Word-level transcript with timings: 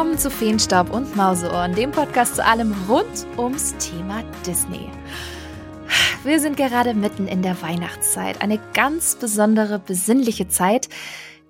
willkommen 0.00 0.18
zu 0.18 0.30
Feenstaub 0.30 0.94
und 0.94 1.14
Mauseohren, 1.14 1.74
dem 1.74 1.90
Podcast 1.90 2.36
zu 2.36 2.42
allem 2.42 2.74
rund 2.88 3.26
ums 3.36 3.76
Thema 3.76 4.22
Disney. 4.46 4.88
Wir 6.24 6.40
sind 6.40 6.56
gerade 6.56 6.94
mitten 6.94 7.28
in 7.28 7.42
der 7.42 7.60
Weihnachtszeit, 7.60 8.40
eine 8.40 8.58
ganz 8.72 9.16
besondere, 9.16 9.78
besinnliche 9.78 10.48
Zeit, 10.48 10.88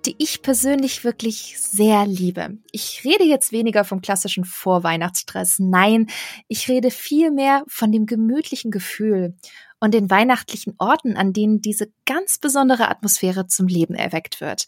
die 0.05 0.17
ich 0.17 0.41
persönlich 0.41 1.05
wirklich 1.05 1.61
sehr 1.61 2.05
liebe. 2.05 2.57
Ich 2.73 3.05
rede 3.05 3.23
jetzt 3.23 3.53
weniger 3.53 3.85
vom 3.85 4.01
klassischen 4.01 4.43
Vorweihnachtsstress. 4.43 5.59
Nein, 5.59 6.07
ich 6.49 6.67
rede 6.67 6.91
vielmehr 6.91 7.63
von 7.69 7.93
dem 7.93 8.05
gemütlichen 8.05 8.69
Gefühl 8.69 9.33
und 9.79 9.93
den 9.93 10.09
weihnachtlichen 10.09 10.75
Orten, 10.77 11.15
an 11.15 11.31
denen 11.31 11.61
diese 11.61 11.87
ganz 12.05 12.37
besondere 12.37 12.89
Atmosphäre 12.89 13.47
zum 13.47 13.67
Leben 13.67 13.95
erweckt 13.95 14.41
wird 14.41 14.65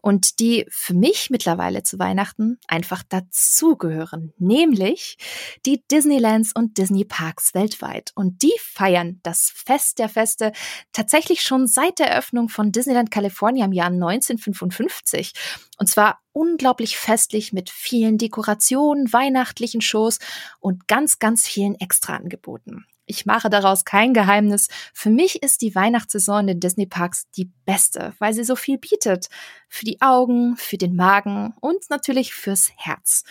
und 0.00 0.38
die 0.40 0.66
für 0.70 0.94
mich 0.94 1.30
mittlerweile 1.30 1.82
zu 1.82 1.98
Weihnachten 1.98 2.58
einfach 2.66 3.02
dazugehören, 3.02 4.32
nämlich 4.38 5.18
die 5.66 5.82
Disneylands 5.90 6.52
und 6.52 6.78
Disney 6.78 7.04
Parks 7.04 7.54
weltweit. 7.54 8.12
Und 8.14 8.42
die 8.42 8.54
feiern 8.60 9.20
das 9.22 9.52
Fest 9.54 9.98
der 9.98 10.08
Feste 10.08 10.52
tatsächlich 10.92 11.42
schon 11.42 11.66
seit 11.66 11.98
der 11.98 12.10
Eröffnung 12.10 12.48
von 12.48 12.72
Disneyland 12.72 13.10
California 13.10 13.64
im 13.64 13.72
Jahr 13.72 13.88
1955. 13.88 15.32
Und 15.78 15.88
zwar 15.88 16.20
unglaublich 16.32 16.96
festlich 16.96 17.52
mit 17.52 17.70
vielen 17.70 18.18
Dekorationen, 18.18 19.12
weihnachtlichen 19.12 19.80
Shows 19.80 20.18
und 20.60 20.86
ganz, 20.86 21.18
ganz 21.18 21.46
vielen 21.46 21.74
Extraangeboten. 21.74 22.86
Ich 23.08 23.24
mache 23.24 23.48
daraus 23.48 23.84
kein 23.84 24.12
Geheimnis. 24.12 24.68
Für 24.92 25.08
mich 25.08 25.42
ist 25.42 25.62
die 25.62 25.74
Weihnachtssaison 25.74 26.40
in 26.40 26.46
den 26.46 26.60
Disney 26.60 26.86
Parks 26.86 27.24
die 27.36 27.50
beste, 27.64 28.12
weil 28.18 28.34
sie 28.34 28.44
so 28.44 28.54
viel 28.54 28.76
bietet. 28.76 29.28
Für 29.68 29.86
die 29.86 30.00
Augen, 30.02 30.56
für 30.56 30.76
den 30.76 30.94
Magen 30.94 31.54
und 31.60 31.88
natürlich 31.88 32.34
fürs 32.34 32.70
Herz. 32.76 33.24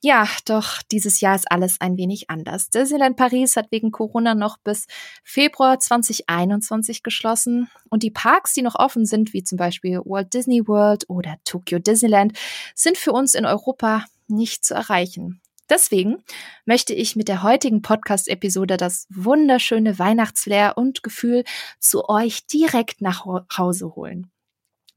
Ja, 0.00 0.28
doch 0.44 0.80
dieses 0.92 1.20
Jahr 1.20 1.34
ist 1.34 1.50
alles 1.50 1.80
ein 1.80 1.96
wenig 1.96 2.30
anders. 2.30 2.70
Disneyland 2.70 3.16
Paris 3.16 3.56
hat 3.56 3.72
wegen 3.72 3.90
Corona 3.90 4.36
noch 4.36 4.56
bis 4.58 4.86
Februar 5.24 5.80
2021 5.80 7.02
geschlossen 7.02 7.68
und 7.90 8.04
die 8.04 8.12
Parks, 8.12 8.54
die 8.54 8.62
noch 8.62 8.76
offen 8.76 9.04
sind, 9.04 9.32
wie 9.32 9.42
zum 9.42 9.58
Beispiel 9.58 9.98
Walt 10.04 10.32
Disney 10.32 10.68
World 10.68 11.06
oder 11.08 11.38
Tokyo 11.44 11.80
Disneyland, 11.80 12.38
sind 12.76 12.96
für 12.96 13.10
uns 13.10 13.34
in 13.34 13.44
Europa 13.44 14.04
nicht 14.28 14.64
zu 14.64 14.74
erreichen. 14.74 15.40
Deswegen 15.70 16.22
möchte 16.64 16.94
ich 16.94 17.16
mit 17.16 17.28
der 17.28 17.42
heutigen 17.42 17.82
Podcast-Episode 17.82 18.76
das 18.76 19.06
wunderschöne 19.10 19.98
Weihnachtsflair 19.98 20.76
und 20.76 21.02
Gefühl 21.02 21.44
zu 21.78 22.08
euch 22.08 22.46
direkt 22.46 23.00
nach 23.00 23.24
Hause 23.56 23.94
holen. 23.94 24.30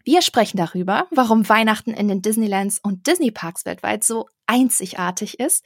Wir 0.03 0.21
sprechen 0.21 0.57
darüber, 0.57 1.07
warum 1.11 1.47
Weihnachten 1.47 1.91
in 1.91 2.07
den 2.07 2.21
Disneylands 2.21 2.79
und 2.81 3.05
Disneyparks 3.05 3.65
weltweit 3.65 4.03
so 4.03 4.27
einzigartig 4.47 5.39
ist, 5.39 5.65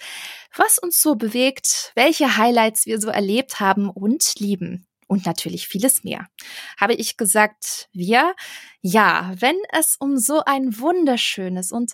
was 0.56 0.78
uns 0.78 1.02
so 1.02 1.16
bewegt, 1.16 1.92
welche 1.96 2.38
Highlights 2.38 2.86
wir 2.86 3.00
so 3.00 3.10
erlebt 3.10 3.60
haben 3.60 3.90
und 3.90 4.40
lieben. 4.40 4.88
Und 5.08 5.26
natürlich 5.26 5.68
vieles 5.68 6.04
mehr. 6.04 6.28
Habe 6.80 6.96
ich 6.96 7.16
gesagt, 7.16 7.90
wir? 7.94 8.36
Ja, 8.82 9.34
wenn 9.38 9.56
es 9.72 9.98
um 10.00 10.18
so 10.18 10.42
ein 10.44 10.80
wunderschönes 10.80 11.72
und 11.72 11.94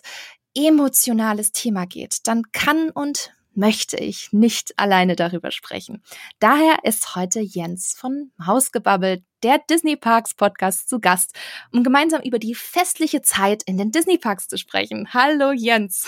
emotionales 0.54 1.52
Thema 1.52 1.86
geht, 1.86 2.26
dann 2.26 2.42
kann 2.52 2.90
und 2.90 3.32
möchte 3.54 3.96
ich 3.96 4.32
nicht 4.32 4.72
alleine 4.78 5.16
darüber 5.16 5.50
sprechen. 5.50 6.02
Daher 6.38 6.78
ist 6.84 7.16
heute 7.16 7.40
Jens 7.40 7.94
von 7.96 8.30
Hausgebabbelt, 8.44 9.22
der 9.42 9.60
Disney 9.68 9.96
Parks 9.96 10.34
Podcast, 10.34 10.88
zu 10.88 11.00
Gast, 11.00 11.34
um 11.70 11.82
gemeinsam 11.82 12.22
über 12.22 12.38
die 12.38 12.54
festliche 12.54 13.22
Zeit 13.22 13.62
in 13.64 13.76
den 13.76 13.90
Disney 13.90 14.18
Parks 14.18 14.48
zu 14.48 14.56
sprechen. 14.56 15.08
Hallo 15.12 15.52
Jens. 15.52 16.06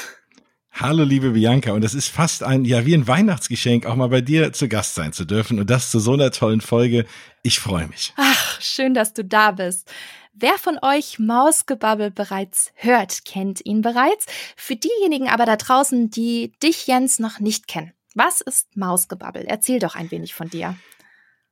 Hallo 0.77 1.05
liebe 1.05 1.31
Bianca 1.31 1.71
und 1.71 1.85
es 1.85 1.95
ist 1.95 2.09
fast 2.09 2.43
ein 2.43 2.65
ja 2.65 2.85
wie 2.85 2.95
ein 2.95 3.07
Weihnachtsgeschenk 3.07 3.87
auch 3.87 3.95
mal 3.95 4.09
bei 4.09 4.21
dir 4.21 4.53
zu 4.53 4.67
Gast 4.69 4.97
sein 4.97 5.13
zu 5.13 5.25
dürfen 5.25 5.61
und 5.61 5.71
das 5.71 5.89
zu 5.89 6.01
so 6.01 6.15
einer 6.15 6.33
tollen 6.33 6.61
Folge. 6.61 7.07
Ich 7.45 7.61
freue 7.61 7.87
mich. 7.87 8.13
Ach, 8.17 8.61
schön, 8.61 8.93
dass 8.93 9.13
du 9.13 9.25
da 9.25 9.53
bist. 9.53 9.89
Wer 10.37 10.59
von 10.59 10.81
euch 10.83 11.21
Mausgebabbel 11.21 12.11
bereits 12.11 12.73
hört, 12.75 13.25
kennt 13.25 13.65
ihn 13.65 13.83
bereits. 13.83 14.27
Für 14.57 14.75
diejenigen 14.75 15.29
aber 15.29 15.47
da 15.47 15.55
draußen, 15.55 16.11
die 16.11 16.53
dich, 16.61 16.89
Jens, 16.89 17.21
noch 17.21 17.39
nicht 17.39 17.69
kennen. 17.69 17.93
Was 18.17 18.41
ist 18.41 18.77
Mausgebabbel? 18.77 19.45
Erzähl 19.47 19.79
doch 19.79 19.95
ein 19.95 20.11
wenig 20.11 20.35
von 20.35 20.51
dir. 20.51 20.77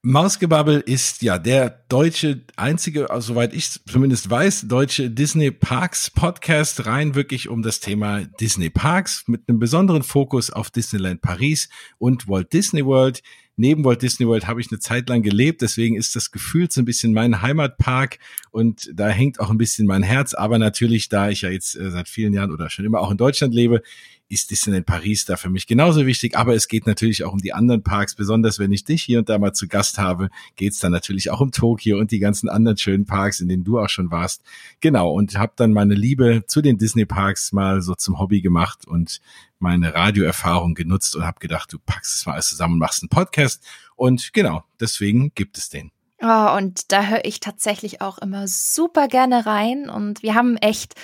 Mausgebabbel 0.05 0.81
ist 0.81 1.23
ja 1.23 1.39
der 1.39 1.85
deutsche 1.89 2.41
einzige, 2.57 3.11
also 3.11 3.35
soweit 3.35 3.55
ich 3.55 3.71
zumindest 3.87 4.29
weiß, 4.29 4.67
deutsche 4.67 5.09
Disney 5.09 5.53
Parks 5.53 6.11
Podcast 6.11 6.87
rein 6.87 7.15
wirklich 7.15 7.49
um 7.49 7.63
das 7.63 7.79
Thema 7.79 8.25
Disney 8.41 8.69
Parks 8.69 9.23
mit 9.29 9.43
einem 9.49 9.61
besonderen 9.61 10.03
Fokus 10.03 10.51
auf 10.51 10.73
Disneyland 10.73 11.21
Paris 11.21 11.69
und 11.99 12.27
Walt 12.27 12.53
Disney 12.53 12.85
World 12.85 13.23
neben 13.57 13.85
Walt 13.85 14.03
Disney 14.03 14.27
World 14.27 14.47
habe 14.47 14.61
ich 14.61 14.71
eine 14.71 14.81
Zeit 14.81 15.09
lang 15.09 15.23
gelebt, 15.23 15.63
deswegen 15.63 15.97
ist 15.97 16.17
das 16.17 16.31
Gefühl 16.31 16.71
so 16.71 16.81
ein 16.81 16.85
bisschen 16.85 17.13
mein 17.13 17.43
Heimatpark 17.43 18.19
und 18.51 18.91
da 18.95 19.09
hängt 19.09 19.41
auch 19.41 19.51
ein 19.51 19.59
bisschen 19.59 19.87
mein 19.87 20.03
Herz. 20.03 20.35
Aber 20.35 20.59
natürlich, 20.59 21.09
da 21.09 21.29
ich 21.29 21.43
ja 21.43 21.51
jetzt 21.51 21.77
äh, 21.77 21.91
seit 21.91 22.09
vielen 22.09 22.33
Jahren 22.33 22.51
oder 22.53 22.71
schon 22.71 22.85
immer 22.85 23.01
auch 23.01 23.11
in 23.11 23.17
Deutschland 23.17 23.55
lebe, 23.55 23.83
ist 24.33 24.51
Disneyland 24.51 24.87
Paris 24.87 25.27
da 25.27 25.37
für 25.37 25.51
mich 25.51 25.67
genauso 25.67 26.07
wichtig. 26.07 26.37
Aber 26.37 26.55
es 26.55 26.69
geht 26.69 26.87
natürlich 26.87 27.25
auch 27.25 27.33
um 27.33 27.41
die 27.41 27.53
anderen 27.53 27.83
Parks. 27.83 28.15
Besonders 28.15 28.59
wenn 28.59 28.73
ich 28.73 28.85
dich 28.85 29.03
hier 29.03 29.19
und 29.19 29.29
da 29.29 29.39
mal 29.39 29.53
zu 29.53 29.69
Gast 29.69 29.99
habe, 29.99 30.31
geht 30.57 30.73
es 30.73 30.79
dann 30.79 30.91
natürlich 30.91 31.31
auch 31.31 31.41
um 31.41 31.53
Tokio 31.53 31.99
und 31.99 32.11
die 32.11 32.19
ganzen 32.19 32.49
anderen 32.49 32.79
schönen 32.79 33.05
Parks, 33.05 33.41
in 33.41 33.49
denen 33.49 33.63
du 33.63 33.79
auch 33.79 33.91
schon 33.91 34.11
warst. 34.11 34.43
Genau, 34.81 35.13
und 35.13 35.37
habe 35.37 35.53
dann 35.57 35.73
meine 35.73 35.95
Liebe 35.95 36.45
zu 36.47 36.63
den 36.63 36.79
Disney 36.79 37.05
Parks 37.05 37.53
mal 37.53 37.83
so 37.83 37.95
zum 37.95 38.19
Hobby 38.19 38.41
gemacht 38.41 38.87
und 38.87 39.21
meine 39.59 39.95
Radioerfahrung 39.95 40.75
genutzt 40.75 41.15
und 41.15 41.25
habe 41.25 41.39
gedacht, 41.39 41.73
du 41.73 41.79
packst 41.79 42.15
es 42.15 42.27
mal 42.27 42.33
alles 42.33 42.49
zusammen 42.49 42.75
und 42.75 42.81
machst 42.81 43.03
einen 43.03 43.11
Podcast. 43.11 43.63
Und 43.97 44.33
genau, 44.33 44.65
deswegen 44.81 45.33
gibt 45.35 45.59
es 45.59 45.69
den. 45.69 45.91
Oh, 46.25 46.57
und 46.57 46.93
da 46.93 47.07
höre 47.07 47.25
ich 47.25 47.41
tatsächlich 47.41 48.01
auch 48.01 48.19
immer 48.19 48.47
super 48.47 49.09
gerne 49.09 49.45
rein. 49.45 49.91
Und 49.91 50.23
wir 50.23 50.37
haben 50.37 50.57
echt 50.57 50.95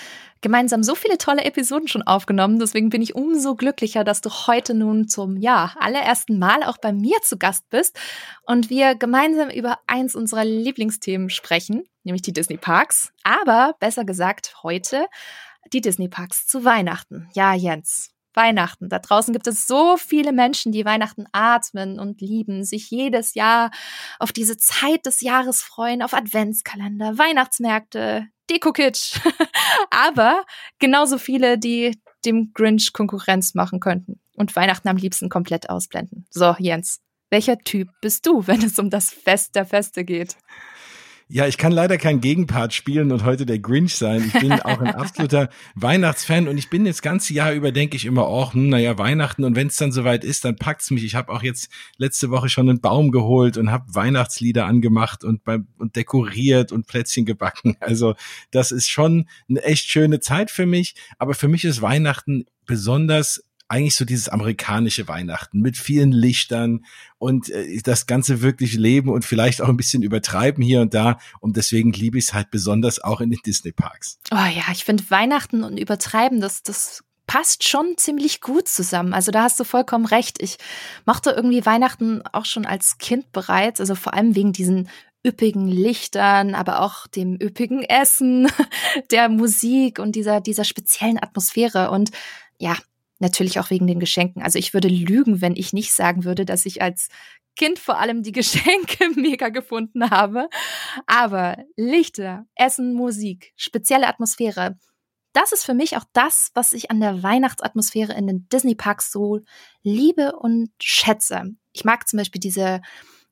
gemeinsam 0.41 0.83
so 0.83 0.95
viele 0.95 1.17
tolle 1.17 1.43
Episoden 1.43 1.87
schon 1.87 2.01
aufgenommen. 2.01 2.59
Deswegen 2.59 2.89
bin 2.89 3.01
ich 3.01 3.15
umso 3.15 3.55
glücklicher, 3.55 4.03
dass 4.03 4.21
du 4.21 4.29
heute 4.29 4.73
nun 4.73 5.07
zum, 5.07 5.37
ja, 5.37 5.73
allerersten 5.79 6.39
Mal 6.39 6.63
auch 6.63 6.77
bei 6.77 6.93
mir 6.93 7.17
zu 7.21 7.37
Gast 7.37 7.69
bist 7.69 7.97
und 8.45 8.69
wir 8.69 8.95
gemeinsam 8.95 9.49
über 9.49 9.79
eins 9.87 10.15
unserer 10.15 10.45
Lieblingsthemen 10.45 11.29
sprechen, 11.29 11.83
nämlich 12.03 12.21
die 12.21 12.33
Disney 12.33 12.57
Parks. 12.57 13.11
Aber 13.23 13.75
besser 13.79 14.05
gesagt, 14.05 14.55
heute 14.63 15.07
die 15.73 15.81
Disney 15.81 16.07
Parks 16.07 16.47
zu 16.47 16.65
Weihnachten. 16.65 17.29
Ja, 17.33 17.53
Jens, 17.53 18.11
Weihnachten. 18.33 18.89
Da 18.89 18.99
draußen 18.99 19.33
gibt 19.33 19.47
es 19.47 19.67
so 19.67 19.97
viele 19.97 20.31
Menschen, 20.31 20.71
die 20.71 20.85
Weihnachten 20.85 21.25
atmen 21.31 21.99
und 21.99 22.21
lieben, 22.21 22.63
sich 22.63 22.89
jedes 22.89 23.33
Jahr 23.33 23.71
auf 24.19 24.31
diese 24.31 24.57
Zeit 24.57 25.05
des 25.05 25.21
Jahres 25.21 25.61
freuen, 25.61 26.01
auf 26.01 26.13
Adventskalender, 26.13 27.17
Weihnachtsmärkte, 27.17 28.27
Deko-Kitsch. 28.49 29.19
Aber 29.91 30.43
genauso 30.79 31.17
viele, 31.17 31.57
die 31.57 31.99
dem 32.25 32.51
Grinch 32.53 32.93
Konkurrenz 32.93 33.53
machen 33.53 33.79
könnten 33.79 34.19
und 34.35 34.55
Weihnachten 34.55 34.87
am 34.87 34.97
liebsten 34.97 35.29
komplett 35.29 35.69
ausblenden. 35.69 36.25
So, 36.29 36.55
Jens, 36.59 37.01
welcher 37.29 37.57
Typ 37.59 37.89
bist 38.01 38.25
du, 38.25 38.47
wenn 38.47 38.63
es 38.63 38.79
um 38.79 38.89
das 38.89 39.09
Fest 39.09 39.55
der 39.55 39.65
Feste 39.65 40.03
geht? 40.03 40.35
Ja, 41.31 41.45
ich 41.45 41.59
kann 41.59 41.71
leider 41.71 41.99
kein 41.99 42.21
Gegenpart 42.21 42.73
spielen 42.73 43.11
und 43.11 43.23
heute 43.23 43.45
der 43.45 43.59
Grinch 43.59 43.93
sein. 43.93 44.31
Ich 44.33 44.41
bin 44.41 44.51
auch 44.51 44.79
ein 44.79 44.87
absoluter 44.95 45.49
Weihnachtsfan 45.75 46.47
und 46.47 46.57
ich 46.57 46.71
bin 46.71 46.85
das 46.85 47.03
ganze 47.03 47.35
Jahr 47.35 47.53
über, 47.53 47.71
denke 47.71 47.97
ich 47.97 48.05
immer, 48.05 48.25
auch, 48.25 48.55
hm, 48.55 48.69
naja, 48.69 48.97
Weihnachten 48.97 49.43
und 49.43 49.55
wenn 49.55 49.67
es 49.67 49.75
dann 49.75 49.91
soweit 49.91 50.23
ist, 50.23 50.43
dann 50.43 50.55
packt's 50.55 50.89
mich. 50.89 51.03
Ich 51.03 51.13
habe 51.13 51.31
auch 51.31 51.43
jetzt 51.43 51.69
letzte 51.97 52.31
Woche 52.31 52.49
schon 52.49 52.67
einen 52.67 52.81
Baum 52.81 53.11
geholt 53.11 53.57
und 53.57 53.69
habe 53.69 53.93
Weihnachtslieder 53.93 54.65
angemacht 54.65 55.23
und, 55.23 55.43
beim, 55.43 55.67
und 55.77 55.95
dekoriert 55.95 56.71
und 56.71 56.87
Plätzchen 56.87 57.25
gebacken. 57.25 57.77
Also 57.89 58.15
das 58.51 58.71
ist 58.71 58.89
schon 58.89 59.27
eine 59.49 59.63
echt 59.63 59.87
schöne 59.87 60.19
Zeit 60.19 60.51
für 60.51 60.65
mich. 60.65 60.95
Aber 61.17 61.33
für 61.33 61.47
mich 61.47 61.63
ist 61.63 61.81
Weihnachten 61.81 62.45
besonders 62.65 63.43
eigentlich 63.69 63.95
so 63.95 64.03
dieses 64.03 64.29
amerikanische 64.29 65.07
Weihnachten 65.07 65.61
mit 65.61 65.77
vielen 65.77 66.11
Lichtern 66.11 66.85
und 67.17 67.49
äh, 67.49 67.81
das 67.83 68.07
ganze 68.07 68.41
wirklich 68.41 68.73
leben 68.73 69.09
und 69.09 69.23
vielleicht 69.23 69.61
auch 69.61 69.69
ein 69.69 69.77
bisschen 69.77 70.03
übertreiben 70.03 70.63
hier 70.63 70.81
und 70.81 70.93
da. 70.93 71.19
Und 71.39 71.55
deswegen 71.55 71.93
liebe 71.93 72.17
ich 72.17 72.25
es 72.25 72.33
halt 72.33 72.51
besonders 72.51 72.99
auch 73.01 73.21
in 73.21 73.29
den 73.29 73.39
Disney 73.45 73.71
Parks. 73.71 74.19
Oh 74.31 74.35
ja, 74.35 74.63
ich 74.71 74.83
finde 74.83 75.03
Weihnachten 75.09 75.63
und 75.63 75.79
Übertreiben, 75.79 76.41
das, 76.41 76.63
das 76.63 77.03
passt 77.27 77.67
schon 77.67 77.93
ziemlich 77.95 78.41
gut 78.41 78.67
zusammen. 78.67 79.13
Also 79.13 79.29
da 79.29 79.43
hast 79.43 79.59
du 79.59 79.63
vollkommen 79.63 80.07
recht. 80.07 80.41
Ich 80.41 80.57
mochte 81.05 81.29
irgendwie 81.29 81.63
Weihnachten 81.63 82.23
auch 82.33 82.45
schon 82.45 82.65
als 82.65 82.97
Kind 82.97 83.31
bereits, 83.31 83.79
also 83.79 83.93
vor 83.93 84.15
allem 84.15 84.35
wegen 84.35 84.51
diesen 84.51 84.89
üppigen 85.23 85.67
Lichtern, 85.67 86.55
aber 86.55 86.81
auch 86.81 87.05
dem 87.05 87.37
üppigen 87.39 87.83
Essen, 87.83 88.49
der 89.11 89.29
Musik 89.29 89.99
und 89.99 90.15
dieser, 90.15 90.41
dieser 90.41 90.63
speziellen 90.63 91.21
Atmosphäre. 91.21 91.91
Und 91.91 92.09
ja, 92.57 92.75
Natürlich 93.19 93.59
auch 93.59 93.69
wegen 93.69 93.87
den 93.87 93.99
Geschenken. 93.99 94.41
Also 94.41 94.57
ich 94.57 94.73
würde 94.73 94.87
lügen, 94.87 95.41
wenn 95.41 95.55
ich 95.55 95.73
nicht 95.73 95.93
sagen 95.93 96.23
würde, 96.23 96.45
dass 96.45 96.65
ich 96.65 96.81
als 96.81 97.09
Kind 97.55 97.77
vor 97.77 97.99
allem 97.99 98.23
die 98.23 98.31
Geschenke 98.33 99.09
mega 99.15 99.49
gefunden 99.49 100.09
habe. 100.09 100.49
Aber 101.05 101.57
Lichter, 101.75 102.45
Essen, 102.55 102.93
Musik, 102.93 103.51
spezielle 103.55 104.07
Atmosphäre, 104.07 104.77
das 105.33 105.51
ist 105.51 105.63
für 105.63 105.73
mich 105.73 105.95
auch 105.95 106.05
das, 106.13 106.49
was 106.53 106.73
ich 106.73 106.89
an 106.89 106.99
der 106.99 107.21
Weihnachtsatmosphäre 107.21 108.13
in 108.13 108.27
den 108.27 108.47
Disney-Parks 108.49 109.11
so 109.11 109.41
liebe 109.83 110.35
und 110.35 110.71
schätze. 110.81 111.43
Ich 111.71 111.85
mag 111.85 112.07
zum 112.07 112.17
Beispiel 112.17 112.41
diese 112.41 112.81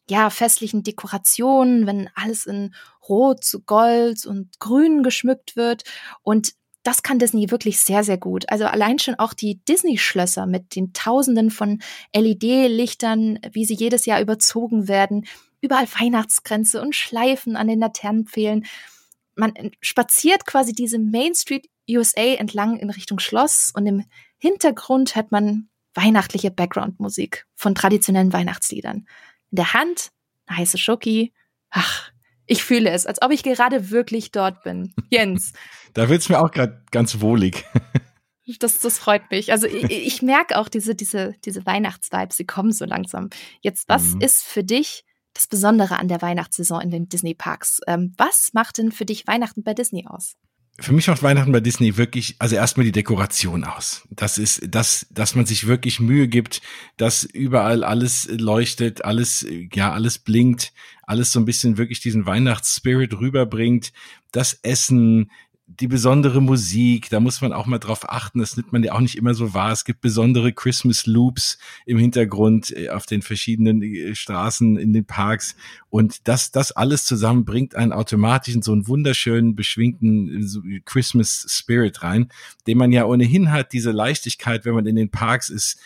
ja, 0.09 0.29
festlichen 0.29 0.83
Dekorationen, 0.83 1.85
wenn 1.85 2.09
alles 2.15 2.45
in 2.45 2.73
Rot, 3.07 3.59
Gold 3.65 4.25
und 4.25 4.59
Grün 4.59 5.03
geschmückt 5.03 5.55
wird. 5.55 5.83
Und 6.21 6.53
das 6.87 7.03
kann 7.03 7.19
Disney 7.19 7.51
wirklich 7.51 7.81
sehr, 7.81 8.05
sehr 8.05 8.17
gut. 8.17 8.45
Also 8.47 8.65
allein 8.65 8.97
schon 8.97 9.15
auch 9.15 9.33
die 9.33 9.59
Disney-Schlösser 9.65 10.45
mit 10.45 10.73
den 10.73 10.93
Tausenden 10.93 11.51
von 11.51 11.81
LED-Lichtern, 12.15 13.39
wie 13.51 13.65
sie 13.65 13.73
jedes 13.73 14.05
Jahr 14.05 14.21
überzogen 14.21 14.87
werden, 14.87 15.25
überall 15.59 15.85
Weihnachtsgrenze 15.99 16.81
und 16.81 16.95
Schleifen 16.95 17.57
an 17.57 17.67
den 17.67 17.79
Laternenpfählen. 17.79 18.65
Man 19.35 19.53
spaziert 19.81 20.45
quasi 20.45 20.71
diese 20.71 20.97
Main 20.97 21.35
Street 21.35 21.69
USA 21.89 22.35
entlang 22.35 22.77
in 22.77 22.89
Richtung 22.89 23.19
Schloss 23.19 23.73
und 23.75 23.85
im 23.85 24.05
Hintergrund 24.37 25.17
hört 25.17 25.29
man 25.29 25.67
weihnachtliche 25.93 26.51
Background-Musik 26.51 27.47
von 27.55 27.75
traditionellen 27.75 28.31
Weihnachtsliedern. 28.31 29.07
In 29.51 29.55
der 29.55 29.73
Hand 29.73 30.11
eine 30.45 30.59
heiße 30.59 30.77
Schoki. 30.77 31.33
Ach, 31.69 32.11
ich 32.47 32.63
fühle 32.63 32.89
es, 32.89 33.05
als 33.05 33.21
ob 33.21 33.31
ich 33.31 33.43
gerade 33.43 33.91
wirklich 33.91 34.31
dort 34.31 34.63
bin. 34.63 34.93
Jens. 35.09 35.53
da 35.93 36.09
wird's 36.09 36.29
mir 36.29 36.39
auch 36.39 36.51
gerade 36.51 36.83
ganz 36.91 37.21
wohlig. 37.21 37.65
Das, 38.59 38.79
das 38.79 38.97
freut 38.97 39.29
mich. 39.29 39.51
Also 39.51 39.67
ich, 39.67 39.83
ich 39.91 40.21
merke 40.21 40.57
auch 40.57 40.69
diese, 40.69 40.95
diese, 40.95 41.33
diese 41.43 41.65
Weihnachtsvibes, 41.65 42.37
sie 42.37 42.45
kommen 42.45 42.71
so 42.71 42.85
langsam. 42.85 43.29
Jetzt, 43.59 43.89
was 43.89 44.15
mhm. 44.15 44.21
ist 44.21 44.41
für 44.41 44.63
dich 44.63 45.03
das 45.33 45.47
Besondere 45.47 45.99
an 45.99 46.07
der 46.07 46.21
Weihnachtssaison 46.21 46.79
in 46.79 46.89
den 46.89 47.09
Disney-Parks? 47.09 47.81
Ähm, 47.87 48.13
was 48.17 48.51
macht 48.53 48.77
denn 48.77 48.93
für 48.93 49.03
dich 49.03 49.27
Weihnachten 49.27 49.63
bei 49.63 49.73
Disney 49.73 50.07
aus? 50.07 50.37
Für 50.79 50.93
mich 50.93 51.07
macht 51.07 51.23
Weihnachten 51.23 51.51
bei 51.51 51.59
Disney 51.59 51.97
wirklich, 51.97 52.35
also 52.37 52.55
erstmal 52.55 52.85
die 52.85 52.91
Dekoration 52.91 53.63
aus. 53.63 54.07
Das 54.11 54.37
ist, 54.37 54.61
dass, 54.73 55.07
dass 55.09 55.33
man 55.33 55.47
sich 55.47 55.65
wirklich 55.65 55.99
Mühe 55.99 56.27
gibt, 56.27 56.61
dass 56.97 57.23
überall 57.23 57.83
alles 57.83 58.27
leuchtet, 58.31 59.03
alles, 59.03 59.45
ja, 59.73 59.91
alles 59.91 60.19
blinkt, 60.19 60.73
alles 61.01 61.31
so 61.31 61.39
ein 61.39 61.45
bisschen 61.45 61.77
wirklich 61.77 61.99
diesen 61.99 62.27
Weihnachtsspirit 62.27 63.19
rüberbringt. 63.19 63.91
Das 64.31 64.53
Essen, 64.61 65.31
die 65.67 65.87
besondere 65.87 66.41
Musik, 66.41 67.09
da 67.09 67.19
muss 67.19 67.41
man 67.41 67.51
auch 67.51 67.65
mal 67.65 67.77
drauf 67.77 68.09
achten, 68.09 68.39
das 68.39 68.55
nimmt 68.55 68.71
man 68.71 68.83
ja 68.83 68.93
auch 68.93 69.01
nicht 69.01 69.17
immer 69.17 69.33
so 69.33 69.53
wahr. 69.53 69.73
Es 69.73 69.83
gibt 69.83 69.99
besondere 69.99 70.53
Christmas 70.53 71.05
Loops 71.05 71.57
im 71.85 71.97
Hintergrund 71.97 72.71
äh, 72.71 72.89
auf 72.89 73.05
den 73.05 73.21
verschiedenen 73.21 73.81
äh, 73.83 74.15
Straßen 74.15 74.77
in 74.77 74.93
den 74.93 75.05
Parks 75.05 75.55
und 75.89 76.27
das, 76.27 76.51
das 76.51 76.71
alles 76.71 77.03
zusammen 77.03 77.43
bringt 77.43 77.75
einen 77.75 77.91
automatisch 77.91 78.55
in 78.55 78.61
so 78.61 78.71
einen 78.71 78.87
wunderschönen, 78.87 79.55
beschwingten 79.55 80.41
äh, 80.41 80.81
Christmas 80.85 81.45
Spirit 81.49 82.01
rein, 82.01 82.29
den 82.65 82.77
man 82.77 82.93
ja 82.93 83.05
ohnehin 83.05 83.51
hat, 83.51 83.73
diese 83.73 83.91
Leichtigkeit, 83.91 84.63
wenn 84.63 84.73
man 84.73 84.85
in 84.85 84.95
den 84.95 85.11
Parks 85.11 85.49
ist, 85.49 85.79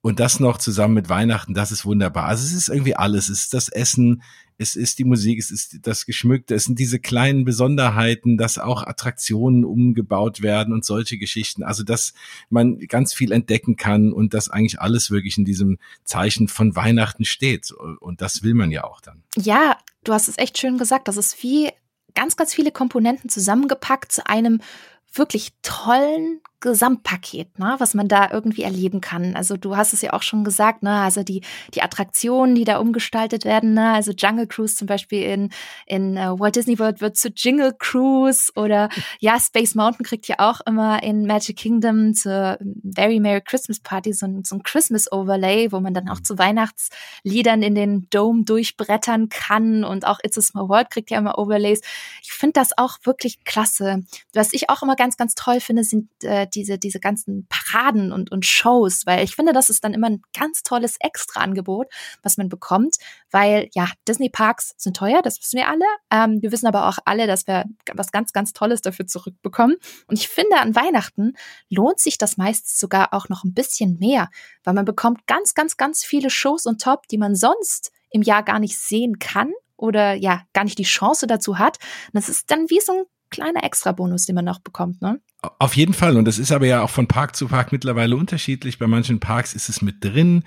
und 0.00 0.20
das 0.20 0.38
noch 0.38 0.58
zusammen 0.58 0.94
mit 0.94 1.08
Weihnachten, 1.08 1.54
das 1.54 1.72
ist 1.72 1.84
wunderbar. 1.84 2.26
Also 2.26 2.44
es 2.44 2.52
ist 2.52 2.68
irgendwie 2.68 2.94
alles. 2.94 3.28
Es 3.28 3.40
ist 3.40 3.54
das 3.54 3.68
Essen, 3.68 4.22
es 4.58 4.74
ist 4.74 4.98
die 4.98 5.04
Musik, 5.04 5.38
es 5.38 5.52
ist 5.52 5.78
das 5.86 6.04
Geschmückte, 6.04 6.54
es 6.56 6.64
sind 6.64 6.78
diese 6.78 6.98
kleinen 6.98 7.44
Besonderheiten, 7.44 8.36
dass 8.36 8.58
auch 8.58 8.82
Attraktionen 8.82 9.64
umgebaut 9.64 10.42
werden 10.42 10.74
und 10.74 10.84
solche 10.84 11.16
Geschichten. 11.16 11.62
Also, 11.62 11.84
dass 11.84 12.12
man 12.50 12.78
ganz 12.80 13.14
viel 13.14 13.30
entdecken 13.30 13.76
kann 13.76 14.12
und 14.12 14.34
dass 14.34 14.50
eigentlich 14.50 14.80
alles 14.80 15.12
wirklich 15.12 15.38
in 15.38 15.44
diesem 15.44 15.78
Zeichen 16.02 16.48
von 16.48 16.74
Weihnachten 16.74 17.24
steht. 17.24 17.70
Und 17.70 18.20
das 18.20 18.42
will 18.42 18.54
man 18.54 18.72
ja 18.72 18.82
auch 18.84 19.00
dann. 19.00 19.22
Ja, 19.36 19.78
du 20.02 20.12
hast 20.12 20.28
es 20.28 20.38
echt 20.38 20.58
schön 20.58 20.76
gesagt. 20.76 21.06
Das 21.06 21.16
ist 21.16 21.40
wie 21.42 21.70
ganz, 22.14 22.36
ganz 22.36 22.52
viele 22.52 22.72
Komponenten 22.72 23.30
zusammengepackt 23.30 24.10
zu 24.10 24.26
einem 24.26 24.60
wirklich 25.12 25.52
tollen 25.62 26.40
Gesamtpaket, 26.60 27.58
ne, 27.58 27.76
was 27.78 27.94
man 27.94 28.08
da 28.08 28.30
irgendwie 28.32 28.62
erleben 28.62 29.00
kann. 29.00 29.36
Also 29.36 29.56
du 29.56 29.76
hast 29.76 29.92
es 29.92 30.02
ja 30.02 30.12
auch 30.12 30.22
schon 30.22 30.42
gesagt, 30.42 30.82
ne, 30.82 31.00
also 31.00 31.22
die, 31.22 31.42
die 31.74 31.82
Attraktionen, 31.82 32.56
die 32.56 32.64
da 32.64 32.78
umgestaltet 32.78 33.44
werden, 33.44 33.74
ne, 33.74 33.92
also 33.92 34.10
Jungle 34.10 34.48
Cruise 34.48 34.74
zum 34.74 34.88
Beispiel 34.88 35.22
in, 35.22 35.50
in 35.86 36.16
uh, 36.16 36.38
Walt 36.40 36.56
Disney 36.56 36.78
World 36.80 37.00
wird 37.00 37.16
zu 37.16 37.28
Jingle 37.28 37.72
Cruise 37.78 38.50
oder 38.56 38.88
ja, 39.20 39.38
Space 39.38 39.76
Mountain 39.76 40.04
kriegt 40.04 40.26
ja 40.26 40.36
auch 40.38 40.60
immer 40.66 41.00
in 41.02 41.26
Magic 41.26 41.56
Kingdom 41.56 42.14
zur 42.14 42.58
Very 42.82 43.20
Merry 43.20 43.40
Christmas 43.40 43.78
Party 43.78 44.12
so 44.12 44.26
ein, 44.26 44.42
so 44.42 44.56
ein 44.56 44.64
Christmas 44.64 45.10
Overlay, 45.12 45.70
wo 45.70 45.78
man 45.78 45.94
dann 45.94 46.08
auch 46.08 46.20
zu 46.20 46.38
Weihnachtsliedern 46.38 47.62
in 47.62 47.76
den 47.76 48.08
Dome 48.10 48.42
durchbrettern 48.42 49.28
kann 49.28 49.84
und 49.84 50.04
auch 50.06 50.18
It's 50.24 50.36
a 50.36 50.40
Small 50.40 50.68
World 50.68 50.90
kriegt 50.90 51.10
ja 51.10 51.18
immer 51.18 51.38
Overlays. 51.38 51.82
Ich 52.22 52.32
finde 52.32 52.54
das 52.54 52.76
auch 52.76 52.98
wirklich 53.04 53.44
klasse. 53.44 54.02
Was 54.34 54.52
ich 54.52 54.70
auch 54.70 54.82
immer 54.82 54.96
ganz, 54.96 55.16
ganz 55.16 55.36
toll 55.36 55.60
finde, 55.60 55.84
sind 55.84 56.08
äh, 56.24 56.47
diese, 56.54 56.78
diese 56.78 57.00
ganzen 57.00 57.46
Paraden 57.48 58.12
und, 58.12 58.30
und 58.30 58.46
Shows, 58.46 59.06
weil 59.06 59.24
ich 59.24 59.34
finde, 59.34 59.52
das 59.52 59.70
ist 59.70 59.84
dann 59.84 59.94
immer 59.94 60.08
ein 60.08 60.22
ganz 60.38 60.62
tolles 60.62 60.96
Extra-Angebot, 61.00 61.86
was 62.22 62.36
man 62.36 62.48
bekommt, 62.48 62.96
weil 63.30 63.68
ja, 63.74 63.88
Disney-Parks 64.06 64.74
sind 64.76 64.96
teuer, 64.96 65.22
das 65.22 65.40
wissen 65.40 65.58
wir 65.58 65.68
alle. 65.68 65.84
Ähm, 66.10 66.42
wir 66.42 66.52
wissen 66.52 66.66
aber 66.66 66.88
auch 66.88 66.98
alle, 67.04 67.26
dass 67.26 67.46
wir 67.46 67.64
was 67.94 68.10
ganz, 68.10 68.32
ganz 68.32 68.52
Tolles 68.52 68.80
dafür 68.80 69.06
zurückbekommen. 69.06 69.76
Und 70.06 70.18
ich 70.18 70.28
finde, 70.28 70.58
an 70.58 70.74
Weihnachten 70.74 71.34
lohnt 71.68 72.00
sich 72.00 72.18
das 72.18 72.36
meist 72.36 72.78
sogar 72.78 73.14
auch 73.14 73.28
noch 73.28 73.44
ein 73.44 73.54
bisschen 73.54 73.98
mehr, 73.98 74.28
weil 74.64 74.74
man 74.74 74.84
bekommt 74.84 75.26
ganz, 75.26 75.54
ganz, 75.54 75.76
ganz 75.76 76.04
viele 76.04 76.30
Shows 76.30 76.66
und 76.66 76.80
Top, 76.80 77.08
die 77.08 77.18
man 77.18 77.34
sonst 77.34 77.92
im 78.10 78.22
Jahr 78.22 78.42
gar 78.42 78.58
nicht 78.58 78.78
sehen 78.78 79.18
kann 79.18 79.52
oder 79.76 80.14
ja, 80.14 80.42
gar 80.52 80.64
nicht 80.64 80.78
die 80.78 80.84
Chance 80.84 81.26
dazu 81.26 81.58
hat. 81.58 81.78
Und 82.06 82.14
das 82.14 82.28
ist 82.28 82.50
dann 82.50 82.68
wie 82.68 82.80
so 82.80 82.92
ein 82.92 83.04
kleiner 83.30 83.64
Extra-Bonus, 83.64 84.26
den 84.26 84.34
man 84.34 84.44
noch 84.44 84.60
bekommt, 84.60 85.02
ne? 85.02 85.20
Auf 85.60 85.76
jeden 85.76 85.94
Fall. 85.94 86.16
Und 86.16 86.24
das 86.24 86.38
ist 86.38 86.50
aber 86.50 86.66
ja 86.66 86.82
auch 86.82 86.90
von 86.90 87.06
Park 87.06 87.36
zu 87.36 87.46
Park 87.46 87.70
mittlerweile 87.70 88.16
unterschiedlich. 88.16 88.78
Bei 88.78 88.88
manchen 88.88 89.20
Parks 89.20 89.54
ist 89.54 89.68
es 89.68 89.82
mit 89.82 90.02
drin. 90.02 90.42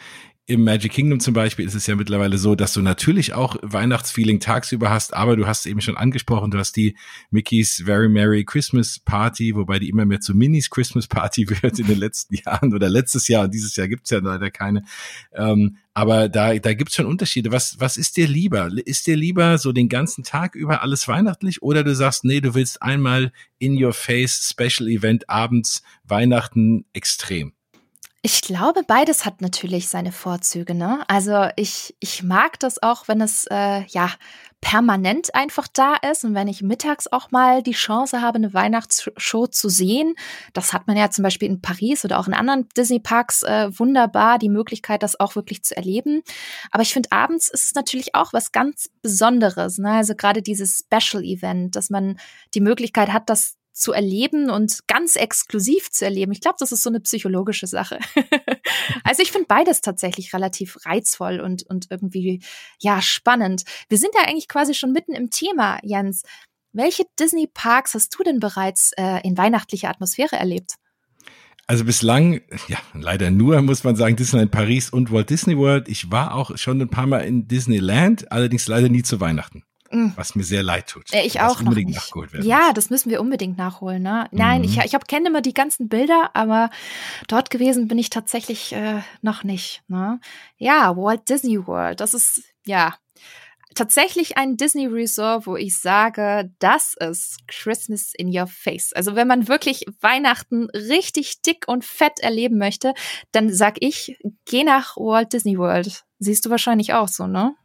Im 0.52 0.66
Magic 0.66 0.92
Kingdom 0.92 1.22
zum 1.22 1.34
Beispiel 1.34 1.66
ist 1.66 1.76
es 1.76 1.88
ja 1.88 1.96
mittlerweile 1.96 2.38
so, 2.38 2.56
dass 2.56 2.74
du 2.74 2.82
natürlich 2.82 3.32
auch 3.32 3.56
Weihnachtsfeeling 3.62 4.42
tagsüber 4.42 4.90
hast, 4.90 5.14
aber 5.14 5.38
du 5.38 5.48
hast 5.48 5.66
eben 5.66 5.80
schon 5.80 5.96
angesprochen, 5.96 6.52
du 6.52 6.58
hast 6.58 6.76
die 6.76 6.98
Mickey's 7.30 7.82
Very 7.86 8.10
Merry 8.10 8.44
Christmas 8.44 9.00
Party, 9.00 9.56
wobei 9.56 9.80
die 9.80 9.88
immer 9.88 10.04
mehr 10.04 10.20
zu 10.20 10.36
Minis 10.36 10.70
Christmas 10.70 11.08
Party 11.08 11.50
wird 11.62 11.80
in 11.80 11.88
den 11.88 11.98
letzten 11.98 12.36
Jahren 12.36 12.74
oder 12.74 12.90
letztes 12.90 13.30
Jahr 13.30 13.46
und 13.46 13.54
dieses 13.54 13.78
Jahr 13.78 13.88
gibt's 13.88 14.10
ja 14.10 14.20
leider 14.20 14.52
keine. 14.52 14.84
Ähm, 15.34 15.78
aber 15.94 16.28
da, 16.28 16.54
da 16.56 16.74
gibt's 16.74 16.96
schon 16.96 17.06
Unterschiede. 17.06 17.54
Was, 17.54 17.80
was 17.80 17.96
ist 17.96 18.18
dir 18.18 18.28
lieber? 18.28 18.70
Ist 18.84 19.08
dir 19.08 19.16
lieber 19.16 19.58
so 19.58 19.72
den 19.72 19.88
ganzen 19.88 20.26
Tag 20.26 20.56
über 20.56 20.82
alles 20.82 21.08
weihnachtlich 21.08 21.62
oder 21.62 21.86
du 21.86 21.96
sagst, 21.96 22.26
nee, 22.26 22.42
du 22.42 22.56
willst 22.56 22.82
einmal 22.82 23.32
in 23.58 23.82
your 23.82 23.94
face 23.94 24.50
Special 24.50 24.90
Event 24.90 25.30
abends 25.30 25.82
Weihnachten 26.04 26.84
extrem? 26.92 27.54
Ich 28.24 28.44
glaube, 28.44 28.84
beides 28.86 29.26
hat 29.26 29.42
natürlich 29.42 29.90
seine 29.90 30.12
Vorzüge. 30.12 30.76
Ne? 30.76 31.04
Also 31.08 31.48
ich, 31.56 31.96
ich 32.00 32.22
mag 32.22 32.60
das 32.60 32.82
auch, 32.84 33.08
wenn 33.08 33.20
es 33.20 33.48
äh, 33.50 33.84
ja 33.88 34.12
permanent 34.62 35.34
einfach 35.34 35.68
da 35.68 35.96
ist 35.96 36.24
und 36.24 36.36
wenn 36.36 36.48
ich 36.48 36.62
mittags 36.62 37.08
auch 37.08 37.32
mal 37.32 37.64
die 37.64 37.72
Chance 37.72 38.22
habe, 38.22 38.36
eine 38.36 38.54
Weihnachtsshow 38.54 39.48
zu 39.48 39.70
sehen. 39.70 40.14
Das 40.54 40.72
hat 40.72 40.86
man 40.86 40.98
ja 40.98 41.10
zum 41.10 41.24
Beispiel 41.24 41.50
in 41.50 41.62
Paris 41.62 42.06
oder 42.06 42.20
auch 42.20 42.28
in 42.28 42.36
anderen 42.36 42.70
Disney-Parks 42.78 43.42
äh, 43.42 43.80
wunderbar, 43.80 44.38
die 44.38 44.50
Möglichkeit, 44.50 45.02
das 45.02 45.20
auch 45.20 45.36
wirklich 45.36 45.64
zu 45.64 45.76
erleben. 45.76 46.22
Aber 46.70 46.84
ich 46.84 46.94
finde, 46.94 47.12
abends 47.12 47.48
ist 47.48 47.66
es 47.66 47.74
natürlich 47.74 48.14
auch 48.14 48.34
was 48.34 48.52
ganz 48.52 48.92
Besonderes. 49.02 49.80
Ne? 49.80 49.94
Also 49.94 50.14
gerade 50.14 50.44
dieses 50.44 50.86
Special-Event, 50.86 51.76
dass 51.76 51.90
man 51.90 52.20
die 52.54 52.62
Möglichkeit 52.62 53.12
hat, 53.12 53.32
das 53.32 53.58
zu 53.74 53.94
erleben 53.94 54.50
und 54.50 54.80
ganz 54.88 55.16
exklusiv 55.16 55.90
zu 55.92 56.06
erleben. 56.06 56.32
Ich 56.32 56.42
glaube, 56.42 56.58
das 56.60 56.72
ist 56.72 56.84
so 56.84 56.90
eine 56.90 57.00
psychologische 57.00 57.68
Sache. 57.68 58.00
also 59.04 59.22
ich 59.22 59.32
finde 59.32 59.48
beides 59.48 59.82
tatsächlich 59.82 60.34
relativ 60.34 60.78
reizvoll 60.86 61.40
und, 61.40 61.64
und 61.64 61.88
irgendwie, 61.90 62.42
ja, 62.80 63.02
spannend. 63.02 63.64
Wir 63.90 63.98
sind 63.98 64.12
ja 64.16 64.28
eigentlich 64.28 64.48
quasi 64.48 64.74
schon 64.74 64.92
mitten 64.92 65.14
im 65.14 65.30
Thema, 65.30 65.80
Jens. 65.84 66.24
Welche 66.74 67.04
Disney-Parks 67.20 67.94
hast 67.96 68.18
du 68.18 68.24
denn 68.24 68.40
bereits 68.40 68.92
äh, 68.98 69.20
in 69.28 69.38
weihnachtlicher 69.38 69.90
Atmosphäre 69.90 70.38
erlebt? 70.38 70.76
Also 71.68 71.86
bislang, 71.86 72.42
ja, 72.68 72.80
leider 72.94 73.32
nur, 73.32 73.62
muss 73.62 73.84
man 73.84 73.96
sagen, 73.96 74.16
Disneyland 74.16 74.52
Paris 74.52 74.90
und 74.90 75.12
Walt 75.12 75.30
Disney 75.30 75.58
World. 75.58 75.88
Ich 75.88 76.12
war 76.12 76.34
auch 76.36 76.58
schon 76.58 76.82
ein 76.82 76.90
paar 76.90 77.08
Mal 77.08 77.20
in 77.20 77.48
Disneyland, 77.48 78.32
allerdings 78.32 78.68
leider 78.68 78.90
nie 78.90 79.04
zu 79.04 79.22
Weihnachten. 79.22 79.64
Mm. 79.92 80.12
Was 80.16 80.36
mir 80.36 80.44
sehr 80.44 80.64
leid 80.64 80.88
tut. 80.88 81.14
Ich 81.14 81.42
auch 81.42 81.60
unbedingt 81.60 81.90
noch 81.90 81.98
nachgeholt 81.98 82.34
werden 82.34 82.48
Ja, 82.48 82.68
muss. 82.68 82.74
das 82.76 82.90
müssen 82.90 83.10
wir 83.10 83.22
unbedingt 83.22 83.58
nachholen. 83.58 84.04
Ne? 84.04 84.28
Nein, 84.32 84.62
mhm. 84.62 84.66
ich, 84.66 84.78
ich 84.78 85.08
kenne 85.08 85.28
immer 85.28 85.42
die 85.42 85.54
ganzen 85.54 85.90
Bilder, 85.90 86.32
aber 86.34 86.70
dort 87.28 87.50
gewesen 87.50 87.88
bin 87.88 87.98
ich 87.98 88.10
tatsächlich 88.10 88.74
äh, 88.74 89.02
noch 89.22 89.44
nicht. 89.44 89.84
Ne? 89.88 90.20
Ja, 90.58 90.96
Walt 90.96 91.30
Disney 91.30 91.66
World, 91.68 92.00
das 92.00 92.14
ist 92.14 92.44
ja 92.66 92.96
tatsächlich 93.76 94.38
ein 94.38 94.58
Disney 94.58 94.88
Resort, 94.88 95.48
wo 95.48 95.56
ich 95.56 95.78
sage, 95.78 96.52
das 96.60 96.96
ist 97.00 97.40
Christmas 97.48 98.14
in 98.16 98.28
your 98.28 98.48
face. 98.48 98.94
Also 98.94 99.16
wenn 99.16 99.28
man 99.28 99.48
wirklich 99.48 99.86
Weihnachten 100.02 100.70
richtig 100.72 101.42
dick 101.42 101.68
und 101.68 101.86
fett 101.86 102.20
erleben 102.20 102.58
möchte, 102.58 102.94
dann 103.32 103.54
sag 103.54 103.78
ich, 103.80 104.18
geh 104.46 104.64
nach 104.64 104.98
Walt 104.98 105.34
Disney 105.34 105.58
World. 105.58 106.04
Siehst 106.20 106.46
du 106.46 106.50
wahrscheinlich 106.50 106.94
auch 106.94 107.08
so, 107.08 107.28
ne? 107.28 107.56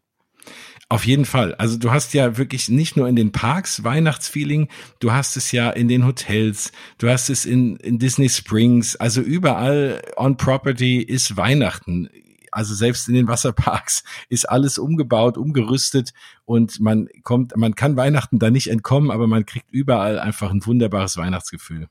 Auf 0.88 1.04
jeden 1.04 1.24
Fall. 1.24 1.54
Also 1.56 1.78
du 1.78 1.90
hast 1.90 2.14
ja 2.14 2.38
wirklich 2.38 2.68
nicht 2.68 2.96
nur 2.96 3.08
in 3.08 3.16
den 3.16 3.32
Parks 3.32 3.82
Weihnachtsfeeling, 3.82 4.68
du 5.00 5.10
hast 5.10 5.36
es 5.36 5.50
ja 5.50 5.70
in 5.70 5.88
den 5.88 6.06
Hotels, 6.06 6.70
du 6.98 7.08
hast 7.08 7.28
es 7.28 7.44
in, 7.44 7.76
in 7.76 7.98
Disney 7.98 8.28
Springs, 8.28 8.94
also 8.94 9.20
überall 9.20 10.00
on 10.16 10.36
Property 10.36 11.02
ist 11.02 11.36
Weihnachten. 11.36 12.08
Also 12.52 12.74
selbst 12.74 13.08
in 13.08 13.14
den 13.14 13.26
Wasserparks 13.26 14.04
ist 14.28 14.48
alles 14.48 14.78
umgebaut, 14.78 15.36
umgerüstet 15.36 16.12
und 16.44 16.78
man 16.78 17.08
kommt, 17.24 17.56
man 17.56 17.74
kann 17.74 17.96
Weihnachten 17.96 18.38
da 18.38 18.50
nicht 18.50 18.68
entkommen, 18.68 19.10
aber 19.10 19.26
man 19.26 19.44
kriegt 19.44 19.72
überall 19.72 20.20
einfach 20.20 20.52
ein 20.52 20.64
wunderbares 20.64 21.16
Weihnachtsgefühl. 21.16 21.88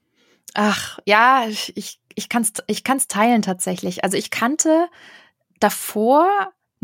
Ach, 0.53 0.99
ja, 1.05 1.45
ich, 1.49 1.99
ich 2.15 2.29
kann 2.29 2.43
es 2.43 2.53
ich 2.67 2.85
kann's 2.85 3.09
teilen 3.09 3.41
tatsächlich. 3.41 4.05
Also 4.05 4.15
ich 4.15 4.31
kannte 4.31 4.87
davor 5.59 6.29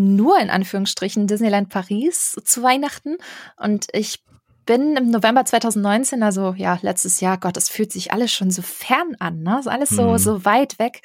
nur 0.01 0.39
in 0.39 0.50
Anführungsstrichen 0.50 1.27
Disneyland 1.27 1.70
Paris 1.70 2.36
zu 2.43 2.63
Weihnachten. 2.63 3.17
Und 3.58 3.88
ich 3.93 4.24
bin 4.65 4.96
im 4.96 5.10
November 5.10 5.43
2019, 5.43 6.22
also 6.24 6.53
ja, 6.55 6.77
letztes 6.81 7.20
Jahr, 7.20 7.38
Gott, 7.38 7.58
es 7.58 7.67
fühlt 7.67 7.91
sich 7.91 8.13
alles 8.13 8.31
schon 8.31 8.51
so 8.51 8.62
fern 8.62 9.15
an, 9.20 9.41
ne? 9.41 9.60
Ist 9.60 9.67
alles 9.67 9.89
so, 9.89 10.12
mhm. 10.12 10.17
so 10.17 10.46
weit 10.46 10.77
weg. 10.77 11.01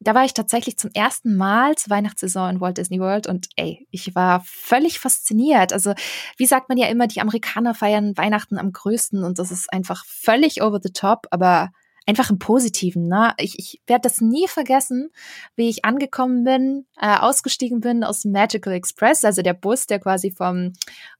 Da 0.00 0.14
war 0.14 0.24
ich 0.24 0.34
tatsächlich 0.34 0.76
zum 0.76 0.90
ersten 0.92 1.36
Mal 1.36 1.76
zur 1.76 1.90
Weihnachtssaison 1.90 2.50
in 2.50 2.60
Walt 2.60 2.78
Disney 2.78 3.00
World 3.00 3.26
und 3.26 3.48
ey, 3.56 3.86
ich 3.90 4.14
war 4.14 4.42
völlig 4.44 4.98
fasziniert. 4.98 5.72
Also, 5.72 5.94
wie 6.36 6.46
sagt 6.46 6.68
man 6.68 6.78
ja 6.78 6.88
immer, 6.88 7.06
die 7.06 7.20
Amerikaner 7.20 7.74
feiern 7.74 8.16
Weihnachten 8.16 8.58
am 8.58 8.72
größten 8.72 9.24
und 9.24 9.38
das 9.38 9.50
ist 9.50 9.72
einfach 9.72 10.04
völlig 10.06 10.62
over 10.62 10.80
the 10.82 10.92
top, 10.92 11.26
aber 11.30 11.70
einfach 12.06 12.30
im 12.30 12.38
Positiven. 12.38 13.08
Ne? 13.08 13.34
Ich, 13.38 13.58
ich 13.58 13.82
werde 13.86 14.02
das 14.02 14.20
nie 14.20 14.46
vergessen, 14.48 15.10
wie 15.56 15.68
ich 15.68 15.84
angekommen 15.84 16.44
bin, 16.44 16.86
äh, 17.00 17.18
ausgestiegen 17.18 17.80
bin 17.80 18.04
aus 18.04 18.24
Magical 18.24 18.72
Express, 18.72 19.24
also 19.24 19.42
der 19.42 19.54
Bus, 19.54 19.86
der 19.86 19.98
quasi 19.98 20.30
vom 20.30 20.72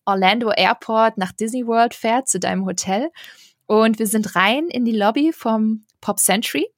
Orlando 0.05 0.51
Airport 0.53 1.19
nach 1.19 1.33
Disney 1.33 1.67
World 1.67 1.95
fährt 1.95 2.29
zu 2.29 2.39
deinem 2.39 2.65
Hotel. 2.65 3.11
Und 3.67 3.99
wir 3.99 4.07
sind 4.07 4.37
rein 4.37 4.69
in 4.69 4.85
die 4.85 4.97
Lobby 4.97 5.33
vom 5.33 5.85
Pop 6.01 6.21
Century. 6.21 6.69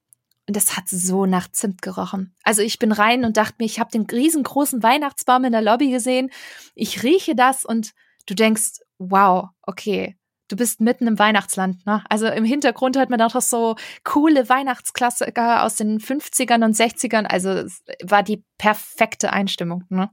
Und 0.47 0.57
das 0.57 0.79
hat 0.79 0.89
so 0.89 1.27
nach 1.27 1.53
Zimt 1.53 1.83
gerochen. 1.83 2.35
Also 2.43 2.63
ich 2.63 2.79
bin 2.79 2.91
rein 2.91 3.27
und 3.27 3.37
dachte 3.37 3.57
mir, 3.59 3.67
ich 3.67 3.79
habe 3.79 3.91
den 3.91 4.07
riesengroßen 4.07 4.83
Weihnachtsbaum 4.83 5.45
in 5.45 5.53
der 5.53 5.61
Lobby 5.61 5.91
gesehen. 5.91 6.31
Ich 6.75 7.03
rieche 7.03 7.35
das 7.35 7.67
und 7.67 7.93
du 8.25 8.35
denkst, 8.35 8.81
wow, 8.97 9.51
okay, 9.61 10.18
du 10.49 10.57
bist 10.57 10.81
mitten 10.81 11.07
im 11.07 11.19
Weihnachtsland. 11.19 11.85
Ne? 11.87 12.03
Also 12.09 12.27
im 12.27 12.45
Hintergrund 12.45 12.97
hört 12.97 13.11
man 13.11 13.21
auch 13.21 13.41
so 13.41 13.77
coole 14.05 14.49
Weihnachtsklassiker 14.49 15.63
aus 15.63 15.77
den 15.77 16.01
50ern 16.01 16.65
und 16.65 16.75
60ern. 16.75 17.25
Also 17.25 17.51
es 17.51 17.83
war 18.03 18.23
die 18.23 18.43
perfekte 18.59 19.33
Einstimmung. 19.33 19.85
Ne? 19.89 20.11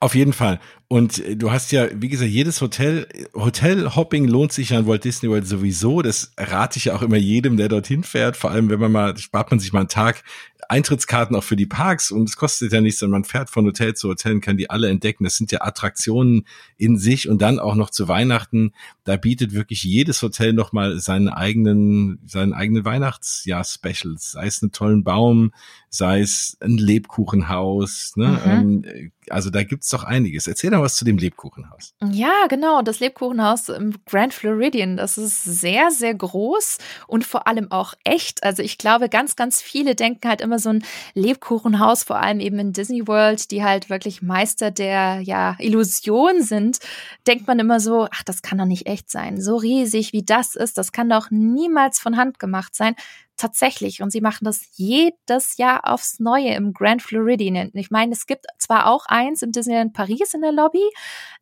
Auf 0.00 0.14
jeden 0.14 0.32
Fall. 0.32 0.60
Und 0.88 1.18
äh, 1.18 1.36
du 1.36 1.50
hast 1.50 1.72
ja, 1.72 1.86
wie 1.94 2.08
gesagt, 2.08 2.30
jedes 2.30 2.60
Hotel, 2.60 3.06
Hotelhopping 3.34 4.28
lohnt 4.28 4.52
sich 4.52 4.74
an 4.74 4.86
Walt 4.86 5.04
Disney 5.04 5.30
World 5.30 5.46
sowieso. 5.46 6.02
Das 6.02 6.32
rate 6.36 6.78
ich 6.78 6.86
ja 6.86 6.94
auch 6.94 7.02
immer 7.02 7.16
jedem, 7.16 7.56
der 7.56 7.68
dorthin 7.68 8.04
fährt. 8.04 8.36
Vor 8.36 8.50
allem, 8.50 8.68
wenn 8.68 8.80
man 8.80 8.92
mal, 8.92 9.16
spart 9.16 9.50
man 9.50 9.60
sich 9.60 9.72
mal 9.72 9.80
einen 9.80 9.88
Tag 9.88 10.22
Eintrittskarten 10.68 11.36
auch 11.36 11.44
für 11.44 11.56
die 11.56 11.66
Parks 11.66 12.10
und 12.10 12.28
es 12.28 12.36
kostet 12.36 12.72
ja 12.72 12.80
nichts, 12.80 13.00
sondern 13.00 13.22
man 13.22 13.24
fährt 13.24 13.50
von 13.50 13.64
Hotel 13.64 13.94
zu 13.94 14.08
Hotel 14.08 14.34
und 14.34 14.40
kann 14.40 14.56
die 14.56 14.70
alle 14.70 14.88
entdecken. 14.88 15.24
Das 15.24 15.36
sind 15.36 15.52
ja 15.52 15.62
Attraktionen 15.62 16.46
in 16.76 16.98
sich 16.98 17.28
und 17.28 17.42
dann 17.42 17.58
auch 17.58 17.74
noch 17.74 17.90
zu 17.90 18.08
Weihnachten. 18.08 18.72
Da 19.04 19.16
bietet 19.16 19.52
wirklich 19.52 19.82
jedes 19.84 20.22
Hotel 20.22 20.52
nochmal 20.52 20.98
seinen 20.98 21.28
eigenen, 21.28 22.20
seinen 22.26 22.52
eigenen 22.52 22.84
Weihnachtsjahr-Specials. 22.84 24.32
Sei 24.32 24.46
es 24.46 24.62
einen 24.62 24.72
tollen 24.72 25.04
Baum, 25.04 25.52
sei 25.88 26.20
es 26.20 26.56
ein 26.60 26.78
Lebkuchenhaus. 26.78 28.12
Ne? 28.16 28.26
Mhm. 28.26 28.84
Ähm, 28.84 29.12
also 29.30 29.50
da 29.50 29.62
gibt's 29.62 29.88
doch 29.90 30.04
einiges. 30.04 30.46
Erzähl 30.46 30.70
doch 30.70 30.82
was 30.82 30.96
zu 30.96 31.04
dem 31.04 31.18
Lebkuchenhaus. 31.18 31.94
Ja, 32.10 32.46
genau. 32.48 32.82
Das 32.82 33.00
Lebkuchenhaus 33.00 33.68
im 33.68 33.94
Grand 34.06 34.34
Floridian, 34.34 34.96
das 34.96 35.18
ist 35.18 35.42
sehr, 35.44 35.90
sehr 35.90 36.14
groß 36.14 36.78
und 37.06 37.24
vor 37.24 37.46
allem 37.46 37.70
auch 37.70 37.94
echt. 38.04 38.44
Also 38.44 38.62
ich 38.62 38.78
glaube, 38.78 39.08
ganz, 39.08 39.36
ganz 39.36 39.60
viele 39.62 39.94
denken 39.94 40.28
halt 40.28 40.40
immer 40.40 40.58
so 40.58 40.70
ein 40.70 40.84
Lebkuchenhaus, 41.14 42.02
vor 42.02 42.16
allem 42.16 42.40
eben 42.40 42.58
in 42.58 42.72
Disney 42.72 43.06
World, 43.06 43.50
die 43.50 43.64
halt 43.64 43.90
wirklich 43.90 44.22
Meister 44.22 44.70
der 44.70 45.20
ja, 45.20 45.56
Illusion 45.58 46.42
sind, 46.42 46.78
denkt 47.26 47.46
man 47.46 47.58
immer 47.58 47.80
so, 47.80 48.08
ach, 48.10 48.22
das 48.24 48.42
kann 48.42 48.58
doch 48.58 48.64
nicht 48.66 48.86
echt 48.86 49.10
sein. 49.10 49.40
So 49.40 49.56
riesig 49.56 50.12
wie 50.12 50.24
das 50.24 50.54
ist, 50.54 50.78
das 50.78 50.92
kann 50.92 51.08
doch 51.08 51.30
niemals 51.30 51.98
von 51.98 52.16
Hand 52.16 52.38
gemacht 52.38 52.74
sein 52.74 52.94
tatsächlich. 53.36 54.02
Und 54.02 54.10
sie 54.10 54.20
machen 54.20 54.44
das 54.44 54.66
jedes 54.72 55.56
Jahr 55.56 55.88
aufs 55.88 56.20
Neue 56.20 56.54
im 56.54 56.72
Grand 56.72 57.02
Floridian. 57.02 57.70
Ich 57.74 57.90
meine, 57.90 58.12
es 58.12 58.26
gibt 58.26 58.46
zwar 58.58 58.86
auch 58.86 59.06
eins 59.06 59.42
im 59.42 59.52
Disneyland 59.52 59.92
Paris 59.92 60.34
in 60.34 60.42
der 60.42 60.52
Lobby, 60.52 60.82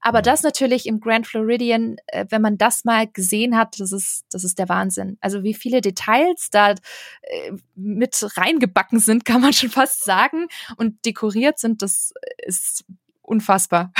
aber 0.00 0.22
das 0.22 0.42
natürlich 0.42 0.86
im 0.86 1.00
Grand 1.00 1.26
Floridian, 1.26 1.96
äh, 2.06 2.26
wenn 2.28 2.42
man 2.42 2.58
das 2.58 2.84
mal 2.84 3.06
gesehen 3.06 3.56
hat, 3.56 3.78
das 3.80 3.92
ist, 3.92 4.24
das 4.30 4.44
ist 4.44 4.58
der 4.58 4.68
Wahnsinn. 4.68 5.18
Also 5.20 5.42
wie 5.42 5.54
viele 5.54 5.80
Details 5.80 6.50
da 6.50 6.72
äh, 6.72 7.52
mit 7.74 8.16
reingebacken 8.36 8.98
sind, 8.98 9.24
kann 9.24 9.40
man 9.40 9.52
schon 9.52 9.70
fast 9.70 10.04
sagen, 10.04 10.48
und 10.76 11.04
dekoriert 11.04 11.58
sind, 11.58 11.82
das 11.82 12.12
ist 12.38 12.84
unfassbar. 13.22 13.92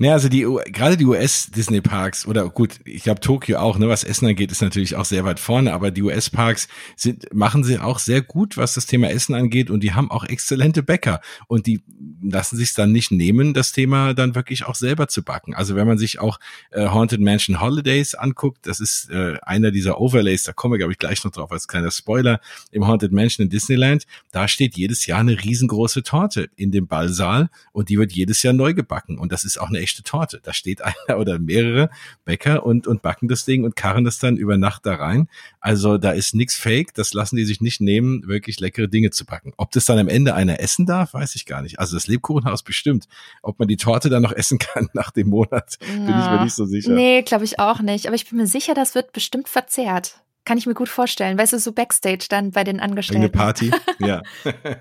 Ne, 0.00 0.14
also 0.14 0.30
die 0.30 0.46
gerade 0.72 0.96
die 0.96 1.04
US 1.04 1.50
Disney 1.54 1.82
Parks 1.82 2.26
oder 2.26 2.48
gut, 2.48 2.80
ich 2.86 3.02
glaube 3.02 3.20
Tokio 3.20 3.58
auch, 3.58 3.76
ne, 3.76 3.86
was 3.86 4.02
Essen 4.02 4.26
angeht, 4.26 4.50
ist 4.50 4.62
natürlich 4.62 4.96
auch 4.96 5.04
sehr 5.04 5.26
weit 5.26 5.38
vorne, 5.38 5.74
aber 5.74 5.90
die 5.90 6.02
US 6.02 6.30
Parks 6.30 6.68
sind 6.96 7.26
machen 7.34 7.64
sie 7.64 7.78
auch 7.78 7.98
sehr 7.98 8.22
gut, 8.22 8.56
was 8.56 8.72
das 8.72 8.86
Thema 8.86 9.10
Essen 9.10 9.34
angeht 9.34 9.68
und 9.68 9.82
die 9.82 9.92
haben 9.92 10.10
auch 10.10 10.24
exzellente 10.24 10.82
Bäcker 10.82 11.20
und 11.48 11.66
die 11.66 11.82
lassen 12.22 12.56
sich 12.56 12.72
dann 12.72 12.92
nicht 12.92 13.10
nehmen, 13.10 13.52
das 13.52 13.72
Thema 13.72 14.14
dann 14.14 14.34
wirklich 14.34 14.64
auch 14.64 14.74
selber 14.74 15.08
zu 15.08 15.22
backen. 15.22 15.54
Also 15.54 15.76
wenn 15.76 15.86
man 15.86 15.98
sich 15.98 16.18
auch 16.18 16.38
äh, 16.70 16.86
Haunted 16.86 17.20
Mansion 17.20 17.60
Holidays 17.60 18.14
anguckt, 18.14 18.66
das 18.66 18.80
ist 18.80 19.10
äh, 19.10 19.38
einer 19.42 19.70
dieser 19.70 20.00
Overlays, 20.00 20.44
da 20.44 20.52
kommen 20.52 20.72
wir 20.72 20.78
glaube 20.78 20.92
ich 20.92 20.98
gleich 20.98 21.22
noch 21.24 21.32
drauf 21.32 21.52
als 21.52 21.68
kleiner 21.68 21.90
Spoiler 21.90 22.40
im 22.70 22.86
Haunted 22.86 23.12
Mansion 23.12 23.44
in 23.44 23.50
Disneyland, 23.50 24.06
da 24.32 24.48
steht 24.48 24.76
jedes 24.76 25.04
Jahr 25.06 25.20
eine 25.20 25.42
riesengroße 25.42 26.02
Torte 26.02 26.48
in 26.56 26.70
dem 26.70 26.86
Ballsaal 26.86 27.50
und 27.72 27.90
die 27.90 27.98
wird 27.98 28.12
jedes 28.12 28.42
Jahr 28.42 28.54
neu 28.54 28.72
gebacken 28.72 29.18
und 29.18 29.30
das 29.30 29.44
ist 29.44 29.60
auch 29.60 29.69
eine 29.70 29.80
echte 29.80 30.02
Torte. 30.02 30.40
Da 30.42 30.52
steht 30.52 30.82
einer 30.82 31.18
oder 31.18 31.38
mehrere 31.38 31.90
Bäcker 32.24 32.64
und, 32.64 32.86
und 32.86 33.02
backen 33.02 33.28
das 33.28 33.44
Ding 33.44 33.64
und 33.64 33.76
karren 33.76 34.04
das 34.04 34.18
dann 34.18 34.36
über 34.36 34.58
Nacht 34.58 34.86
da 34.86 34.96
rein. 34.96 35.28
Also 35.60 35.98
da 35.98 36.12
ist 36.12 36.34
nichts 36.34 36.56
fake. 36.56 36.94
Das 36.94 37.14
lassen 37.14 37.36
die 37.36 37.44
sich 37.44 37.60
nicht 37.60 37.80
nehmen, 37.80 38.26
wirklich 38.26 38.60
leckere 38.60 38.88
Dinge 38.88 39.10
zu 39.10 39.24
backen. 39.24 39.52
Ob 39.56 39.70
das 39.70 39.84
dann 39.84 39.98
am 39.98 40.08
Ende 40.08 40.34
einer 40.34 40.60
essen 40.60 40.86
darf, 40.86 41.14
weiß 41.14 41.34
ich 41.34 41.46
gar 41.46 41.62
nicht. 41.62 41.78
Also 41.78 41.96
das 41.96 42.06
Lebkuchenhaus 42.06 42.62
bestimmt. 42.62 43.06
Ob 43.42 43.58
man 43.58 43.68
die 43.68 43.76
Torte 43.76 44.10
dann 44.10 44.22
noch 44.22 44.32
essen 44.32 44.58
kann 44.58 44.88
nach 44.92 45.10
dem 45.10 45.28
Monat, 45.28 45.78
ja. 45.80 45.86
bin 45.86 46.02
ich 46.02 46.30
mir 46.30 46.44
nicht 46.44 46.54
so 46.54 46.66
sicher. 46.66 46.92
Nee, 46.92 47.22
glaube 47.22 47.44
ich 47.44 47.58
auch 47.58 47.80
nicht. 47.80 48.06
Aber 48.06 48.16
ich 48.16 48.28
bin 48.28 48.38
mir 48.38 48.46
sicher, 48.46 48.74
das 48.74 48.94
wird 48.94 49.12
bestimmt 49.12 49.48
verzehrt. 49.48 50.20
Kann 50.44 50.58
ich 50.58 50.66
mir 50.66 50.74
gut 50.74 50.88
vorstellen. 50.88 51.38
Weißt 51.38 51.52
du, 51.52 51.58
so 51.58 51.72
Backstage 51.72 52.26
dann 52.28 52.50
bei 52.50 52.64
den 52.64 52.80
Angestellten. 52.80 53.22
Eine 53.22 53.30
Party, 53.30 53.70
ja. 53.98 54.22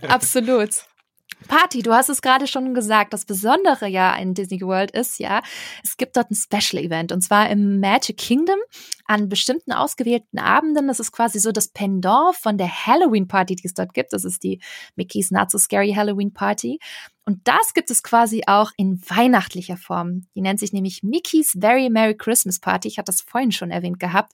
Absolut. 0.07 0.69
Party, 1.47 1.81
du 1.81 1.93
hast 1.93 2.09
es 2.09 2.21
gerade 2.21 2.47
schon 2.47 2.73
gesagt. 2.73 3.13
Das 3.13 3.25
Besondere 3.25 3.87
ja 3.87 4.15
in 4.15 4.33
Disney 4.33 4.61
World 4.61 4.91
ist 4.91 5.19
ja, 5.19 5.41
es 5.83 5.97
gibt 5.97 6.15
dort 6.15 6.29
ein 6.29 6.35
Special 6.35 6.83
Event 6.83 7.11
und 7.11 7.21
zwar 7.21 7.49
im 7.49 7.79
Magic 7.79 8.17
Kingdom 8.17 8.59
an 9.05 9.29
bestimmten 9.29 9.71
ausgewählten 9.71 10.37
Abenden. 10.37 10.87
Das 10.87 10.99
ist 10.99 11.11
quasi 11.11 11.39
so 11.39 11.51
das 11.51 11.69
Pendant 11.69 12.35
von 12.35 12.57
der 12.57 12.67
Halloween 12.85 13.27
Party, 13.27 13.55
die 13.55 13.65
es 13.65 13.73
dort 13.73 13.93
gibt. 13.93 14.13
Das 14.13 14.25
ist 14.25 14.43
die 14.43 14.61
Mickey's 14.95 15.31
Not 15.31 15.49
So 15.49 15.57
Scary 15.57 15.93
Halloween 15.93 16.33
Party. 16.33 16.79
Und 17.25 17.47
das 17.47 17.73
gibt 17.73 17.89
es 17.89 18.03
quasi 18.03 18.43
auch 18.47 18.71
in 18.77 19.01
weihnachtlicher 19.07 19.77
Form. 19.77 20.27
Die 20.35 20.41
nennt 20.41 20.59
sich 20.59 20.73
nämlich 20.73 21.03
Mickey's 21.03 21.57
Very 21.59 21.89
Merry 21.89 22.15
Christmas 22.15 22.59
Party. 22.59 22.87
Ich 22.87 22.97
hatte 22.97 23.11
das 23.11 23.21
vorhin 23.21 23.51
schon 23.51 23.71
erwähnt 23.71 23.99
gehabt. 23.99 24.33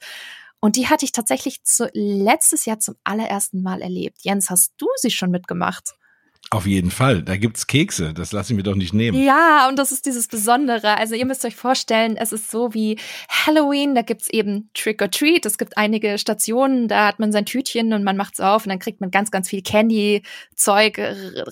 Und 0.59 0.75
die 0.75 0.87
hatte 0.87 1.05
ich 1.05 1.11
tatsächlich 1.11 1.63
zu, 1.63 1.89
letztes 1.93 2.65
Jahr 2.65 2.79
zum 2.79 2.95
allerersten 3.03 3.61
Mal 3.61 3.81
erlebt. 3.81 4.19
Jens, 4.23 4.49
hast 4.49 4.73
du 4.77 4.87
sie 4.97 5.11
schon 5.11 5.29
mitgemacht? 5.29 5.93
Auf 6.51 6.67
jeden 6.67 6.91
Fall. 6.91 7.23
Da 7.23 7.37
gibt's 7.37 7.65
Kekse. 7.65 8.13
Das 8.13 8.31
lasse 8.31 8.53
ich 8.53 8.57
mir 8.57 8.63
doch 8.63 8.75
nicht 8.75 8.93
nehmen. 8.93 9.21
Ja, 9.21 9.67
und 9.67 9.77
das 9.77 9.91
ist 9.91 10.05
dieses 10.05 10.27
Besondere. 10.27 10.97
Also 10.97 11.15
ihr 11.15 11.25
müsst 11.25 11.43
euch 11.43 11.55
vorstellen, 11.55 12.17
es 12.17 12.31
ist 12.31 12.51
so 12.51 12.73
wie 12.73 12.99
Halloween. 13.29 13.95
Da 13.95 14.03
gibt's 14.03 14.29
eben 14.29 14.69
Trick 14.75 15.01
or 15.01 15.09
Treat. 15.09 15.45
Es 15.45 15.57
gibt 15.57 15.75
einige 15.77 16.19
Stationen, 16.19 16.87
da 16.87 17.07
hat 17.07 17.19
man 17.19 17.31
sein 17.31 17.47
Tütchen 17.47 17.93
und 17.93 18.03
man 18.03 18.15
macht's 18.15 18.39
auf 18.39 18.65
und 18.65 18.69
dann 18.69 18.79
kriegt 18.79 19.01
man 19.01 19.09
ganz, 19.09 19.31
ganz 19.31 19.49
viel 19.49 19.63
Candy-Zeug 19.63 20.99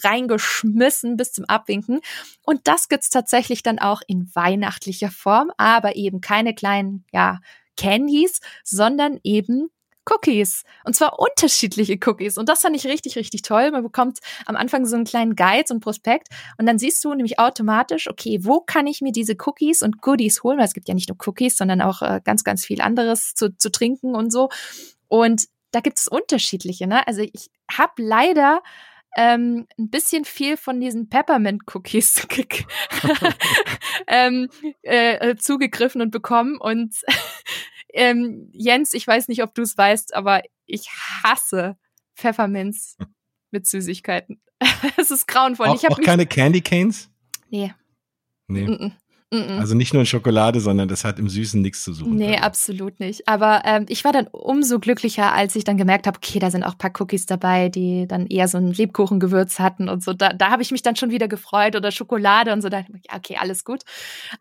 reingeschmissen 0.03 1.17
bis 1.17 1.33
zum 1.33 1.45
Abwinken. 1.45 2.00
Und 2.43 2.62
das 2.67 2.88
gibt's 2.88 3.09
tatsächlich 3.09 3.63
dann 3.63 3.79
auch 3.79 4.01
in 4.07 4.29
weihnachtlicher 4.33 5.09
Form, 5.09 5.51
aber 5.57 5.95
eben 5.95 6.21
keine 6.21 6.53
kleinen, 6.53 7.03
ja, 7.12 7.39
Candies, 7.75 8.39
sondern 8.63 9.19
eben 9.23 9.69
Cookies. 10.10 10.63
Und 10.83 10.95
zwar 10.95 11.19
unterschiedliche 11.19 11.98
Cookies. 12.05 12.38
Und 12.38 12.50
das 12.50 12.62
fand 12.62 12.75
ich 12.75 12.86
richtig, 12.86 13.15
richtig 13.15 13.41
toll. 13.41 13.72
Man 13.72 13.83
bekommt 13.83 14.19
am 14.45 14.55
Anfang 14.55 14.86
so 14.86 14.95
einen 14.95 15.05
kleinen 15.05 15.36
Guide, 15.36 15.63
so 15.67 15.74
einen 15.74 15.81
Prospekt. 15.81 16.27
Und 16.57 16.65
dann 16.65 16.77
siehst 16.77 17.03
du 17.03 17.13
nämlich 17.13 17.39
automatisch, 17.39 18.10
okay, 18.10 18.39
wo 18.41 18.60
kann 18.60 18.88
ich 18.88 19.01
mir 19.01 19.12
diese 19.12 19.36
Cookies 19.45 19.81
und 19.81 20.01
Goodies 20.01 20.43
holen? 20.43 20.57
Weil 20.57 20.65
es 20.65 20.74
gibt 20.74 20.88
ja 20.88 20.93
nicht 20.93 21.10
nur 21.10 21.17
Cookies, 21.25 21.57
sondern 21.57 21.81
auch 21.81 22.01
äh, 22.01 22.22
ganz, 22.24 22.43
ganz 22.43 22.65
viel 22.65 22.81
anderes 22.81 23.33
zu, 23.36 23.55
zu 23.57 23.72
trinken 23.72 24.15
und 24.15 24.31
so. 24.31 24.50
Und 25.07 25.45
da 25.72 25.79
gibt 25.79 26.00
es 26.00 26.07
unterschiedliche. 26.07 26.88
Ne? 26.88 27.05
Also 27.07 27.22
ich 27.22 27.50
habe 27.72 27.93
leider 27.98 28.62
ähm, 29.15 29.67
ein 29.77 29.89
bisschen 29.89 30.25
viel 30.25 30.57
von 30.57 30.79
diesen 30.79 31.10
Peppermint-Cookies 31.10 32.27
ähm, 34.07 34.50
äh, 34.83 35.15
äh, 35.15 35.36
zugegriffen 35.36 36.01
und 36.01 36.12
bekommen. 36.12 36.57
Und 36.60 36.95
ähm, 37.93 38.50
Jens, 38.51 38.93
ich 38.93 39.07
weiß 39.07 39.27
nicht, 39.27 39.43
ob 39.43 39.53
du 39.55 39.62
es 39.62 39.77
weißt, 39.77 40.13
aber 40.13 40.41
ich 40.65 40.89
hasse 41.23 41.77
Pfefferminz 42.15 42.97
mit 43.51 43.67
Süßigkeiten. 43.67 44.41
Es 44.97 45.12
ist 45.12 45.27
grauenvoll. 45.27 45.67
Auch, 45.67 45.75
ich 45.75 45.89
auch 45.89 46.00
keine 46.00 46.25
Candy 46.25 46.62
Canes? 46.62 47.09
Nee. 47.50 47.73
Nee. 48.47 48.67
Mm 48.67 48.71
-mm. 48.73 48.91
Also 49.33 49.75
nicht 49.75 49.93
nur 49.93 50.01
in 50.01 50.05
Schokolade, 50.05 50.59
sondern 50.59 50.87
das 50.87 51.03
hat 51.03 51.17
im 51.17 51.27
Süßen 51.27 51.61
nichts 51.61 51.83
zu 51.83 51.93
suchen. 51.93 52.15
Nee, 52.15 52.37
absolut 52.37 52.99
nicht. 52.99 53.27
Aber 53.27 53.63
ähm, 53.65 53.85
ich 53.89 54.03
war 54.03 54.11
dann 54.11 54.27
umso 54.27 54.79
glücklicher, 54.79 55.33
als 55.33 55.55
ich 55.55 55.63
dann 55.63 55.77
gemerkt 55.77 56.05
habe, 56.05 56.17
okay, 56.17 56.39
da 56.39 56.51
sind 56.51 56.63
auch 56.63 56.73
ein 56.73 56.77
paar 56.77 56.93
Cookies 56.99 57.25
dabei, 57.25 57.69
die 57.69 58.07
dann 58.07 58.27
eher 58.27 58.47
so 58.47 58.57
ein 58.57 58.71
Lebkuchengewürz 58.71 59.59
hatten 59.59 59.89
und 59.89 60.03
so. 60.03 60.13
Da, 60.13 60.33
da 60.33 60.51
habe 60.51 60.61
ich 60.61 60.71
mich 60.71 60.83
dann 60.83 60.95
schon 60.95 61.09
wieder 61.09 61.27
gefreut 61.27 61.75
oder 61.75 61.91
Schokolade 61.91 62.53
und 62.53 62.61
so. 62.61 62.69
Da 62.69 62.81
dachte 62.81 62.93
ich, 63.01 63.11
okay, 63.11 63.37
alles 63.39 63.63
gut. 63.63 63.81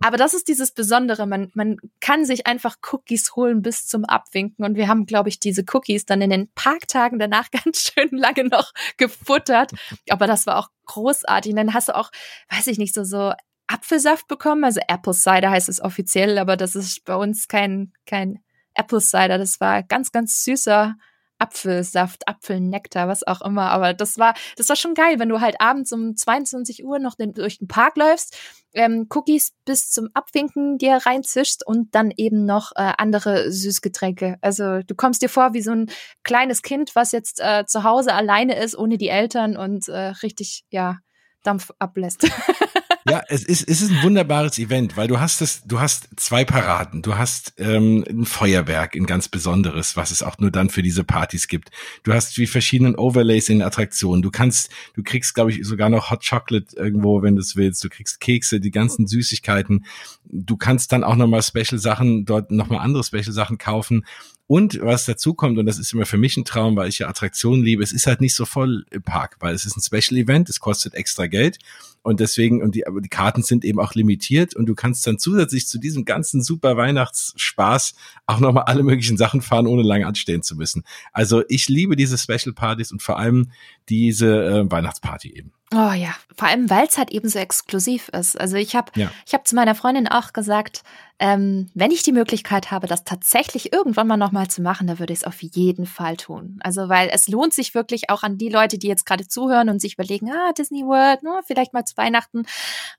Aber 0.00 0.16
das 0.16 0.34
ist 0.34 0.48
dieses 0.48 0.72
Besondere. 0.72 1.26
Man, 1.26 1.50
man 1.54 1.76
kann 2.00 2.24
sich 2.24 2.46
einfach 2.46 2.76
Cookies 2.92 3.34
holen 3.34 3.62
bis 3.62 3.86
zum 3.86 4.04
Abwinken. 4.04 4.64
Und 4.64 4.76
wir 4.76 4.88
haben, 4.88 5.06
glaube 5.06 5.28
ich, 5.28 5.40
diese 5.40 5.64
Cookies 5.72 6.04
dann 6.04 6.20
in 6.20 6.30
den 6.30 6.50
Parktagen 6.54 7.18
danach 7.18 7.50
ganz 7.64 7.92
schön 7.92 8.10
lange 8.10 8.44
noch 8.44 8.72
gefuttert. 8.98 9.72
Aber 10.10 10.26
das 10.26 10.46
war 10.46 10.58
auch 10.58 10.68
großartig. 10.84 11.52
Und 11.52 11.56
dann 11.56 11.74
hast 11.74 11.88
du 11.88 11.96
auch, 11.96 12.10
weiß 12.50 12.66
ich 12.66 12.78
nicht, 12.78 12.94
so, 12.94 13.04
so 13.04 13.32
Apfelsaft 13.72 14.28
bekommen. 14.28 14.64
Also 14.64 14.80
Apple 14.86 15.14
Cider 15.14 15.50
heißt 15.50 15.68
es 15.68 15.80
offiziell, 15.80 16.38
aber 16.38 16.56
das 16.56 16.74
ist 16.76 17.04
bei 17.04 17.16
uns 17.16 17.48
kein, 17.48 17.92
kein 18.06 18.40
Apple 18.74 19.00
Cider. 19.00 19.38
Das 19.38 19.60
war 19.60 19.82
ganz, 19.82 20.12
ganz 20.12 20.44
süßer 20.44 20.96
Apfelsaft, 21.38 22.28
Apfelnektar, 22.28 23.08
was 23.08 23.26
auch 23.26 23.40
immer. 23.40 23.70
Aber 23.70 23.94
das 23.94 24.16
war, 24.16 24.34
das 24.56 24.68
war 24.68 24.76
schon 24.76 24.94
geil, 24.94 25.18
wenn 25.18 25.28
du 25.28 25.40
halt 25.40 25.60
abends 25.60 25.90
um 25.92 26.16
22 26.16 26.84
Uhr 26.84 27.00
noch 27.00 27.16
den, 27.16 27.34
durch 27.34 27.58
den 27.58 27.66
Park 27.66 27.96
läufst, 27.96 28.36
ähm, 28.74 29.08
Cookies 29.12 29.52
bis 29.64 29.90
zum 29.90 30.08
Abwinken 30.14 30.78
dir 30.78 30.98
reinzischst 31.04 31.66
und 31.66 31.94
dann 31.96 32.12
eben 32.16 32.44
noch 32.44 32.70
äh, 32.76 32.92
andere 32.96 33.50
Süßgetränke. 33.50 34.36
Also 34.40 34.82
du 34.82 34.94
kommst 34.94 35.22
dir 35.22 35.28
vor 35.28 35.52
wie 35.52 35.62
so 35.62 35.72
ein 35.72 35.90
kleines 36.22 36.62
Kind, 36.62 36.94
was 36.94 37.10
jetzt 37.10 37.40
äh, 37.40 37.64
zu 37.66 37.82
Hause 37.82 38.14
alleine 38.14 38.56
ist, 38.56 38.78
ohne 38.78 38.96
die 38.96 39.08
Eltern 39.08 39.56
und 39.56 39.88
äh, 39.88 40.12
richtig, 40.22 40.64
ja, 40.70 40.98
Dampf 41.42 41.72
ablässt. 41.80 42.24
Ja, 43.08 43.22
es 43.28 43.42
ist, 43.42 43.68
es 43.68 43.82
ist 43.82 43.90
ein 43.90 44.02
wunderbares 44.02 44.58
Event, 44.58 44.96
weil 44.96 45.08
du 45.08 45.18
hast 45.18 45.42
es, 45.42 45.64
du 45.64 45.80
hast 45.80 46.08
zwei 46.16 46.44
Paraden, 46.44 47.02
du 47.02 47.16
hast 47.16 47.54
ähm, 47.58 48.04
ein 48.08 48.24
Feuerwerk, 48.24 48.94
ein 48.94 49.06
ganz 49.06 49.28
besonderes, 49.28 49.96
was 49.96 50.12
es 50.12 50.22
auch 50.22 50.38
nur 50.38 50.50
dann 50.52 50.70
für 50.70 50.82
diese 50.82 51.02
Partys 51.02 51.48
gibt. 51.48 51.70
Du 52.04 52.12
hast 52.12 52.38
wie 52.38 52.46
verschiedenen 52.46 52.94
Overlays 52.94 53.48
in 53.48 53.60
Attraktionen. 53.62 54.22
Du 54.22 54.30
kannst, 54.30 54.70
du 54.94 55.02
kriegst, 55.02 55.34
glaube 55.34 55.50
ich, 55.50 55.66
sogar 55.66 55.88
noch 55.88 56.10
Hot 56.10 56.24
Chocolate 56.28 56.76
irgendwo, 56.76 57.22
wenn 57.22 57.34
du 57.34 57.40
es 57.40 57.56
willst. 57.56 57.82
Du 57.82 57.88
kriegst 57.88 58.20
Kekse, 58.20 58.60
die 58.60 58.70
ganzen 58.70 59.06
Süßigkeiten. 59.08 59.84
Du 60.24 60.56
kannst 60.56 60.92
dann 60.92 61.02
auch 61.02 61.16
nochmal 61.16 61.42
Special 61.42 61.78
Sachen, 61.78 62.24
dort 62.24 62.52
nochmal 62.52 62.80
andere 62.80 63.02
Special 63.02 63.32
Sachen 63.32 63.58
kaufen. 63.58 64.04
Und 64.52 64.78
was 64.82 65.06
dazu 65.06 65.32
kommt, 65.32 65.56
und 65.56 65.64
das 65.64 65.78
ist 65.78 65.94
immer 65.94 66.04
für 66.04 66.18
mich 66.18 66.36
ein 66.36 66.44
Traum, 66.44 66.76
weil 66.76 66.90
ich 66.90 66.98
ja 66.98 67.08
Attraktionen 67.08 67.64
liebe, 67.64 67.82
es 67.82 67.90
ist 67.90 68.06
halt 68.06 68.20
nicht 68.20 68.34
so 68.34 68.44
voll 68.44 68.84
im 68.90 69.00
Park, 69.00 69.36
weil 69.40 69.54
es 69.54 69.64
ist 69.64 69.78
ein 69.78 69.80
Special 69.80 70.20
Event, 70.20 70.50
es 70.50 70.60
kostet 70.60 70.92
extra 70.92 71.26
Geld 71.26 71.56
und 72.02 72.20
deswegen, 72.20 72.60
und 72.60 72.74
die, 72.74 72.86
aber 72.86 73.00
die 73.00 73.08
Karten 73.08 73.42
sind 73.42 73.64
eben 73.64 73.80
auch 73.80 73.94
limitiert 73.94 74.54
und 74.54 74.66
du 74.66 74.74
kannst 74.74 75.06
dann 75.06 75.18
zusätzlich 75.18 75.68
zu 75.68 75.78
diesem 75.78 76.04
ganzen 76.04 76.42
super 76.42 76.76
Weihnachtsspaß 76.76 77.94
auch 78.26 78.40
nochmal 78.40 78.64
alle 78.64 78.82
möglichen 78.82 79.16
Sachen 79.16 79.40
fahren, 79.40 79.66
ohne 79.66 79.82
lange 79.82 80.06
anstehen 80.06 80.42
zu 80.42 80.56
müssen. 80.56 80.84
Also 81.12 81.44
ich 81.48 81.68
liebe 81.68 81.96
diese 81.96 82.18
Special 82.18 82.52
Partys 82.52 82.92
und 82.92 83.00
vor 83.02 83.18
allem 83.18 83.52
diese 83.88 84.44
äh, 84.44 84.70
Weihnachtsparty 84.70 85.34
eben. 85.34 85.52
Oh 85.72 85.92
ja, 85.92 86.14
vor 86.36 86.48
allem 86.48 86.68
weil 86.68 86.86
es 86.86 86.98
halt 86.98 87.10
eben 87.10 87.28
so 87.30 87.38
exklusiv 87.38 88.08
ist. 88.08 88.38
Also 88.38 88.56
ich 88.56 88.76
habe 88.76 88.92
ja. 88.96 89.10
ich 89.26 89.32
habe 89.32 89.44
zu 89.44 89.54
meiner 89.54 89.74
Freundin 89.74 90.06
auch 90.06 90.34
gesagt, 90.34 90.82
ähm, 91.22 91.70
wenn 91.74 91.92
ich 91.92 92.02
die 92.02 92.10
Möglichkeit 92.10 92.72
habe, 92.72 92.88
das 92.88 93.04
tatsächlich 93.04 93.72
irgendwann 93.72 94.08
mal 94.08 94.16
nochmal 94.16 94.48
zu 94.48 94.60
machen, 94.60 94.88
dann 94.88 94.98
würde 94.98 95.12
ich 95.12 95.20
es 95.20 95.24
auf 95.24 95.40
jeden 95.40 95.86
Fall 95.86 96.16
tun. 96.16 96.58
Also 96.64 96.88
weil 96.88 97.10
es 97.12 97.28
lohnt 97.28 97.54
sich 97.54 97.76
wirklich 97.76 98.10
auch 98.10 98.24
an 98.24 98.38
die 98.38 98.48
Leute, 98.48 98.76
die 98.76 98.88
jetzt 98.88 99.06
gerade 99.06 99.28
zuhören 99.28 99.68
und 99.68 99.80
sich 99.80 99.94
überlegen, 99.94 100.32
ah, 100.32 100.52
Disney 100.52 100.82
World, 100.84 101.22
no, 101.22 101.38
vielleicht 101.46 101.74
mal 101.74 101.84
zu 101.84 101.96
Weihnachten, 101.96 102.42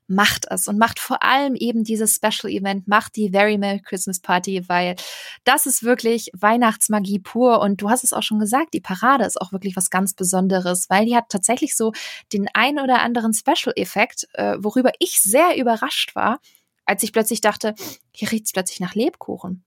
macht 0.06 0.46
es 0.48 0.68
und 0.68 0.78
macht 0.78 1.00
vor 1.00 1.22
allem 1.22 1.54
eben 1.54 1.84
dieses 1.84 2.14
Special 2.14 2.50
Event, 2.50 2.88
macht 2.88 3.14
die 3.16 3.28
Very 3.28 3.58
Merry 3.58 3.82
Christmas 3.82 4.20
Party, 4.20 4.66
weil 4.70 4.96
das 5.44 5.66
ist 5.66 5.82
wirklich 5.82 6.30
Weihnachtsmagie 6.32 7.18
pur. 7.18 7.60
Und 7.60 7.82
du 7.82 7.90
hast 7.90 8.04
es 8.04 8.14
auch 8.14 8.22
schon 8.22 8.38
gesagt, 8.38 8.72
die 8.72 8.80
Parade 8.80 9.26
ist 9.26 9.38
auch 9.38 9.52
wirklich 9.52 9.76
was 9.76 9.90
ganz 9.90 10.14
Besonderes, 10.14 10.88
weil 10.88 11.04
die 11.04 11.14
hat 11.14 11.28
tatsächlich 11.28 11.76
so 11.76 11.92
den 12.32 12.48
ein 12.54 12.78
oder 12.78 13.02
anderen 13.02 13.34
Special 13.34 13.74
Effekt, 13.76 14.26
äh, 14.32 14.56
worüber 14.60 14.92
ich 14.98 15.20
sehr 15.20 15.58
überrascht 15.58 16.14
war 16.14 16.40
als 16.84 17.02
ich 17.02 17.12
plötzlich 17.12 17.40
dachte, 17.40 17.74
hier 18.12 18.30
riecht's 18.30 18.52
plötzlich 18.52 18.80
nach 18.80 18.94
Lebkuchen. 18.94 19.64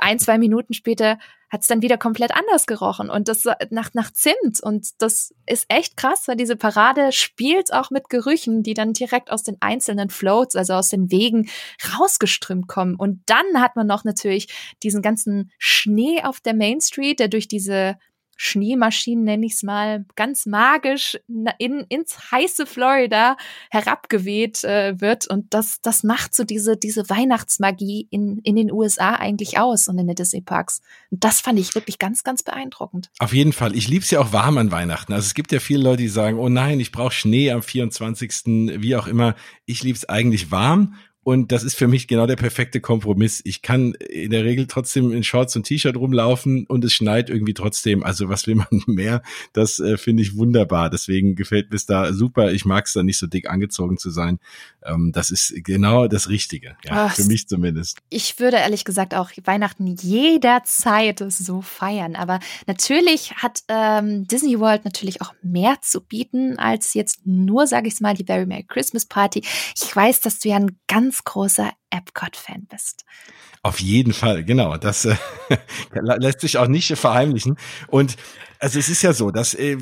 Ein, 0.00 0.18
zwei 0.18 0.38
Minuten 0.38 0.74
später 0.74 1.18
hat 1.50 1.60
es 1.60 1.68
dann 1.68 1.82
wieder 1.82 1.96
komplett 1.96 2.34
anders 2.34 2.66
gerochen 2.66 3.10
und 3.10 3.28
das 3.28 3.44
nach, 3.70 3.94
nach 3.94 4.12
Zimt. 4.12 4.60
Und 4.60 5.00
das 5.00 5.32
ist 5.46 5.66
echt 5.68 5.96
krass, 5.96 6.26
weil 6.26 6.36
diese 6.36 6.56
Parade 6.56 7.12
spielt 7.12 7.72
auch 7.72 7.90
mit 7.90 8.08
Gerüchen, 8.08 8.64
die 8.64 8.74
dann 8.74 8.92
direkt 8.92 9.30
aus 9.30 9.44
den 9.44 9.56
einzelnen 9.60 10.10
Floats, 10.10 10.56
also 10.56 10.74
aus 10.74 10.88
den 10.88 11.12
Wegen 11.12 11.48
rausgeströmt 11.96 12.66
kommen. 12.66 12.96
Und 12.96 13.22
dann 13.26 13.60
hat 13.60 13.76
man 13.76 13.86
noch 13.86 14.02
natürlich 14.02 14.48
diesen 14.82 15.00
ganzen 15.00 15.52
Schnee 15.58 16.22
auf 16.24 16.40
der 16.40 16.54
Main 16.54 16.80
Street, 16.80 17.20
der 17.20 17.28
durch 17.28 17.46
diese 17.46 17.96
Schneemaschinen, 18.36 19.24
nenne 19.24 19.46
ich 19.46 19.54
es 19.54 19.62
mal, 19.62 20.04
ganz 20.16 20.46
magisch 20.46 21.18
in, 21.58 21.84
ins 21.88 22.30
heiße 22.30 22.66
Florida 22.66 23.36
herabgeweht 23.70 24.64
äh, 24.64 25.00
wird. 25.00 25.26
Und 25.28 25.54
das, 25.54 25.80
das 25.82 26.02
macht 26.02 26.34
so 26.34 26.44
diese, 26.44 26.76
diese 26.76 27.08
Weihnachtsmagie 27.08 28.08
in, 28.10 28.38
in 28.38 28.56
den 28.56 28.72
USA 28.72 29.14
eigentlich 29.14 29.58
aus 29.58 29.88
und 29.88 29.98
in 29.98 30.06
den 30.06 30.16
Disney 30.16 30.40
Parks. 30.40 30.80
Und 31.10 31.24
das 31.24 31.40
fand 31.40 31.58
ich 31.58 31.74
wirklich 31.74 31.98
ganz, 31.98 32.24
ganz 32.24 32.42
beeindruckend. 32.42 33.10
Auf 33.18 33.32
jeden 33.32 33.52
Fall. 33.52 33.76
Ich 33.76 33.88
liebe 33.88 34.04
es 34.04 34.10
ja 34.10 34.20
auch 34.20 34.32
warm 34.32 34.58
an 34.58 34.70
Weihnachten. 34.70 35.12
Also 35.12 35.26
es 35.26 35.34
gibt 35.34 35.52
ja 35.52 35.60
viele 35.60 35.82
Leute, 35.82 36.02
die 36.02 36.08
sagen, 36.08 36.38
oh 36.38 36.48
nein, 36.48 36.80
ich 36.80 36.92
brauche 36.92 37.12
Schnee 37.12 37.50
am 37.50 37.62
24. 37.62 38.44
wie 38.80 38.96
auch 38.96 39.06
immer. 39.06 39.34
Ich 39.66 39.82
liebe 39.82 39.96
es 39.96 40.08
eigentlich 40.08 40.50
warm 40.50 40.94
und 41.24 41.52
das 41.52 41.64
ist 41.64 41.74
für 41.74 41.88
mich 41.88 42.06
genau 42.06 42.26
der 42.26 42.36
perfekte 42.36 42.80
Kompromiss. 42.80 43.40
Ich 43.44 43.62
kann 43.62 43.94
in 43.94 44.30
der 44.30 44.44
Regel 44.44 44.66
trotzdem 44.66 45.10
in 45.12 45.24
Shorts 45.24 45.56
und 45.56 45.64
T-Shirt 45.64 45.96
rumlaufen 45.96 46.66
und 46.66 46.84
es 46.84 46.92
schneit 46.92 47.30
irgendwie 47.30 47.54
trotzdem. 47.54 48.04
Also 48.04 48.28
was 48.28 48.46
will 48.46 48.56
man 48.56 48.66
mehr? 48.86 49.22
Das 49.54 49.80
äh, 49.80 49.96
finde 49.96 50.22
ich 50.22 50.36
wunderbar. 50.36 50.90
Deswegen 50.90 51.34
gefällt 51.34 51.70
mir 51.70 51.76
es 51.76 51.86
da 51.86 52.12
super. 52.12 52.52
Ich 52.52 52.66
mag 52.66 52.86
es 52.86 52.92
da 52.92 53.02
nicht 53.02 53.18
so 53.18 53.26
dick 53.26 53.48
angezogen 53.48 53.96
zu 53.96 54.10
sein. 54.10 54.38
Ähm, 54.84 55.12
das 55.12 55.30
ist 55.30 55.54
genau 55.64 56.08
das 56.08 56.28
Richtige. 56.28 56.76
Ja, 56.84 57.06
Ach, 57.06 57.14
für 57.14 57.24
mich 57.24 57.48
zumindest. 57.48 57.98
Ich 58.10 58.38
würde 58.38 58.58
ehrlich 58.58 58.84
gesagt 58.84 59.14
auch 59.14 59.30
Weihnachten 59.44 59.86
jederzeit 59.86 61.24
so 61.26 61.62
feiern. 61.62 62.16
Aber 62.16 62.38
natürlich 62.66 63.32
hat 63.36 63.62
ähm, 63.68 64.26
Disney 64.28 64.60
World 64.60 64.84
natürlich 64.84 65.22
auch 65.22 65.32
mehr 65.42 65.76
zu 65.80 66.02
bieten 66.02 66.58
als 66.58 66.94
jetzt 66.94 67.26
nur, 67.26 67.66
sage 67.66 67.88
ich 67.88 67.94
es 67.94 68.00
mal, 68.00 68.14
die 68.14 68.24
Very 68.24 68.44
Merry 68.44 68.64
Christmas 68.64 69.06
Party. 69.06 69.42
Ich 69.74 69.94
weiß, 69.94 70.20
dass 70.20 70.38
du 70.38 70.50
ja 70.50 70.56
ein 70.56 70.78
ganz 70.86 71.13
ganz 71.14 71.24
großer 71.24 71.72
Epcot-Fan 71.90 72.66
bist. 72.68 73.04
Auf 73.62 73.80
jeden 73.80 74.12
Fall, 74.12 74.44
genau. 74.44 74.76
Das 74.76 75.04
äh, 75.04 75.16
lässt 75.92 76.40
sich 76.40 76.58
auch 76.58 76.66
nicht 76.66 76.96
verheimlichen. 76.96 77.56
Und 77.86 78.16
also 78.58 78.78
es 78.78 78.88
ist 78.88 79.02
ja 79.02 79.12
so, 79.12 79.30
dass, 79.30 79.54
äh, 79.54 79.76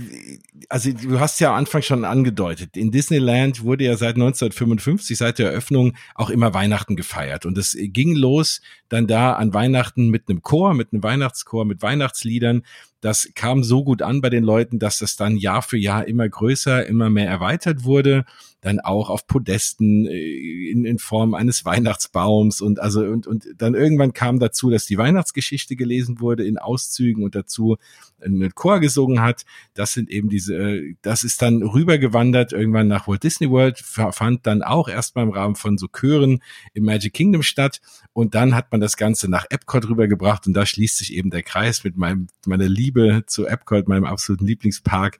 also 0.68 0.92
du 0.92 1.20
hast 1.20 1.40
ja 1.40 1.50
am 1.50 1.56
Anfang 1.56 1.80
schon 1.80 2.04
angedeutet, 2.04 2.76
in 2.76 2.90
Disneyland 2.90 3.62
wurde 3.62 3.84
ja 3.84 3.96
seit 3.96 4.16
1955, 4.16 5.16
seit 5.16 5.38
der 5.38 5.50
Eröffnung, 5.50 5.96
auch 6.14 6.28
immer 6.28 6.52
Weihnachten 6.52 6.96
gefeiert. 6.96 7.46
Und 7.46 7.56
es 7.56 7.76
ging 7.78 8.14
los 8.14 8.60
dann 8.92 9.06
da 9.06 9.34
an 9.34 9.54
Weihnachten 9.54 10.08
mit 10.08 10.28
einem 10.28 10.42
Chor, 10.42 10.74
mit 10.74 10.92
einem 10.92 11.02
Weihnachtschor, 11.02 11.64
mit 11.64 11.82
Weihnachtsliedern. 11.82 12.62
Das 13.00 13.30
kam 13.34 13.64
so 13.64 13.84
gut 13.84 14.02
an 14.02 14.20
bei 14.20 14.30
den 14.30 14.44
Leuten, 14.44 14.78
dass 14.78 14.98
das 14.98 15.16
dann 15.16 15.36
Jahr 15.36 15.62
für 15.62 15.78
Jahr 15.78 16.06
immer 16.06 16.28
größer, 16.28 16.86
immer 16.86 17.10
mehr 17.10 17.28
erweitert 17.28 17.84
wurde 17.84 18.24
dann 18.62 18.78
auch 18.78 19.10
auf 19.10 19.26
Podesten 19.26 20.06
äh, 20.06 20.70
in, 20.70 20.84
in 20.84 20.98
Form 20.98 21.34
eines 21.34 21.64
Weihnachtsbaums 21.64 22.60
und 22.60 22.80
also 22.80 23.00
und, 23.00 23.26
und 23.26 23.48
dann 23.58 23.74
irgendwann 23.74 24.12
kam 24.12 24.38
dazu, 24.38 24.70
dass 24.70 24.86
die 24.86 24.96
Weihnachtsgeschichte 24.96 25.74
gelesen 25.74 26.20
wurde 26.20 26.46
in 26.46 26.58
Auszügen 26.58 27.24
und 27.24 27.34
dazu 27.34 27.76
einen 28.20 28.54
Chor 28.54 28.78
gesungen 28.78 29.20
hat. 29.20 29.44
Das 29.74 29.92
sind 29.92 30.08
eben 30.10 30.28
diese, 30.28 30.54
äh, 30.54 30.94
das 31.02 31.24
ist 31.24 31.42
dann 31.42 31.62
rübergewandert 31.62 32.52
irgendwann 32.52 32.86
nach 32.86 33.08
Walt 33.08 33.24
Disney 33.24 33.50
World, 33.50 33.78
fand 33.78 34.46
dann 34.46 34.62
auch 34.62 34.88
erstmal 34.88 35.24
im 35.24 35.32
Rahmen 35.32 35.56
von 35.56 35.76
so 35.76 35.88
Chören 35.88 36.40
im 36.72 36.84
Magic 36.84 37.12
Kingdom 37.12 37.42
statt 37.42 37.80
und 38.12 38.36
dann 38.36 38.54
hat 38.54 38.70
man 38.70 38.80
das 38.82 38.96
Ganze 38.96 39.30
nach 39.30 39.46
Epcot 39.48 39.88
rübergebracht 39.88 40.46
und 40.46 40.52
da 40.52 40.66
schließt 40.66 40.98
sich 40.98 41.14
eben 41.14 41.30
der 41.30 41.42
Kreis 41.42 41.84
mit 41.84 41.96
meinem, 41.96 42.26
meiner 42.46 42.68
Liebe 42.68 43.24
zu 43.26 43.46
Epcot, 43.46 43.88
meinem 43.88 44.04
absoluten 44.04 44.46
Lieblingspark 44.46 45.18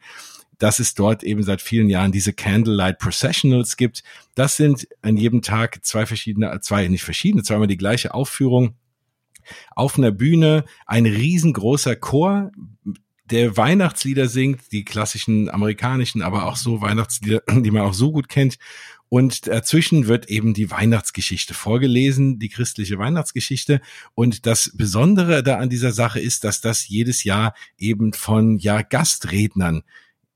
dass 0.63 0.79
es 0.79 0.95
dort 0.95 1.25
eben 1.25 1.43
seit 1.43 1.61
vielen 1.61 1.89
Jahren 1.89 2.13
diese 2.13 2.33
Candlelight 2.33 3.01
Processionals 3.01 3.77
gibt. 3.77 4.05
Das 4.37 4.57
sind 4.57 4.87
an 5.03 5.17
jedem 5.17 5.43
Tag 5.43 5.85
zwei 5.85 6.07
verschiedene, 6.07 6.61
zwei, 6.61 6.87
nicht 6.87 7.03
verschiedene, 7.03 7.43
zweimal 7.43 7.67
die 7.67 7.77
gleiche 7.77 8.15
Aufführung. 8.15 8.77
Auf 9.75 9.99
einer 9.99 10.13
Bühne 10.13 10.65
ein 10.87 11.05
riesengroßer 11.05 11.97
Chor, 11.97 12.53
der 13.25 13.57
Weihnachtslieder 13.57 14.29
singt, 14.29 14.71
die 14.71 14.85
klassischen 14.85 15.51
amerikanischen, 15.51 16.23
aber 16.23 16.47
auch 16.47 16.57
so 16.57 16.81
Weihnachtslieder, 16.81 17.43
die 17.51 17.71
man 17.73 17.83
auch 17.83 17.95
so 17.95 18.13
gut 18.13 18.29
kennt. 18.29 18.57
Und 19.13 19.47
dazwischen 19.47 20.07
wird 20.07 20.31
eben 20.31 20.55
die 20.55 20.71
Weihnachtsgeschichte 20.71 21.53
vorgelesen, 21.53 22.39
die 22.39 22.49
christliche 22.49 22.97
Weihnachtsgeschichte. 22.97 23.83
Und 24.15 24.47
das 24.47 24.73
Besondere 24.75 25.43
da 25.43 25.59
an 25.59 25.69
dieser 25.69 25.93
Sache 25.93 26.19
ist, 26.19 26.45
dass 26.45 26.63
das 26.63 26.89
jedes 26.89 27.23
Jahr 27.23 27.53
eben 27.77 28.15
von 28.15 28.57
ja 28.57 28.81
Gastrednern 28.81 29.83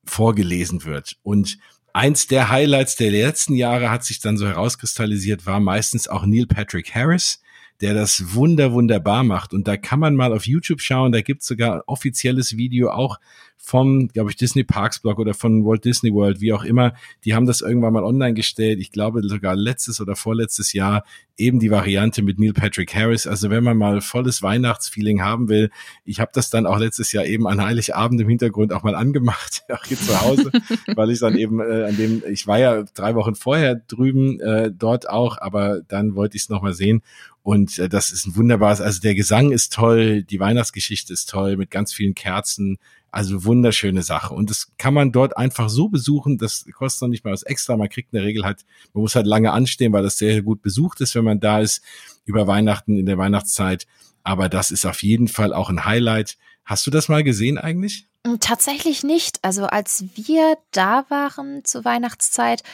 vorgelesen 0.05 0.85
wird. 0.85 1.17
Und 1.23 1.57
eins 1.95 2.27
der 2.27 2.51
Highlights 2.51 2.97
der 2.97 3.13
letzten 3.13 3.55
Jahre 3.55 3.91
hat 3.91 4.05
sich 4.05 4.21
dann 4.21 4.37
so 4.37 4.47
herauskristallisiert, 4.47 5.47
war 5.47 5.59
meistens 5.59 6.07
auch 6.07 6.27
Neil 6.27 6.47
Patrick 6.47 6.95
Harris, 6.95 7.41
der 7.81 7.95
das 7.95 8.35
wunder 8.35 8.73
wunderbar 8.73 9.25
macht. 9.25 9.55
Und 9.55 9.67
da 9.69 9.79
kann 9.79 10.01
man 10.01 10.15
mal 10.15 10.35
auf 10.35 10.47
YouTube 10.47 10.83
schauen, 10.83 11.13
da 11.13 11.23
gibt's 11.23 11.47
sogar 11.47 11.85
offizielles 11.87 12.59
Video 12.59 12.91
auch 12.91 13.17
vom, 13.67 14.09
glaube 14.09 14.31
ich, 14.31 14.37
Disney 14.37 14.63
Parks 14.63 15.01
Blog 15.01 15.19
oder 15.19 15.35
von 15.35 15.65
Walt 15.65 15.85
Disney 15.85 16.13
World, 16.13 16.41
wie 16.41 16.53
auch 16.53 16.63
immer. 16.63 16.95
Die 17.25 17.35
haben 17.35 17.47
das 17.47 17.63
irgendwann 17.63 17.95
mal 17.95 18.05
online 18.05 18.35
gestellt. 18.35 18.79
Ich 18.81 18.93
glaube 18.93 19.23
sogar 19.27 19.57
letztes 19.57 20.01
oder 20.01 20.15
vorletztes 20.15 20.73
Jahr 20.73 21.05
eben 21.37 21.59
die 21.59 21.71
Variante 21.71 22.23
mit 22.23 22.39
Neil 22.39 22.53
Patrick 22.53 22.95
Harris. 22.95 23.27
Also 23.27 23.51
wenn 23.51 23.65
man 23.65 23.77
mal 23.77 24.01
volles 24.01 24.41
Weihnachtsfeeling 24.43 25.23
haben 25.23 25.49
will, 25.49 25.71
ich 26.05 26.21
habe 26.21 26.31
das 26.33 26.49
dann 26.49 26.65
auch 26.67 26.79
letztes 26.79 27.11
Jahr 27.11 27.27
eben 27.27 27.49
an 27.49 27.61
Heiligabend 27.61 28.21
im 28.21 28.29
Hintergrund 28.29 28.73
auch 28.73 28.85
mal 28.85 28.95
angemacht, 28.95 29.65
auch 29.69 29.85
hier 29.85 29.99
zu 29.99 30.21
Hause, 30.21 30.53
weil 30.95 31.11
ich 31.11 31.19
dann 31.19 31.37
eben 31.37 31.61
äh, 31.61 31.87
an 31.89 31.97
dem, 31.97 32.23
ich 32.31 32.47
war 32.47 32.59
ja 32.59 32.85
drei 32.95 33.17
Wochen 33.17 33.35
vorher 33.35 33.75
drüben 33.75 34.39
äh, 34.41 34.71
dort 34.71 35.09
auch, 35.09 35.39
aber 35.39 35.81
dann 35.89 36.15
wollte 36.15 36.37
ich 36.37 36.45
es 36.45 36.49
nochmal 36.49 36.75
sehen. 36.75 37.03
Und 37.43 37.79
äh, 37.79 37.89
das 37.89 38.13
ist 38.13 38.27
ein 38.27 38.37
wunderbares, 38.37 38.81
also 38.81 39.01
der 39.01 39.15
Gesang 39.15 39.53
ist 39.53 39.73
toll, 39.73 40.23
die 40.23 40.41
Weihnachtsgeschichte 40.41 41.13
ist 41.13 41.29
toll, 41.29 41.57
mit 41.57 41.71
ganz 41.71 41.93
vielen 41.93 42.15
Kerzen, 42.15 42.79
also 43.17 43.47
wunderschöne 43.47 44.03
Sache. 44.03 44.35
Und 44.35 44.51
das 44.51 44.73
kann 44.77 44.93
man 44.93 45.11
dort 45.11 45.39
einfach 45.39 45.71
so 45.71 45.89
besuchen. 45.89 46.37
Das 46.37 46.67
kostet 46.75 47.01
noch 47.01 47.09
nicht 47.09 47.25
mal 47.25 47.33
was 47.33 47.45
extra. 47.45 47.75
Man 47.75 47.89
kriegt 47.89 48.13
in 48.13 48.19
der 48.19 48.27
Regel 48.27 48.45
halt, 48.45 48.67
man 48.93 49.01
muss 49.01 49.15
halt 49.15 49.27
lange 49.27 49.53
anstehen, 49.53 49.95
weil 49.95 50.03
das 50.03 50.19
sehr 50.19 50.43
gut 50.43 50.61
besucht 50.61 51.01
ist, 51.01 51.15
wenn 51.15 51.25
man 51.25 51.41
da 51.41 51.61
ist 51.61 51.81
über 52.27 52.47
Weihnachten 52.47 52.99
in 52.99 53.07
der 53.07 53.17
Weihnachtszeit. 53.17 53.87
Aber 54.23 54.51
das 54.51 54.71
ist 54.71 54.85
auf 54.85 55.03
jeden 55.03 55.29
Fall 55.29 55.55
auch 55.55 55.71
ein 55.71 55.87
Highlight. 55.87 56.37
Hast 56.67 56.87
du 56.87 56.91
das 56.91 57.09
mal 57.09 57.25
gesehen 57.25 57.57
eigentlich? 57.57 58.07
Hm, 58.27 58.39
tatsächlich 58.39 59.03
nicht. 59.03 59.39
Also 59.41 59.65
als 59.65 60.05
wir 60.15 60.59
da 60.73 61.07
waren 61.09 61.65
zur 61.65 61.87
Weihnachtszeit, 61.87 62.65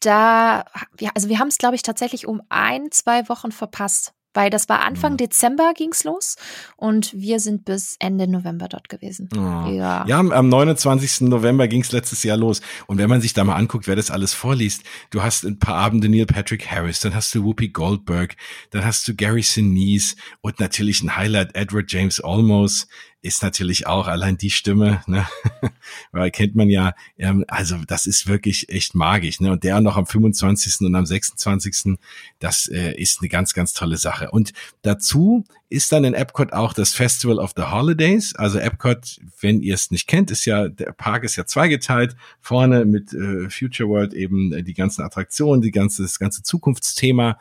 da, 0.00 0.66
also 1.14 1.30
wir 1.30 1.38
haben 1.38 1.48
es, 1.48 1.56
glaube 1.56 1.74
ich, 1.74 1.82
tatsächlich 1.82 2.26
um 2.26 2.42
ein, 2.50 2.92
zwei 2.92 3.30
Wochen 3.30 3.50
verpasst 3.50 4.12
weil 4.36 4.50
das 4.50 4.68
war 4.68 4.82
Anfang 4.82 5.12
mhm. 5.12 5.16
Dezember 5.16 5.72
ging's 5.74 6.04
los 6.04 6.36
und 6.76 7.12
wir 7.14 7.40
sind 7.40 7.64
bis 7.64 7.96
Ende 7.98 8.28
November 8.28 8.68
dort 8.68 8.88
gewesen. 8.88 9.28
Oh. 9.34 9.68
Ja. 9.70 10.04
ja, 10.06 10.18
am 10.18 10.48
29. 10.48 11.22
November 11.22 11.66
ging's 11.68 11.92
letztes 11.92 12.22
Jahr 12.22 12.36
los. 12.36 12.60
Und 12.86 12.98
wenn 12.98 13.08
man 13.08 13.20
sich 13.20 13.32
da 13.32 13.44
mal 13.44 13.56
anguckt, 13.56 13.86
wer 13.86 13.96
das 13.96 14.10
alles 14.10 14.34
vorliest, 14.34 14.82
du 15.10 15.22
hast 15.22 15.44
ein 15.44 15.58
paar 15.58 15.76
Abende 15.76 16.08
Neil 16.08 16.26
Patrick 16.26 16.70
Harris, 16.70 17.00
dann 17.00 17.14
hast 17.14 17.34
du 17.34 17.44
Whoopi 17.44 17.68
Goldberg, 17.68 18.36
dann 18.70 18.84
hast 18.84 19.08
du 19.08 19.14
Gary 19.14 19.42
Sinise 19.42 20.16
und 20.42 20.60
natürlich 20.60 21.02
ein 21.02 21.16
Highlight 21.16 21.54
Edward 21.54 21.90
James 21.90 22.22
Olmos 22.22 22.86
ist 23.26 23.42
natürlich 23.42 23.86
auch 23.86 24.06
allein 24.06 24.38
die 24.38 24.50
Stimme, 24.50 25.02
ne? 25.06 25.26
weil 26.12 26.30
kennt 26.30 26.54
man 26.54 26.68
ja, 26.68 26.94
ähm, 27.18 27.44
also 27.48 27.76
das 27.86 28.06
ist 28.06 28.28
wirklich 28.28 28.68
echt 28.68 28.94
magisch. 28.94 29.40
Ne? 29.40 29.50
Und 29.50 29.64
der 29.64 29.80
noch 29.80 29.96
am 29.96 30.06
25. 30.06 30.82
und 30.82 30.94
am 30.94 31.04
26. 31.04 31.98
Das 32.38 32.68
äh, 32.68 32.92
ist 32.92 33.20
eine 33.20 33.28
ganz, 33.28 33.52
ganz 33.52 33.72
tolle 33.72 33.96
Sache. 33.96 34.30
Und 34.30 34.52
dazu 34.82 35.44
ist 35.68 35.90
dann 35.90 36.04
in 36.04 36.14
Epcot 36.14 36.52
auch 36.52 36.72
das 36.72 36.94
Festival 36.94 37.38
of 37.38 37.52
the 37.56 37.64
Holidays. 37.64 38.34
Also 38.36 38.58
Epcot, 38.58 39.20
wenn 39.40 39.60
ihr 39.60 39.74
es 39.74 39.90
nicht 39.90 40.06
kennt, 40.06 40.30
ist 40.30 40.44
ja, 40.44 40.68
der 40.68 40.92
Park 40.92 41.24
ist 41.24 41.34
ja 41.36 41.44
zweigeteilt. 41.44 42.16
Vorne 42.40 42.84
mit 42.84 43.12
äh, 43.12 43.50
Future 43.50 43.88
World 43.88 44.14
eben 44.14 44.52
äh, 44.52 44.62
die 44.62 44.74
ganzen 44.74 45.02
Attraktionen, 45.02 45.62
die 45.62 45.72
ganze, 45.72 46.02
das 46.02 46.20
ganze 46.20 46.44
Zukunftsthema 46.44 47.38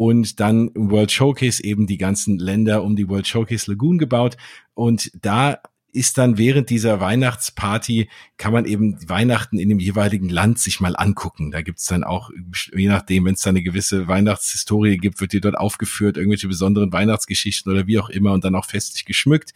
und 0.00 0.40
dann 0.40 0.68
im 0.68 0.90
World 0.90 1.12
Showcase 1.12 1.62
eben 1.62 1.86
die 1.86 1.98
ganzen 1.98 2.38
Länder 2.38 2.84
um 2.84 2.96
die 2.96 3.10
World 3.10 3.26
Showcase 3.26 3.70
Lagoon 3.70 3.98
gebaut. 3.98 4.38
Und 4.72 5.10
da 5.20 5.58
ist 5.92 6.16
dann 6.16 6.38
während 6.38 6.70
dieser 6.70 7.00
Weihnachtsparty, 7.00 8.08
kann 8.38 8.54
man 8.54 8.64
eben 8.64 8.96
Weihnachten 9.10 9.58
in 9.58 9.68
dem 9.68 9.78
jeweiligen 9.78 10.30
Land 10.30 10.58
sich 10.58 10.80
mal 10.80 10.96
angucken. 10.96 11.50
Da 11.50 11.60
gibt's 11.60 11.84
dann 11.84 12.02
auch, 12.02 12.30
je 12.74 12.88
nachdem, 12.88 13.26
wenn 13.26 13.34
es 13.34 13.42
da 13.42 13.50
eine 13.50 13.62
gewisse 13.62 14.08
Weihnachtshistorie 14.08 14.96
gibt, 14.96 15.20
wird 15.20 15.34
die 15.34 15.40
dort 15.42 15.58
aufgeführt, 15.58 16.16
irgendwelche 16.16 16.48
besonderen 16.48 16.94
Weihnachtsgeschichten 16.94 17.70
oder 17.70 17.86
wie 17.86 17.98
auch 17.98 18.08
immer 18.08 18.32
und 18.32 18.42
dann 18.42 18.54
auch 18.54 18.64
festlich 18.64 19.04
geschmückt. 19.04 19.52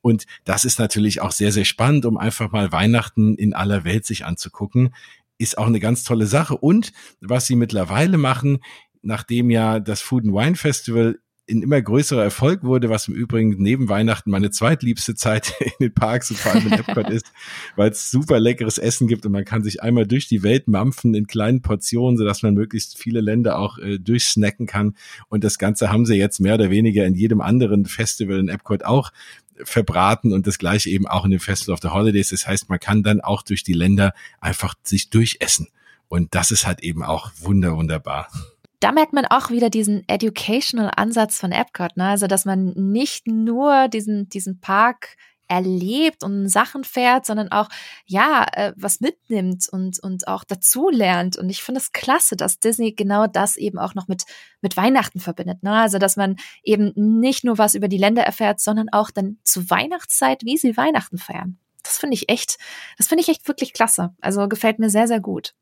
Und 0.00 0.26
das 0.42 0.64
ist 0.64 0.80
natürlich 0.80 1.20
auch 1.20 1.30
sehr, 1.30 1.52
sehr 1.52 1.64
spannend, 1.64 2.04
um 2.04 2.16
einfach 2.16 2.50
mal 2.50 2.72
Weihnachten 2.72 3.36
in 3.36 3.54
aller 3.54 3.84
Welt 3.84 4.06
sich 4.06 4.24
anzugucken. 4.24 4.92
Ist 5.38 5.56
auch 5.56 5.68
eine 5.68 5.78
ganz 5.78 6.02
tolle 6.02 6.26
Sache. 6.26 6.56
Und 6.56 6.92
was 7.20 7.46
sie 7.46 7.54
mittlerweile 7.54 8.18
machen, 8.18 8.58
nachdem 9.04 9.50
ja 9.50 9.80
das 9.80 10.00
Food 10.00 10.24
and 10.24 10.34
Wine 10.34 10.56
Festival 10.56 11.18
ein 11.48 11.62
immer 11.62 11.80
größerer 11.80 12.22
Erfolg 12.22 12.64
wurde, 12.64 12.88
was 12.88 13.08
im 13.08 13.14
Übrigen 13.14 13.56
neben 13.58 13.88
Weihnachten 13.88 14.30
meine 14.30 14.50
zweitliebste 14.50 15.14
Zeit 15.14 15.52
in 15.60 15.72
den 15.80 15.94
Parks 15.94 16.30
und 16.30 16.38
vor 16.38 16.52
allem 16.52 16.66
in 16.66 16.72
Epcot 16.78 17.10
ist, 17.10 17.26
weil 17.76 17.90
es 17.90 18.10
super 18.10 18.40
leckeres 18.40 18.78
Essen 18.78 19.08
gibt 19.08 19.26
und 19.26 19.32
man 19.32 19.44
kann 19.44 19.62
sich 19.62 19.82
einmal 19.82 20.06
durch 20.06 20.26
die 20.26 20.42
Welt 20.42 20.68
mampfen 20.68 21.14
in 21.14 21.26
kleinen 21.26 21.60
Portionen, 21.60 22.16
sodass 22.16 22.42
man 22.42 22.54
möglichst 22.54 22.96
viele 22.96 23.20
Länder 23.20 23.58
auch 23.58 23.78
äh, 23.78 23.98
durchsnacken 23.98 24.66
kann. 24.66 24.96
Und 25.28 25.44
das 25.44 25.58
Ganze 25.58 25.92
haben 25.92 26.06
sie 26.06 26.14
jetzt 26.14 26.40
mehr 26.40 26.54
oder 26.54 26.70
weniger 26.70 27.04
in 27.04 27.14
jedem 27.14 27.40
anderen 27.40 27.84
Festival 27.84 28.38
in 28.38 28.48
Epcot 28.48 28.84
auch 28.84 29.10
verbraten 29.62 30.32
und 30.32 30.46
das 30.46 30.58
gleiche 30.58 30.90
eben 30.90 31.06
auch 31.06 31.24
in 31.24 31.30
dem 31.30 31.40
Festival 31.40 31.74
of 31.74 31.80
the 31.82 31.88
Holidays. 31.88 32.30
Das 32.30 32.46
heißt, 32.46 32.68
man 32.70 32.80
kann 32.80 33.02
dann 33.02 33.20
auch 33.20 33.42
durch 33.42 33.62
die 33.62 33.74
Länder 33.74 34.14
einfach 34.40 34.74
sich 34.82 35.10
durchessen. 35.10 35.68
Und 36.08 36.34
das 36.34 36.50
ist 36.50 36.66
halt 36.66 36.82
eben 36.82 37.02
auch 37.02 37.32
wunder, 37.40 37.76
wunderbar 37.76 38.28
da 38.80 38.92
merkt 38.92 39.12
man 39.12 39.26
auch 39.26 39.50
wieder 39.50 39.70
diesen 39.70 40.06
educational 40.08 40.90
Ansatz 40.96 41.38
von 41.38 41.52
Epcot, 41.52 41.96
ne? 41.96 42.08
Also, 42.08 42.26
dass 42.26 42.44
man 42.44 42.72
nicht 42.74 43.26
nur 43.26 43.88
diesen, 43.88 44.28
diesen 44.28 44.60
Park 44.60 45.16
erlebt 45.46 46.22
und 46.24 46.48
Sachen 46.48 46.84
fährt, 46.84 47.26
sondern 47.26 47.50
auch, 47.52 47.68
ja, 48.06 48.46
äh, 48.52 48.72
was 48.76 49.00
mitnimmt 49.00 49.68
und, 49.70 49.98
und 50.00 50.26
auch 50.26 50.44
dazulernt. 50.44 51.36
Und 51.36 51.50
ich 51.50 51.62
finde 51.62 51.80
es 51.80 51.92
klasse, 51.92 52.36
dass 52.36 52.60
Disney 52.60 52.92
genau 52.92 53.26
das 53.26 53.56
eben 53.56 53.78
auch 53.78 53.94
noch 53.94 54.08
mit, 54.08 54.24
mit 54.62 54.76
Weihnachten 54.76 55.20
verbindet. 55.20 55.62
Ne? 55.62 55.72
Also, 55.72 55.98
dass 55.98 56.16
man 56.16 56.36
eben 56.62 56.92
nicht 56.94 57.44
nur 57.44 57.58
was 57.58 57.74
über 57.74 57.88
die 57.88 57.98
Länder 57.98 58.22
erfährt, 58.22 58.60
sondern 58.60 58.88
auch 58.90 59.10
dann 59.10 59.38
zur 59.44 59.68
Weihnachtszeit, 59.70 60.42
wie 60.44 60.56
sie 60.56 60.76
Weihnachten 60.76 61.18
feiern. 61.18 61.58
Das 61.82 61.98
finde 61.98 62.14
ich 62.14 62.30
echt, 62.30 62.56
das 62.96 63.08
finde 63.08 63.22
ich 63.22 63.28
echt 63.28 63.46
wirklich 63.46 63.74
klasse. 63.74 64.14
Also 64.20 64.48
gefällt 64.48 64.78
mir 64.78 64.88
sehr, 64.88 65.06
sehr 65.06 65.20
gut. 65.20 65.54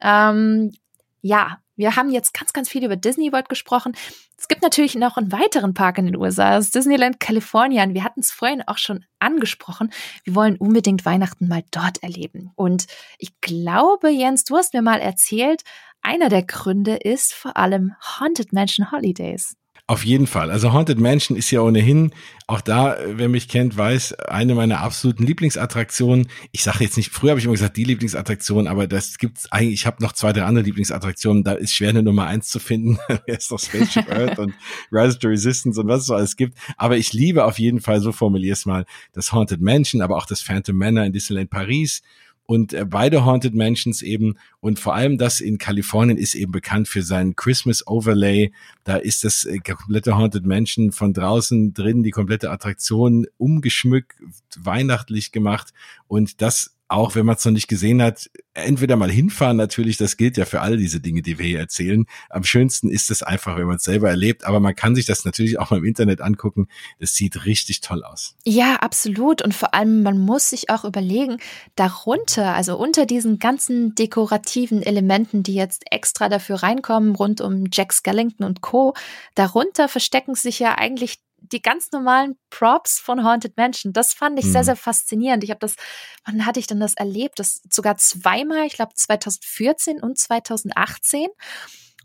Ähm, 0.00 0.72
ja, 1.20 1.58
wir 1.76 1.96
haben 1.96 2.10
jetzt 2.10 2.34
ganz, 2.34 2.52
ganz 2.52 2.68
viel 2.68 2.84
über 2.84 2.96
Disney 2.96 3.32
World 3.32 3.48
gesprochen. 3.48 3.94
Es 4.38 4.48
gibt 4.48 4.62
natürlich 4.62 4.94
noch 4.94 5.16
einen 5.16 5.32
weiteren 5.32 5.74
Park 5.74 5.98
in 5.98 6.06
den 6.06 6.16
USA, 6.16 6.56
das 6.56 6.70
Disneyland 6.70 7.20
California. 7.20 7.86
Wir 7.88 8.04
hatten 8.04 8.20
es 8.20 8.32
vorhin 8.32 8.62
auch 8.66 8.78
schon 8.78 9.04
angesprochen. 9.18 9.92
Wir 10.24 10.34
wollen 10.34 10.56
unbedingt 10.56 11.04
Weihnachten 11.04 11.48
mal 11.48 11.62
dort 11.70 12.02
erleben. 12.02 12.50
Und 12.54 12.86
ich 13.18 13.40
glaube, 13.40 14.10
Jens, 14.10 14.44
du 14.44 14.56
hast 14.56 14.74
mir 14.74 14.82
mal 14.82 15.00
erzählt, 15.00 15.62
einer 16.02 16.28
der 16.28 16.42
Gründe 16.42 16.96
ist 16.96 17.34
vor 17.34 17.56
allem 17.56 17.94
Haunted 18.20 18.52
Mansion 18.52 18.92
Holidays. 18.92 19.56
Auf 19.88 20.04
jeden 20.04 20.26
Fall. 20.26 20.50
Also 20.50 20.72
Haunted 20.72 20.98
Mansion 20.98 21.36
ist 21.36 21.52
ja 21.52 21.60
ohnehin, 21.60 22.10
auch 22.48 22.60
da, 22.60 22.96
wer 23.06 23.28
mich 23.28 23.46
kennt, 23.46 23.76
weiß, 23.76 24.14
eine 24.14 24.56
meiner 24.56 24.80
absoluten 24.80 25.24
Lieblingsattraktionen. 25.24 26.26
Ich 26.50 26.64
sage 26.64 26.82
jetzt 26.82 26.96
nicht, 26.96 27.12
früher 27.12 27.30
habe 27.30 27.38
ich 27.38 27.44
immer 27.44 27.54
gesagt, 27.54 27.76
die 27.76 27.84
Lieblingsattraktion, 27.84 28.66
aber 28.66 28.88
das 28.88 29.18
gibt's 29.18 29.50
eigentlich, 29.52 29.74
ich 29.74 29.86
habe 29.86 30.02
noch 30.02 30.12
zwei, 30.12 30.32
drei 30.32 30.42
andere 30.42 30.64
Lieblingsattraktionen, 30.64 31.44
da 31.44 31.52
ist 31.52 31.72
schwer 31.72 31.90
eine 31.90 32.02
Nummer 32.02 32.26
eins 32.26 32.48
zu 32.48 32.58
finden. 32.58 32.98
Wer 33.26 33.38
ist 33.38 33.48
doch 33.52 33.60
Spaceship 33.60 34.10
Earth 34.10 34.40
und 34.40 34.54
Rise 34.90 35.20
to 35.20 35.28
Resistance 35.28 35.80
und 35.80 35.86
was 35.86 36.00
es 36.00 36.06
so 36.06 36.14
alles 36.16 36.34
gibt. 36.34 36.58
Aber 36.76 36.96
ich 36.96 37.12
liebe 37.12 37.44
auf 37.44 37.60
jeden 37.60 37.80
Fall, 37.80 38.00
so 38.00 38.10
formulier 38.10 38.54
es 38.54 38.66
mal, 38.66 38.86
das 39.12 39.30
Haunted 39.30 39.60
Mansion, 39.60 40.02
aber 40.02 40.16
auch 40.16 40.26
das 40.26 40.42
Phantom 40.42 40.76
Manor 40.76 41.04
in 41.04 41.12
Disneyland 41.12 41.48
Paris 41.48 42.02
und 42.46 42.72
äh, 42.72 42.84
beide 42.84 43.24
Haunted 43.24 43.54
Mansions 43.54 44.02
eben 44.02 44.36
und 44.60 44.78
vor 44.78 44.94
allem 44.94 45.18
das 45.18 45.40
in 45.40 45.58
Kalifornien 45.58 46.16
ist 46.16 46.34
eben 46.34 46.52
bekannt 46.52 46.88
für 46.88 47.02
seinen 47.02 47.36
Christmas 47.36 47.86
Overlay. 47.86 48.52
Da 48.84 48.96
ist 48.96 49.24
das 49.24 49.44
äh, 49.44 49.58
komplette 49.58 50.16
Haunted 50.16 50.46
Mansion 50.46 50.92
von 50.92 51.12
draußen 51.12 51.74
drin, 51.74 52.02
die 52.02 52.12
komplette 52.12 52.50
Attraktion 52.50 53.26
umgeschmückt, 53.36 54.16
weihnachtlich 54.58 55.32
gemacht 55.32 55.72
und 56.06 56.40
das 56.40 56.75
auch 56.88 57.14
wenn 57.14 57.26
man 57.26 57.36
es 57.36 57.44
noch 57.44 57.52
nicht 57.52 57.68
gesehen 57.68 58.00
hat, 58.00 58.30
entweder 58.54 58.96
mal 58.96 59.10
hinfahren 59.10 59.56
natürlich, 59.56 59.96
das 59.96 60.16
gilt 60.16 60.36
ja 60.36 60.44
für 60.44 60.60
all 60.60 60.76
diese 60.76 61.00
Dinge, 61.00 61.22
die 61.22 61.38
wir 61.38 61.46
hier 61.46 61.58
erzählen. 61.58 62.06
Am 62.30 62.44
schönsten 62.44 62.88
ist 62.90 63.10
es 63.10 63.22
einfach, 63.22 63.56
wenn 63.56 63.66
man 63.66 63.76
es 63.76 63.84
selber 63.84 64.08
erlebt, 64.08 64.44
aber 64.44 64.60
man 64.60 64.74
kann 64.74 64.94
sich 64.94 65.04
das 65.04 65.24
natürlich 65.24 65.58
auch 65.58 65.70
mal 65.70 65.78
im 65.78 65.84
Internet 65.84 66.20
angucken. 66.20 66.68
Es 66.98 67.14
sieht 67.14 67.44
richtig 67.44 67.80
toll 67.80 68.04
aus. 68.04 68.36
Ja, 68.44 68.76
absolut. 68.76 69.42
Und 69.42 69.54
vor 69.54 69.74
allem, 69.74 70.02
man 70.02 70.18
muss 70.18 70.50
sich 70.50 70.70
auch 70.70 70.84
überlegen, 70.84 71.38
darunter, 71.74 72.54
also 72.54 72.76
unter 72.78 73.04
diesen 73.04 73.38
ganzen 73.38 73.94
dekorativen 73.94 74.82
Elementen, 74.82 75.42
die 75.42 75.54
jetzt 75.54 75.84
extra 75.90 76.28
dafür 76.28 76.62
reinkommen, 76.62 77.16
rund 77.16 77.40
um 77.40 77.64
Jack 77.72 77.92
Skellington 77.92 78.46
und 78.46 78.60
Co., 78.60 78.94
darunter 79.34 79.88
verstecken 79.88 80.34
sich 80.34 80.60
ja 80.60 80.78
eigentlich 80.78 81.18
die 81.38 81.62
ganz 81.62 81.92
normalen 81.92 82.36
Props 82.50 82.98
von 82.98 83.24
Haunted 83.24 83.56
Mansion. 83.56 83.92
Das 83.92 84.12
fand 84.12 84.38
ich 84.38 84.46
mhm. 84.46 84.52
sehr, 84.52 84.64
sehr 84.64 84.76
faszinierend. 84.76 85.44
Ich 85.44 85.50
habe 85.50 85.60
das, 85.60 85.76
wann 86.24 86.46
hatte 86.46 86.60
ich 86.60 86.66
denn 86.66 86.80
das 86.80 86.94
erlebt? 86.94 87.38
Das 87.38 87.62
sogar 87.70 87.96
zweimal, 87.96 88.66
ich 88.66 88.74
glaube 88.74 88.94
2014 88.94 90.02
und 90.02 90.18
2018. 90.18 91.28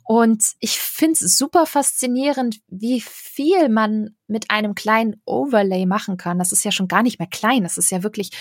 Und 0.03 0.43
ich 0.59 0.79
finde 0.79 1.23
es 1.23 1.37
super 1.37 1.65
faszinierend, 1.65 2.59
wie 2.67 3.01
viel 3.01 3.69
man 3.69 4.15
mit 4.27 4.49
einem 4.49 4.75
kleinen 4.75 5.21
Overlay 5.25 5.85
machen 5.85 6.17
kann. 6.17 6.39
Das 6.39 6.51
ist 6.51 6.65
ja 6.65 6.71
schon 6.71 6.87
gar 6.87 7.03
nicht 7.03 7.19
mehr 7.19 7.29
klein. 7.29 7.63
Das 7.63 7.77
ist 7.77 7.91
ja 7.91 8.03
wirklich 8.03 8.31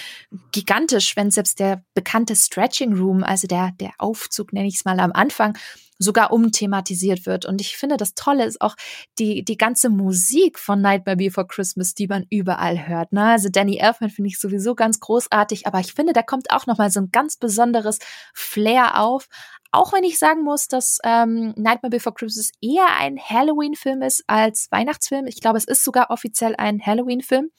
gigantisch, 0.52 1.16
wenn 1.16 1.30
selbst 1.30 1.60
der 1.60 1.84
bekannte 1.94 2.34
Stretching 2.34 2.94
Room, 2.94 3.22
also 3.22 3.46
der, 3.46 3.72
der 3.78 3.92
Aufzug, 3.98 4.52
nenne 4.52 4.68
ich 4.68 4.76
es 4.76 4.84
mal 4.84 4.98
am 4.98 5.12
Anfang, 5.12 5.56
sogar 6.00 6.32
umthematisiert 6.32 7.26
wird. 7.26 7.44
Und 7.44 7.60
ich 7.60 7.76
finde, 7.76 7.98
das 7.98 8.14
Tolle 8.14 8.46
ist 8.46 8.60
auch 8.60 8.74
die, 9.18 9.44
die 9.44 9.58
ganze 9.58 9.90
Musik 9.90 10.58
von 10.58 10.80
Nightmare 10.80 11.18
Before 11.18 11.46
Christmas, 11.46 11.94
die 11.94 12.08
man 12.08 12.26
überall 12.30 12.88
hört. 12.88 13.12
Ne? 13.12 13.22
Also 13.22 13.50
Danny 13.50 13.76
Elfman 13.76 14.10
finde 14.10 14.28
ich 14.28 14.40
sowieso 14.40 14.74
ganz 14.74 14.98
großartig, 14.98 15.66
aber 15.66 15.78
ich 15.80 15.92
finde, 15.92 16.14
da 16.14 16.22
kommt 16.22 16.50
auch 16.50 16.66
nochmal 16.66 16.90
so 16.90 17.00
ein 17.00 17.10
ganz 17.12 17.36
besonderes 17.36 17.98
Flair 18.34 18.98
auf. 18.98 19.28
Auch 19.72 19.92
wenn 19.92 20.02
ich 20.02 20.18
sagen 20.18 20.42
muss, 20.42 20.68
dass 20.68 20.98
ähm, 21.04 21.52
Nightmare 21.56 21.90
Before 21.90 22.14
Christmas 22.14 22.50
eher 22.62 22.86
ein 22.98 23.20
Halloween-Film 23.20 24.02
ist 24.02 24.24
als 24.26 24.68
Weihnachtsfilm. 24.70 25.26
Ich 25.26 25.40
glaube, 25.40 25.58
es 25.58 25.64
ist 25.64 25.84
sogar 25.84 26.10
offiziell 26.10 26.56
ein 26.56 26.84
Halloween-Film. 26.84 27.50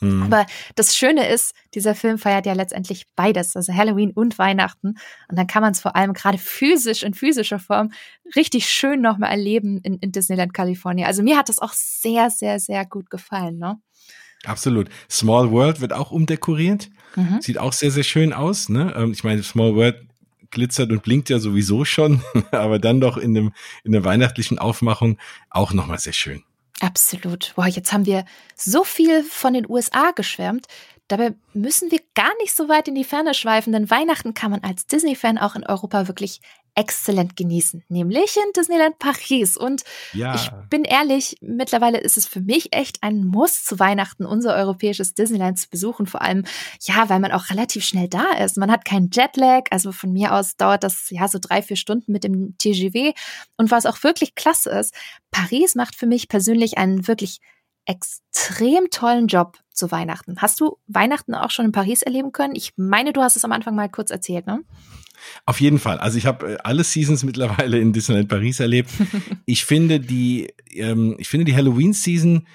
Mhm. 0.00 0.24
Aber 0.24 0.46
das 0.74 0.96
Schöne 0.96 1.28
ist, 1.28 1.54
dieser 1.74 1.94
Film 1.94 2.18
feiert 2.18 2.46
ja 2.46 2.52
letztendlich 2.52 3.06
beides, 3.16 3.56
also 3.56 3.72
Halloween 3.72 4.10
und 4.10 4.38
Weihnachten. 4.38 4.98
Und 5.28 5.38
dann 5.38 5.46
kann 5.46 5.62
man 5.62 5.72
es 5.72 5.80
vor 5.80 5.96
allem 5.96 6.12
gerade 6.12 6.38
physisch, 6.38 7.02
in 7.02 7.14
physischer 7.14 7.58
Form, 7.58 7.92
richtig 8.34 8.68
schön 8.68 9.00
nochmal 9.00 9.30
erleben 9.30 9.80
in, 9.82 9.98
in 9.98 10.12
Disneyland 10.12 10.52
California. 10.52 11.06
Also 11.06 11.22
mir 11.22 11.36
hat 11.36 11.48
das 11.48 11.58
auch 11.58 11.72
sehr, 11.72 12.30
sehr, 12.30 12.60
sehr 12.60 12.84
gut 12.84 13.10
gefallen, 13.10 13.58
ne? 13.58 13.78
Absolut. 14.44 14.88
Small 15.10 15.50
World 15.50 15.80
wird 15.80 15.92
auch 15.92 16.10
umdekoriert. 16.10 16.88
Mhm. 17.16 17.40
Sieht 17.40 17.58
auch 17.58 17.72
sehr, 17.72 17.90
sehr 17.90 18.04
schön 18.04 18.32
aus. 18.32 18.68
Ne? 18.68 18.92
Ähm, 18.96 19.12
ich 19.12 19.24
meine, 19.24 19.42
Small 19.42 19.74
World 19.74 20.06
glitzert 20.50 20.90
und 20.92 21.02
blinkt 21.02 21.28
ja 21.28 21.38
sowieso 21.38 21.84
schon, 21.84 22.22
aber 22.52 22.78
dann 22.78 23.00
doch 23.00 23.16
in 23.16 23.34
dem 23.34 23.52
in 23.82 23.92
der 23.92 24.04
weihnachtlichen 24.04 24.58
Aufmachung 24.58 25.18
auch 25.50 25.72
nochmal 25.72 25.98
sehr 25.98 26.12
schön. 26.12 26.44
Absolut. 26.80 27.52
Boah, 27.56 27.66
jetzt 27.66 27.92
haben 27.92 28.04
wir 28.06 28.24
so 28.54 28.84
viel 28.84 29.22
von 29.22 29.54
den 29.54 29.68
USA 29.68 30.10
geschwärmt. 30.10 30.66
Dabei 31.08 31.34
müssen 31.52 31.90
wir 31.90 32.00
gar 32.14 32.36
nicht 32.40 32.54
so 32.54 32.68
weit 32.68 32.88
in 32.88 32.94
die 32.94 33.04
Ferne 33.04 33.34
schweifen, 33.34 33.72
denn 33.72 33.90
Weihnachten 33.90 34.34
kann 34.34 34.50
man 34.50 34.64
als 34.64 34.86
Disney-Fan 34.86 35.38
auch 35.38 35.54
in 35.54 35.64
Europa 35.64 36.08
wirklich 36.08 36.40
exzellent 36.76 37.36
genießen, 37.36 37.84
nämlich 37.88 38.36
in 38.36 38.52
Disneyland 38.54 38.98
Paris. 38.98 39.56
Und 39.56 39.82
ja. 40.12 40.34
ich 40.34 40.50
bin 40.68 40.84
ehrlich, 40.84 41.36
mittlerweile 41.40 41.98
ist 41.98 42.18
es 42.18 42.26
für 42.26 42.42
mich 42.42 42.74
echt 42.74 43.02
ein 43.02 43.24
Muss 43.24 43.64
zu 43.64 43.78
Weihnachten, 43.78 44.26
unser 44.26 44.54
europäisches 44.54 45.14
Disneyland 45.14 45.58
zu 45.58 45.70
besuchen. 45.70 46.06
Vor 46.06 46.20
allem, 46.20 46.44
ja, 46.82 47.08
weil 47.08 47.18
man 47.18 47.32
auch 47.32 47.48
relativ 47.48 47.84
schnell 47.84 48.08
da 48.08 48.32
ist. 48.32 48.58
Man 48.58 48.70
hat 48.70 48.84
keinen 48.84 49.08
Jetlag. 49.10 49.62
Also 49.70 49.90
von 49.90 50.12
mir 50.12 50.34
aus 50.34 50.56
dauert 50.56 50.84
das 50.84 51.08
ja 51.08 51.26
so 51.28 51.38
drei, 51.40 51.62
vier 51.62 51.76
Stunden 51.76 52.12
mit 52.12 52.24
dem 52.24 52.56
TGV. 52.58 53.14
Und 53.56 53.70
was 53.70 53.86
auch 53.86 54.02
wirklich 54.02 54.34
klasse 54.34 54.70
ist, 54.70 54.94
Paris 55.30 55.76
macht 55.76 55.96
für 55.96 56.06
mich 56.06 56.28
persönlich 56.28 56.76
einen 56.76 57.08
wirklich 57.08 57.40
extrem 57.86 58.90
tollen 58.90 59.28
Job 59.28 59.58
zu 59.76 59.90
Weihnachten. 59.90 60.36
Hast 60.38 60.60
du 60.60 60.78
Weihnachten 60.86 61.34
auch 61.34 61.50
schon 61.50 61.66
in 61.66 61.72
Paris 61.72 62.02
erleben 62.02 62.32
können? 62.32 62.54
Ich 62.54 62.72
meine, 62.76 63.12
du 63.12 63.20
hast 63.22 63.36
es 63.36 63.44
am 63.44 63.52
Anfang 63.52 63.74
mal 63.74 63.88
kurz 63.88 64.10
erzählt, 64.10 64.46
ne? 64.46 64.62
Auf 65.44 65.60
jeden 65.60 65.78
Fall. 65.78 65.98
Also 65.98 66.18
ich 66.18 66.26
habe 66.26 66.54
äh, 66.54 66.56
alle 66.62 66.84
Seasons 66.84 67.24
mittlerweile 67.24 67.78
in 67.78 67.92
Disneyland 67.92 68.28
Paris 68.28 68.60
erlebt. 68.60 68.90
Ich 69.48 69.64
finde 69.64 70.00
die, 70.00 70.52
ähm, 70.72 71.14
ich 71.18 71.28
finde 71.28 71.44
die 71.44 71.54
Halloween 71.54 71.92
Season 71.92 72.46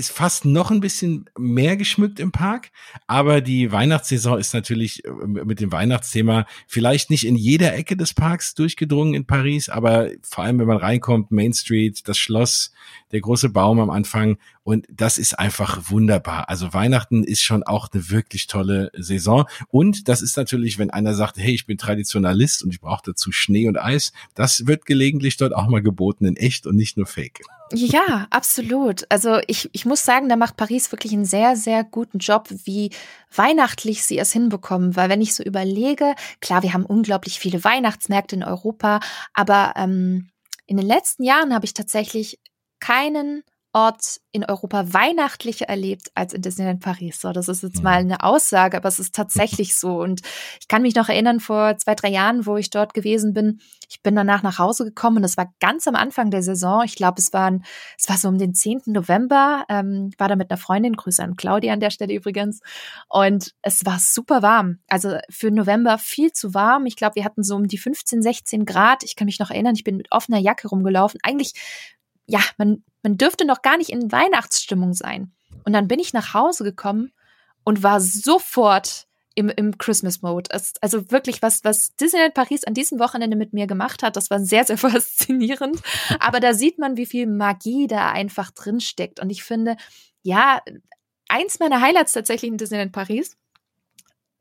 ist 0.00 0.10
fast 0.10 0.46
noch 0.46 0.70
ein 0.70 0.80
bisschen 0.80 1.28
mehr 1.38 1.76
geschmückt 1.76 2.18
im 2.18 2.32
Park, 2.32 2.70
aber 3.06 3.42
die 3.42 3.70
Weihnachtssaison 3.70 4.38
ist 4.38 4.54
natürlich 4.54 5.04
äh, 5.04 5.10
mit 5.10 5.60
dem 5.60 5.70
Weihnachtsthema 5.70 6.46
vielleicht 6.66 7.10
nicht 7.10 7.26
in 7.26 7.36
jeder 7.36 7.74
Ecke 7.74 7.98
des 7.98 8.14
Parks 8.14 8.54
durchgedrungen 8.54 9.12
in 9.12 9.26
Paris, 9.26 9.68
aber 9.68 10.08
vor 10.22 10.44
allem 10.44 10.58
wenn 10.58 10.66
man 10.66 10.78
reinkommt, 10.78 11.30
Main 11.30 11.52
Street, 11.52 12.08
das 12.08 12.16
Schloss, 12.18 12.72
der 13.12 13.20
große 13.20 13.50
Baum 13.50 13.78
am 13.78 13.90
Anfang 13.90 14.38
und 14.62 14.86
das 14.90 15.18
ist 15.18 15.38
einfach 15.38 15.90
wunderbar. 15.90 16.48
Also 16.48 16.72
Weihnachten 16.72 17.22
ist 17.22 17.42
schon 17.42 17.62
auch 17.62 17.88
eine 17.92 18.08
wirklich 18.10 18.46
tolle 18.46 18.90
Saison 18.96 19.44
und 19.68 20.08
das 20.08 20.22
ist 20.22 20.38
natürlich, 20.38 20.78
wenn 20.78 20.90
einer 20.90 21.12
sagt, 21.12 21.36
hey, 21.36 21.52
ich 21.52 21.66
bin 21.66 21.76
Traditionalist 21.76 22.64
und 22.64 22.70
ich 22.70 22.80
brauche 22.80 23.02
dazu 23.04 23.32
Schnee 23.32 23.68
und 23.68 23.76
Eis, 23.76 24.12
das 24.34 24.66
wird 24.66 24.86
gelegentlich 24.86 25.36
dort 25.36 25.54
auch 25.54 25.68
mal 25.68 25.82
geboten 25.82 26.24
in 26.24 26.36
echt 26.36 26.66
und 26.66 26.76
nicht 26.76 26.96
nur 26.96 27.06
fake. 27.06 27.42
Ja, 27.72 28.26
absolut. 28.30 29.04
Also 29.10 29.38
ich, 29.46 29.70
ich 29.72 29.86
muss 29.86 30.04
sagen, 30.04 30.28
da 30.28 30.36
macht 30.36 30.56
Paris 30.56 30.90
wirklich 30.90 31.12
einen 31.12 31.24
sehr, 31.24 31.54
sehr 31.56 31.84
guten 31.84 32.18
Job, 32.18 32.48
wie 32.64 32.90
weihnachtlich 33.34 34.02
sie 34.04 34.18
es 34.18 34.32
hinbekommen. 34.32 34.96
Weil 34.96 35.08
wenn 35.08 35.22
ich 35.22 35.34
so 35.34 35.44
überlege, 35.44 36.14
klar, 36.40 36.62
wir 36.62 36.72
haben 36.72 36.84
unglaublich 36.84 37.38
viele 37.38 37.62
Weihnachtsmärkte 37.62 38.34
in 38.36 38.44
Europa, 38.44 39.00
aber 39.34 39.74
ähm, 39.76 40.30
in 40.66 40.76
den 40.78 40.86
letzten 40.86 41.22
Jahren 41.22 41.54
habe 41.54 41.64
ich 41.64 41.74
tatsächlich 41.74 42.40
keinen 42.80 43.44
Ort 43.72 44.20
in 44.32 44.44
Europa 44.44 44.92
weihnachtlicher 44.92 45.68
erlebt 45.68 46.10
als 46.14 46.32
in 46.32 46.42
Disneyland 46.42 46.80
Paris. 46.80 47.20
So, 47.20 47.32
das 47.32 47.48
ist 47.48 47.62
jetzt 47.62 47.82
mal 47.82 48.02
mhm. 48.02 48.12
eine 48.12 48.24
Aussage, 48.24 48.76
aber 48.76 48.88
es 48.88 48.98
ist 48.98 49.14
tatsächlich 49.14 49.76
so. 49.76 50.00
Und 50.00 50.22
ich 50.60 50.66
kann 50.66 50.82
mich 50.82 50.94
noch 50.96 51.08
erinnern, 51.08 51.38
vor 51.38 51.76
zwei, 51.78 51.94
drei 51.94 52.08
Jahren, 52.08 52.46
wo 52.46 52.56
ich 52.56 52.70
dort 52.70 52.94
gewesen 52.94 53.32
bin, 53.32 53.60
ich 53.88 54.02
bin 54.02 54.16
danach 54.16 54.42
nach 54.42 54.58
Hause 54.58 54.84
gekommen 54.84 55.18
und 55.18 55.24
es 55.24 55.36
war 55.36 55.52
ganz 55.60 55.86
am 55.86 55.94
Anfang 55.94 56.30
der 56.30 56.42
Saison. 56.42 56.82
Ich 56.84 56.96
glaube, 56.96 57.20
es 57.20 57.32
waren, 57.32 57.64
es 57.96 58.08
war 58.08 58.16
so 58.16 58.28
um 58.28 58.38
den 58.38 58.54
10. 58.54 58.82
November, 58.86 59.64
ähm, 59.68 60.10
war 60.18 60.28
da 60.28 60.34
mit 60.34 60.50
einer 60.50 60.58
Freundin, 60.58 60.94
Grüße 60.94 61.22
an 61.22 61.36
Claudia 61.36 61.72
an 61.72 61.80
der 61.80 61.90
Stelle 61.90 62.14
übrigens. 62.14 62.60
Und 63.08 63.54
es 63.62 63.84
war 63.86 63.98
super 64.00 64.42
warm. 64.42 64.78
Also 64.88 65.18
für 65.28 65.50
November 65.52 65.98
viel 65.98 66.32
zu 66.32 66.54
warm. 66.54 66.86
Ich 66.86 66.96
glaube, 66.96 67.16
wir 67.16 67.24
hatten 67.24 67.44
so 67.44 67.54
um 67.54 67.68
die 67.68 67.78
15, 67.78 68.22
16 68.22 68.64
Grad. 68.64 69.04
Ich 69.04 69.14
kann 69.14 69.26
mich 69.26 69.38
noch 69.38 69.50
erinnern, 69.50 69.74
ich 69.74 69.84
bin 69.84 69.96
mit 69.96 70.10
offener 70.10 70.38
Jacke 70.38 70.68
rumgelaufen. 70.68 71.20
Eigentlich 71.22 71.54
ja, 72.30 72.40
man, 72.58 72.84
man 73.02 73.16
dürfte 73.16 73.44
noch 73.44 73.62
gar 73.62 73.76
nicht 73.76 73.90
in 73.90 74.12
Weihnachtsstimmung 74.12 74.92
sein. 74.92 75.32
Und 75.64 75.72
dann 75.72 75.88
bin 75.88 76.00
ich 76.00 76.12
nach 76.12 76.34
Hause 76.34 76.64
gekommen 76.64 77.12
und 77.64 77.82
war 77.82 78.00
sofort 78.00 79.06
im, 79.34 79.48
im 79.48 79.78
Christmas-Mode. 79.78 80.50
Also 80.80 81.10
wirklich, 81.10 81.42
was, 81.42 81.64
was 81.64 81.94
Disneyland 81.96 82.34
Paris 82.34 82.64
an 82.64 82.74
diesem 82.74 82.98
Wochenende 82.98 83.36
mit 83.36 83.52
mir 83.52 83.66
gemacht 83.66 84.02
hat, 84.02 84.16
das 84.16 84.30
war 84.30 84.40
sehr, 84.40 84.64
sehr 84.64 84.78
faszinierend. 84.78 85.80
Aber 86.18 86.40
da 86.40 86.54
sieht 86.54 86.78
man, 86.78 86.96
wie 86.96 87.06
viel 87.06 87.26
Magie 87.26 87.86
da 87.86 88.10
einfach 88.10 88.50
drin 88.50 88.80
steckt. 88.80 89.20
Und 89.20 89.30
ich 89.30 89.42
finde, 89.42 89.76
ja, 90.22 90.60
eins 91.28 91.58
meiner 91.58 91.80
Highlights 91.80 92.12
tatsächlich 92.12 92.50
in 92.50 92.58
Disneyland 92.58 92.92
Paris 92.92 93.36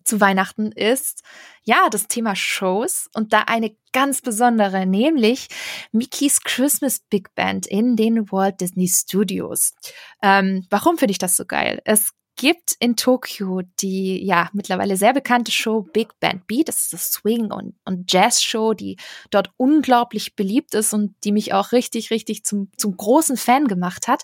zu 0.03 0.21
Weihnachten 0.21 0.71
ist, 0.71 1.23
ja, 1.63 1.89
das 1.89 2.07
Thema 2.07 2.35
Shows 2.35 3.09
und 3.13 3.33
da 3.33 3.41
eine 3.41 3.75
ganz 3.91 4.21
besondere, 4.21 4.85
nämlich 4.85 5.47
Mickey's 5.91 6.41
Christmas 6.43 6.99
Big 6.99 7.33
Band 7.35 7.67
in 7.67 7.95
den 7.95 8.31
Walt 8.31 8.61
Disney 8.61 8.87
Studios. 8.87 9.73
Ähm, 10.21 10.65
warum 10.69 10.97
finde 10.97 11.11
ich 11.11 11.17
das 11.17 11.35
so 11.35 11.45
geil? 11.45 11.81
Es 11.85 12.13
gibt 12.39 12.77
in 12.79 12.95
Tokio 12.95 13.63
die 13.81 14.25
ja 14.25 14.49
mittlerweile 14.53 14.95
sehr 14.95 15.11
bekannte 15.11 15.51
Show 15.51 15.81
Big 15.81 16.17
Band 16.21 16.47
Beat. 16.47 16.69
Das 16.69 16.83
ist 16.83 16.93
das 16.93 17.11
Swing- 17.11 17.51
und, 17.51 17.75
und 17.83 18.09
Jazz-Show, 18.09 18.73
die 18.73 18.95
dort 19.29 19.51
unglaublich 19.57 20.37
beliebt 20.37 20.73
ist 20.73 20.93
und 20.93 21.15
die 21.25 21.33
mich 21.33 21.53
auch 21.53 21.73
richtig, 21.73 22.11
richtig 22.11 22.45
zum, 22.45 22.71
zum 22.77 22.95
großen 22.95 23.35
Fan 23.35 23.67
gemacht 23.67 24.07
hat. 24.07 24.23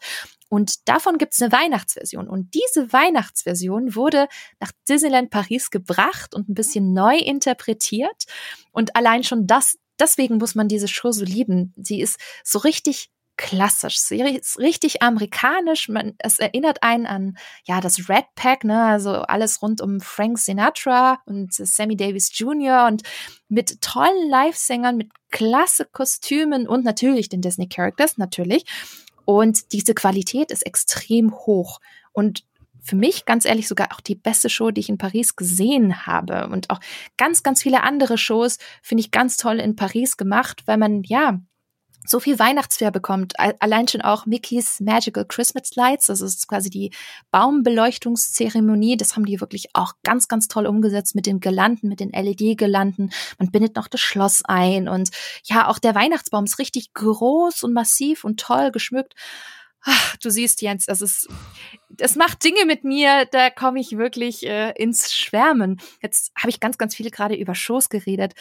Und 0.50 0.88
davon 0.88 1.18
gibt 1.18 1.34
es 1.34 1.42
eine 1.42 1.52
Weihnachtsversion. 1.52 2.28
Und 2.28 2.54
diese 2.54 2.92
Weihnachtsversion 2.94 3.96
wurde 3.96 4.28
nach 4.60 4.72
Disneyland 4.88 5.30
Paris 5.30 5.72
gebracht 5.72 6.36
und 6.36 6.50
ein 6.50 6.54
bisschen 6.54 6.94
neu 6.94 7.18
interpretiert. 7.18 8.26
Und 8.72 8.96
allein 8.96 9.24
schon 9.24 9.48
das, 9.48 9.78
deswegen 10.00 10.38
muss 10.38 10.56
man 10.56 10.68
diese 10.68 10.88
Show 10.88 11.12
so 11.12 11.26
lieben. 11.26 11.74
Sie 11.78 12.00
ist 12.00 12.20
so 12.44 12.60
richtig 12.60 13.10
klassisch, 13.38 14.00
sie 14.00 14.22
ist 14.22 14.60
richtig 14.60 15.02
amerikanisch. 15.02 15.90
Man, 15.90 16.14
es 16.20 16.40
erinnert 16.40 16.84
einen 16.84 17.06
an 17.06 17.38
ja 17.66 17.82
das 17.82 18.10
Red 18.10 18.26
Pack, 18.36 18.64
ne, 18.64 18.86
also 18.86 19.12
alles 19.12 19.62
rund 19.62 19.82
um 19.82 20.00
Frank 20.00 20.40
Sinatra 20.40 21.20
und 21.26 21.54
Sammy 21.54 21.98
Davis 21.98 22.38
Jr. 22.38 22.86
und 22.88 23.04
mit 23.50 23.82
tollen 23.82 24.30
Live-Sängern, 24.30 24.98
mit 24.98 25.12
klasse 25.32 25.86
Kostümen 25.86 26.68
und 26.68 26.86
natürlich 26.86 27.30
den 27.30 27.42
Disney 27.42 27.68
Characters, 27.68 28.18
natürlich. 28.18 28.66
Und 29.26 29.74
diese 29.74 29.94
Qualität 29.94 30.52
ist 30.52 30.66
extrem 30.66 31.34
hoch. 31.34 31.80
Und 32.12 32.46
für 32.82 32.96
mich 32.96 33.26
ganz 33.26 33.46
ehrlich 33.46 33.68
sogar 33.68 33.92
auch 33.94 34.00
die 34.00 34.16
beste 34.16 34.48
Show, 34.50 34.70
die 34.70 34.82
ich 34.82 34.90
in 34.90 35.00
Paris 35.00 35.36
gesehen 35.36 36.06
habe. 36.06 36.48
Und 36.50 36.70
auch 36.70 36.80
ganz, 37.18 37.42
ganz 37.42 37.64
viele 37.64 37.82
andere 37.82 38.18
Shows 38.18 38.60
finde 38.84 39.02
ich 39.02 39.12
ganz 39.12 39.38
toll 39.38 39.60
in 39.60 39.76
Paris 39.76 40.18
gemacht, 40.18 40.62
weil 40.68 40.78
man 40.78 41.02
ja 41.04 41.40
so 42.06 42.20
viel 42.20 42.40
Weihnachtsflair 42.40 42.92
bekommt. 42.92 43.34
Allein 43.40 43.88
schon 43.88 44.02
auch 44.02 44.26
Mickey's 44.26 44.80
Magical 44.80 45.26
Christmas 45.26 45.76
Lights, 45.76 46.08
das 46.08 46.22
ist 46.22 46.48
quasi 46.48 46.70
die 46.70 46.92
Baumbeleuchtungszeremonie. 47.32 48.98
Das 48.98 49.16
haben 49.16 49.26
die 49.26 49.42
wirklich 49.42 49.70
auch 49.74 49.94
ganz, 50.04 50.28
ganz 50.28 50.48
toll 50.48 50.68
umgesetzt 50.68 51.16
mit 51.16 51.26
den 51.26 51.40
Gelanden, 51.40 51.88
mit 51.88 52.00
den 52.00 52.12
LED-Gelanden. 52.12 53.12
Man 53.40 53.52
bindet 53.52 53.76
noch 53.76 53.88
das 53.88 54.02
Schloss 54.02 54.44
ein 54.46 54.88
und 54.88 55.10
ja, 55.44 55.68
auch 55.68 55.80
der 55.80 55.96
Weihnachtsbaum 55.96 56.46
ist 56.46 56.60
richtig 56.60 56.94
groß 56.94 57.64
und 57.64 57.74
massiv 57.74 58.24
und 58.24 58.40
toll 58.40 58.72
geschmückt. 58.72 59.16
Ach, 59.88 60.16
du 60.18 60.32
siehst, 60.32 60.64
Jens, 60.64 60.88
das 60.88 61.02
ist, 61.02 61.30
das 61.90 62.16
macht 62.16 62.44
Dinge 62.44 62.66
mit 62.66 62.84
mir, 62.84 63.26
da 63.30 63.52
komme 63.52 63.80
ich 63.80 63.98
wirklich 63.98 64.44
äh, 64.46 64.72
ins 64.72 65.14
Schwärmen. 65.14 65.80
Jetzt 66.02 66.32
habe 66.36 66.50
ich 66.50 66.60
ganz, 66.60 66.80
ganz 66.80 66.96
viele 66.96 67.12
gerade 67.12 67.36
über 67.36 67.54
Shows 67.54 67.90
geredet. 67.90 68.34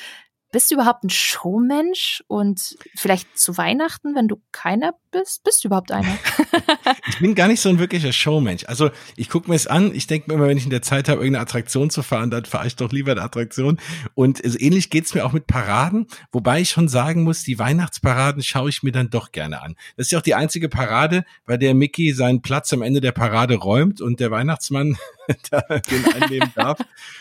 Bist 0.55 0.71
du 0.71 0.77
überhaupt 0.77 1.03
ein 1.03 1.11
Showmensch? 1.11 2.23
Und 2.29 2.77
vielleicht 2.95 3.37
zu 3.37 3.57
Weihnachten, 3.59 4.15
wenn 4.15 4.29
du 4.29 4.41
keiner 4.53 4.95
bist, 5.11 5.43
bist 5.43 5.65
du 5.65 5.69
überhaupt 5.69 5.91
einer? 5.91 6.17
ich 7.09 7.19
bin 7.19 7.35
gar 7.35 7.49
nicht 7.49 7.61
so 7.61 7.71
ein 7.71 7.81
wirklicher 7.81 8.13
Showmensch. 8.13 8.65
Also 8.67 8.91
ich 9.17 9.29
gucke 9.29 9.51
mir 9.51 9.57
es 9.57 9.67
an, 9.67 9.93
ich 9.93 10.07
denke 10.07 10.31
mir 10.31 10.35
immer, 10.35 10.47
wenn 10.47 10.57
ich 10.57 10.63
in 10.63 10.71
der 10.71 10.81
Zeit 10.81 11.09
habe, 11.09 11.23
irgendeine 11.23 11.43
Attraktion 11.43 11.91
zu 11.91 12.05
fahren, 12.05 12.31
dann 12.31 12.45
fahre 12.45 12.69
ich 12.69 12.77
doch 12.77 12.93
lieber 12.93 13.11
eine 13.11 13.23
Attraktion. 13.23 13.81
Und 14.15 14.45
also 14.45 14.57
ähnlich 14.61 14.91
geht's 14.91 15.13
mir 15.13 15.27
auch 15.27 15.33
mit 15.33 15.49
Paraden, 15.49 16.07
wobei 16.31 16.61
ich 16.61 16.71
schon 16.71 16.87
sagen 16.87 17.25
muss, 17.25 17.43
die 17.43 17.59
Weihnachtsparaden 17.59 18.41
schaue 18.45 18.69
ich 18.69 18.85
mir 18.85 18.93
dann 18.93 19.11
doch 19.11 19.33
gerne 19.33 19.61
an. 19.61 19.75
Das 19.97 20.07
ist 20.07 20.13
ja 20.13 20.21
auch 20.21 20.23
die 20.23 20.37
einzige 20.37 20.69
Parade, 20.69 21.25
bei 21.47 21.57
der 21.57 21.75
Mickey 21.75 22.13
seinen 22.13 22.43
Platz 22.43 22.73
am 22.73 22.83
Ende 22.83 23.01
der 23.01 23.11
Parade 23.11 23.57
räumt 23.57 24.01
und 24.01 24.21
der 24.21 24.31
Weihnachtsmann 24.31 24.97
den 25.91 26.05
einnehmen 26.13 26.53
darf. 26.55 26.79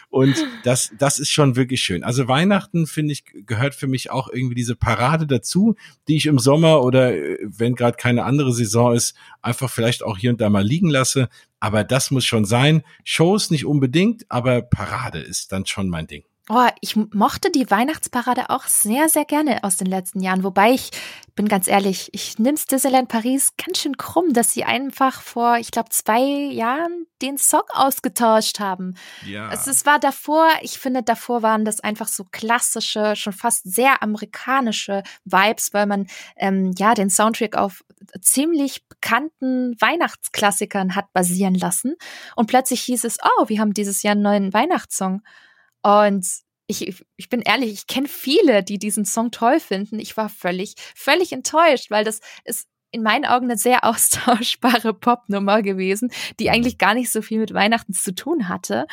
Und 0.10 0.36
das, 0.64 0.92
das 0.98 1.20
ist 1.20 1.32
schon 1.32 1.56
wirklich 1.56 1.82
schön. 1.82 2.04
Also 2.04 2.28
Weihnachten, 2.28 2.88
finde 2.88 3.14
ich, 3.14 3.24
gehört 3.46 3.76
für 3.76 3.88
mich 3.88 4.12
auch 4.12 4.30
irgendwie 4.32 4.56
diese 4.56 4.76
Parade 4.76 5.28
dazu, 5.28 5.76
die 6.08 6.18
ich 6.18 6.26
im 6.26 6.40
Sommer 6.40 6.84
oder 6.84 7.16
äh, 7.16 7.38
wenn 7.42 7.76
gerade 7.76 7.98
keine 7.98 8.24
andere 8.24 8.54
Saison 8.54 8.94
ist, 8.94 9.16
einfach 9.42 9.70
vielleicht 9.70 10.04
auch 10.04 10.18
hier 10.18 10.32
und 10.32 10.42
da 10.42 10.50
mal 10.50 10.66
liegen 10.66 10.90
lasse. 10.90 11.30
Aber 11.60 11.84
das 11.84 12.12
muss 12.12 12.26
schon 12.26 12.46
sein. 12.46 12.84
Shows 13.04 13.50
nicht 13.50 13.66
unbedingt, 13.66 14.26
aber 14.30 14.62
Parade 14.62 15.20
ist 15.20 15.52
dann 15.52 15.66
schon 15.66 15.90
mein 15.90 16.08
Ding. 16.08 16.24
Oh, 16.50 16.68
ich 16.82 16.98
mochte 16.98 17.52
die 17.52 17.72
Weihnachtsparade 17.72 18.50
auch 18.50 18.66
sehr, 18.66 19.08
sehr 19.08 19.24
gerne 19.24 19.64
aus 19.64 19.78
den 19.78 19.88
letzten 19.88 20.20
Jahren. 20.20 20.44
Wobei 20.44 20.72
ich 20.72 20.92
bin 21.36 21.48
ganz 21.48 21.70
ehrlich, 21.70 22.10
ich 22.12 22.38
nimm's 22.38 22.66
Disneyland 22.66 23.08
Paris 23.08 23.54
ganz 23.56 23.78
schön 23.78 23.96
krumm, 23.96 24.34
dass 24.34 24.52
sie 24.52 24.66
einfach 24.66 25.22
vor, 25.22 25.56
ich 25.60 25.72
glaube, 25.72 25.90
zwei 25.92 26.20
Jahren 26.20 27.08
den 27.22 27.38
Song 27.38 27.64
ausgetauscht 27.70 28.60
haben. 28.60 28.96
Ja. 29.26 29.48
Also 29.48 29.72
es 29.72 29.86
war 29.86 30.00
davor, 30.00 30.50
ich 30.62 30.80
finde, 30.80 31.02
davor 31.02 31.44
waren 31.44 31.64
das 31.64 31.80
einfach 31.80 32.10
so 32.10 32.26
klassische, 32.30 33.16
schon 33.16 33.32
fast 33.32 33.64
sehr 33.64 34.04
amerikanische 34.04 35.04
Vibes, 35.24 35.74
weil 35.74 35.86
man 35.86 36.08
ähm, 36.36 36.74
ja 36.78 36.94
den 36.94 37.10
Soundtrack 37.10 37.56
auf 37.56 37.86
ziemlich 38.20 38.86
bekannten 38.90 39.80
Weihnachtsklassikern 39.80 40.96
hat 40.98 41.14
basieren 41.14 41.56
lassen. 41.56 41.96
Und 42.36 42.48
plötzlich 42.48 42.82
hieß 42.82 43.06
es, 43.06 43.18
oh, 43.24 43.48
wir 43.48 43.62
haben 43.62 43.74
dieses 43.74 44.04
Jahr 44.04 44.12
einen 44.12 44.24
neuen 44.24 44.54
Weihnachtssong. 44.54 45.22
Und 45.84 46.26
ich, 46.68 47.04
ich 47.18 47.30
bin 47.30 47.42
ehrlich, 47.42 47.74
ich 47.74 47.88
kenne 47.88 48.08
viele, 48.08 48.64
die 48.64 48.80
diesen 48.80 49.06
Song 49.06 49.32
toll 49.32 49.60
finden. 49.60 50.00
Ich 50.00 50.16
war 50.18 50.30
völlig, 50.30 50.76
völlig 50.96 51.34
enttäuscht, 51.34 51.92
weil 51.92 52.04
das 52.04 52.22
ist 52.46 52.68
in 52.92 53.04
meinen 53.04 53.26
Augen 53.26 53.46
eine 53.46 53.58
sehr 53.58 53.84
austauschbare 53.86 54.94
Popnummer 54.94 55.62
gewesen, 55.62 56.12
die 56.40 56.50
eigentlich 56.50 56.78
gar 56.78 56.94
nicht 56.94 57.12
so 57.12 57.22
viel 57.22 57.40
mit 57.40 57.54
Weihnachten 57.54 57.94
zu 57.94 58.16
tun 58.16 58.48
hatte. 58.50 58.88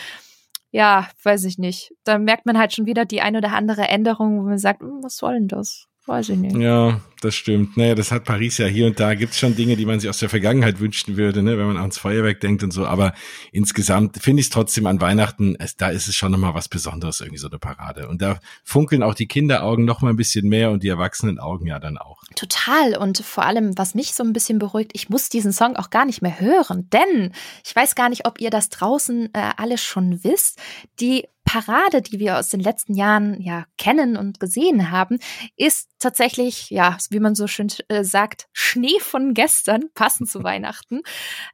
Ja, 0.72 1.08
weiß 1.22 1.44
ich 1.44 1.58
nicht. 1.58 1.92
Da 2.04 2.18
merkt 2.18 2.46
man 2.46 2.58
halt 2.58 2.72
schon 2.72 2.86
wieder 2.86 3.04
die 3.04 3.20
ein 3.22 3.36
oder 3.36 3.52
andere 3.52 3.82
Änderung, 3.82 4.38
wo 4.38 4.42
man 4.48 4.58
sagt, 4.58 4.82
hm, 4.82 5.02
was 5.02 5.16
soll 5.16 5.34
denn 5.34 5.48
das? 5.48 5.89
Weiß 6.06 6.30
ich 6.30 6.38
nicht. 6.38 6.56
Ja, 6.56 7.00
das 7.20 7.34
stimmt. 7.34 7.76
Naja, 7.76 7.94
das 7.94 8.10
hat 8.10 8.24
Paris 8.24 8.56
ja 8.56 8.66
hier 8.66 8.86
und 8.86 8.98
da. 8.98 9.14
Gibt 9.14 9.32
es 9.32 9.38
schon 9.38 9.54
Dinge, 9.54 9.76
die 9.76 9.84
man 9.84 10.00
sich 10.00 10.08
aus 10.08 10.18
der 10.18 10.30
Vergangenheit 10.30 10.80
wünschen 10.80 11.18
würde, 11.18 11.42
ne, 11.42 11.58
wenn 11.58 11.66
man 11.66 11.76
ans 11.76 11.98
Feuerwerk 11.98 12.40
denkt 12.40 12.62
und 12.62 12.70
so. 12.70 12.86
Aber 12.86 13.12
insgesamt 13.52 14.16
finde 14.16 14.40
ich 14.40 14.46
es 14.46 14.50
trotzdem 14.50 14.86
an 14.86 15.00
Weihnachten, 15.02 15.56
es, 15.58 15.76
da 15.76 15.90
ist 15.90 16.08
es 16.08 16.14
schon 16.14 16.32
nochmal 16.32 16.54
was 16.54 16.68
Besonderes, 16.68 17.20
irgendwie 17.20 17.38
so 17.38 17.48
eine 17.48 17.58
Parade. 17.58 18.08
Und 18.08 18.22
da 18.22 18.40
funkeln 18.64 19.02
auch 19.02 19.14
die 19.14 19.28
Kinderaugen 19.28 19.84
noch 19.84 20.00
mal 20.00 20.10
ein 20.10 20.16
bisschen 20.16 20.48
mehr 20.48 20.70
und 20.70 20.82
die 20.82 20.88
Erwachsenenaugen 20.88 21.66
ja 21.66 21.78
dann 21.78 21.98
auch. 21.98 22.22
Total. 22.34 22.96
Und 22.96 23.18
vor 23.18 23.44
allem, 23.44 23.76
was 23.76 23.94
mich 23.94 24.14
so 24.14 24.24
ein 24.24 24.32
bisschen 24.32 24.58
beruhigt, 24.58 24.92
ich 24.94 25.10
muss 25.10 25.28
diesen 25.28 25.52
Song 25.52 25.76
auch 25.76 25.90
gar 25.90 26.06
nicht 26.06 26.22
mehr 26.22 26.40
hören. 26.40 26.88
Denn 26.90 27.32
ich 27.64 27.76
weiß 27.76 27.94
gar 27.94 28.08
nicht, 28.08 28.26
ob 28.26 28.40
ihr 28.40 28.50
das 28.50 28.70
draußen 28.70 29.34
äh, 29.34 29.50
alles 29.58 29.82
schon 29.82 30.24
wisst. 30.24 30.58
Die 30.98 31.26
Parade, 31.44 32.02
die 32.02 32.20
wir 32.20 32.38
aus 32.38 32.50
den 32.50 32.60
letzten 32.60 32.94
Jahren 32.94 33.40
ja 33.40 33.64
kennen 33.76 34.16
und 34.16 34.38
gesehen 34.38 34.90
haben, 34.90 35.18
ist 35.56 35.88
tatsächlich, 35.98 36.70
ja, 36.70 36.96
wie 37.10 37.20
man 37.20 37.34
so 37.34 37.46
schön 37.46 37.68
äh, 37.88 38.04
sagt, 38.04 38.46
Schnee 38.52 39.00
von 39.00 39.34
gestern, 39.34 39.90
passend 39.94 40.30
zu 40.30 40.42
Weihnachten, 40.44 41.00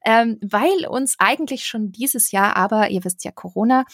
ähm, 0.05 0.39
weil 0.43 0.87
uns 0.87 1.17
eigentlich 1.19 1.67
schon 1.67 1.93
dieses 1.93 2.31
Jahr, 2.31 2.57
aber 2.57 2.91
ihr 2.91 3.05
wisst 3.05 3.25
ja 3.25 3.33
Corona, 3.33 3.85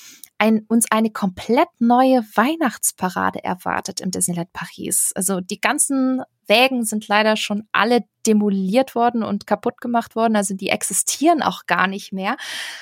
ein, 0.43 0.67
uns 0.67 0.91
eine 0.91 1.11
komplett 1.11 1.69
neue 1.79 2.25
Weihnachtsparade 2.35 3.45
erwartet 3.45 4.01
im 4.01 4.11
Disneyland 4.11 4.53
Paris. 4.53 5.13
Also 5.15 5.41
die 5.41 5.61
ganzen 5.61 6.21
Wägen 6.49 6.85
sind 6.85 7.07
leider 7.07 7.37
schon 7.37 7.63
alle 7.71 8.01
demoliert 8.27 8.97
worden 8.97 9.23
und 9.23 9.47
kaputt 9.47 9.81
gemacht 9.81 10.17
worden. 10.17 10.35
Also 10.35 10.55
die 10.55 10.71
existieren 10.71 11.43
auch 11.43 11.67
gar 11.69 11.87
nicht 11.87 12.13
mehr. 12.13 12.33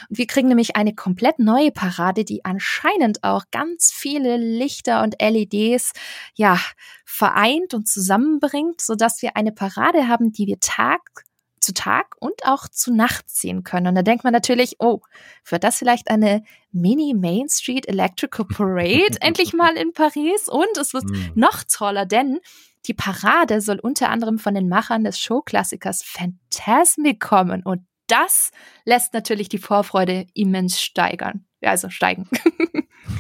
Und 0.09 0.17
wir 0.17 0.27
kriegen 0.27 0.49
nämlich 0.49 0.75
eine 0.75 0.95
komplett 0.95 1.39
neue 1.39 1.71
Parade, 1.71 2.25
die 2.25 2.47
anscheinend 2.47 3.23
auch 3.25 3.45
ganz 3.51 3.93
viele 3.93 4.39
Lichter 4.39 5.03
und 5.03 5.17
LEDs, 5.21 5.93
ja, 6.35 6.59
vereint 7.05 7.75
und 7.75 7.87
zusammenbringt, 7.87 8.81
sodass 8.81 9.21
wir 9.21 9.37
eine 9.37 9.53
Parade 9.53 10.09
haben, 10.09 10.33
die 10.33 10.47
wir 10.47 10.61
Tag 10.61 11.27
zu 11.61 11.75
Tag 11.75 12.17
und 12.19 12.45
auch 12.45 12.69
zu 12.69 12.93
Nacht 12.93 13.31
sehen 13.31 13.63
können. 13.63 13.87
Und 13.89 13.95
da 13.95 14.03
denkt 14.03 14.25
man 14.25 14.33
natürlich, 14.33 14.77
oh, 14.79 15.01
wird 15.49 15.65
das 15.65 15.79
vielleicht 15.79 16.11
eine 16.11 16.43
Mini 16.73 17.15
Main 17.15 17.49
Street 17.49 17.87
Electrical 17.87 18.47
Parade 18.47 19.17
endlich 19.21 19.53
mal 19.53 19.77
in 19.77 19.93
Paris? 19.93 20.49
Und 20.49 20.77
es 20.79 20.95
wird 20.95 21.05
mhm. 21.05 21.33
noch 21.35 21.65
toller, 21.65 22.07
denn 22.07 22.41
die 22.87 22.95
Parade 22.95 23.61
soll 23.61 23.79
unter 23.79 24.09
anderem 24.09 24.39
von 24.39 24.55
den 24.55 24.69
Machern 24.69 25.05
des 25.05 25.19
Showklassikers 25.19 26.03
Fantasmic 26.03 27.21
kommen. 27.21 27.63
Und 27.63 27.83
das 28.07 28.51
lässt 28.85 29.13
natürlich 29.15 29.49
die 29.49 29.59
Vorfreude 29.59 30.27
immens 30.35 30.81
steigern. 30.81 31.45
Ja, 31.61 31.71
also 31.71 31.91
steigen. 31.91 32.29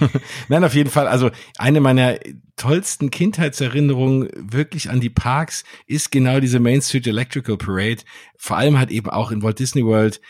Nein, 0.48 0.64
auf 0.64 0.74
jeden 0.74 0.90
Fall. 0.90 1.06
Also 1.06 1.30
eine 1.58 1.80
meiner 1.80 2.18
tollsten 2.56 3.10
Kindheitserinnerungen 3.10 4.28
wirklich 4.34 4.90
an 4.90 5.00
die 5.00 5.10
Parks 5.10 5.64
ist 5.86 6.12
genau 6.12 6.40
diese 6.40 6.60
Main 6.60 6.82
Street 6.82 7.06
Electrical 7.06 7.56
Parade. 7.56 8.02
Vor 8.36 8.56
allem 8.56 8.78
halt 8.78 8.90
eben 8.90 9.10
auch 9.10 9.30
in 9.30 9.42
Walt 9.42 9.58
Disney 9.58 9.84
World. 9.84 10.20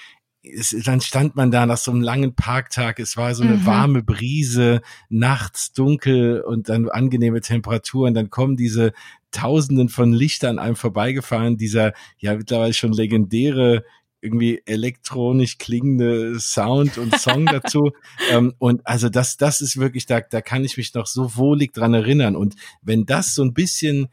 Es, 0.42 0.74
dann 0.85 1.00
stand 1.00 1.37
man 1.37 1.50
da 1.50 1.66
nach 1.66 1.76
so 1.76 1.90
einem 1.90 2.00
langen 2.00 2.35
Parktag. 2.35 2.98
Es 2.98 3.16
war 3.16 3.35
so 3.35 3.42
eine 3.42 3.56
mhm. 3.56 3.66
warme 3.66 4.02
Brise, 4.02 4.80
nachts 5.09 5.72
dunkel 5.72 6.40
und 6.40 6.68
dann 6.68 6.88
angenehme 6.88 7.40
Temperaturen. 7.40 8.14
Dann 8.14 8.30
kommen 8.30 8.56
diese 8.56 8.92
Tausenden 9.33 9.88
von 9.88 10.12
Lichtern 10.12 10.59
einem 10.59 10.76
vorbeigefahren. 10.76 11.56
Dieser 11.56 11.92
ja 12.18 12.37
mittlerweile 12.37 12.72
schon 12.74 12.92
legendäre 12.92 13.85
irgendwie 14.20 14.62
elektronisch 14.66 15.59
klingende 15.59 16.38
Sound 16.38 16.98
und 16.98 17.18
Song 17.18 17.46
dazu. 17.46 17.92
ähm, 18.30 18.54
und 18.59 18.87
also 18.87 19.09
das, 19.09 19.37
das 19.37 19.61
ist 19.61 19.78
wirklich, 19.78 20.06
da, 20.06 20.20
da 20.20 20.40
kann 20.40 20.64
ich 20.64 20.76
mich 20.76 20.94
noch 20.94 21.06
so 21.06 21.37
wohlig 21.37 21.72
dran 21.72 21.94
erinnern. 21.94 22.37
Und 22.37 22.56
wenn 22.83 23.06
das 23.06 23.35
so 23.35 23.42
ein 23.42 23.54
bisschen 23.54 24.09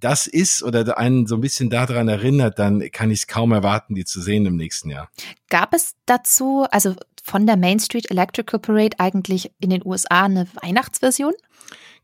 das 0.00 0.26
ist 0.26 0.62
oder 0.62 0.96
einen 0.96 1.26
so 1.26 1.36
ein 1.36 1.40
bisschen 1.40 1.68
daran 1.68 2.08
erinnert, 2.08 2.58
dann 2.58 2.90
kann 2.90 3.10
ich 3.10 3.20
es 3.20 3.26
kaum 3.26 3.52
erwarten, 3.52 3.94
die 3.94 4.04
zu 4.04 4.20
sehen 4.20 4.46
im 4.46 4.56
nächsten 4.56 4.90
Jahr. 4.90 5.10
Gab 5.50 5.74
es 5.74 5.94
dazu, 6.06 6.66
also 6.70 6.96
von 7.22 7.46
der 7.46 7.56
Main 7.56 7.78
Street 7.78 8.10
Electrical 8.10 8.58
Parade 8.58 8.98
eigentlich 8.98 9.52
in 9.60 9.70
den 9.70 9.82
USA 9.84 10.24
eine 10.24 10.46
Weihnachtsversion? 10.62 11.34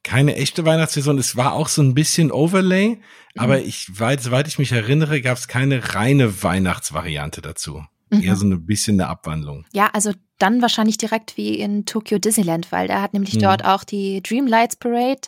Keine 0.02 0.36
echte 0.36 0.64
Weihnachtssaison. 0.64 1.18
Es 1.18 1.36
war 1.36 1.52
auch 1.52 1.68
so 1.68 1.82
ein 1.82 1.94
bisschen 1.94 2.32
Overlay, 2.32 2.96
mhm. 2.96 3.00
aber 3.36 3.60
ich, 3.60 3.98
weit, 3.98 4.22
soweit 4.22 4.48
ich 4.48 4.58
mich 4.58 4.72
erinnere, 4.72 5.20
gab 5.20 5.38
es 5.38 5.48
keine 5.48 5.94
reine 5.94 6.42
Weihnachtsvariante 6.42 7.42
dazu. 7.42 7.82
Mhm. 8.10 8.22
Eher 8.22 8.36
so 8.36 8.46
ein 8.46 8.66
bisschen 8.66 9.00
eine 9.00 9.08
Abwandlung. 9.08 9.66
Ja, 9.72 9.90
also 9.92 10.12
dann 10.38 10.62
wahrscheinlich 10.62 10.98
direkt 10.98 11.36
wie 11.36 11.58
in 11.58 11.84
Tokyo 11.84 12.18
Disneyland, 12.18 12.70
weil 12.72 12.88
da 12.88 13.02
hat 13.02 13.12
nämlich 13.12 13.34
mhm. 13.34 13.40
dort 13.40 13.64
auch 13.64 13.84
die 13.84 14.22
Dreamlights 14.22 14.76
Parade 14.76 15.22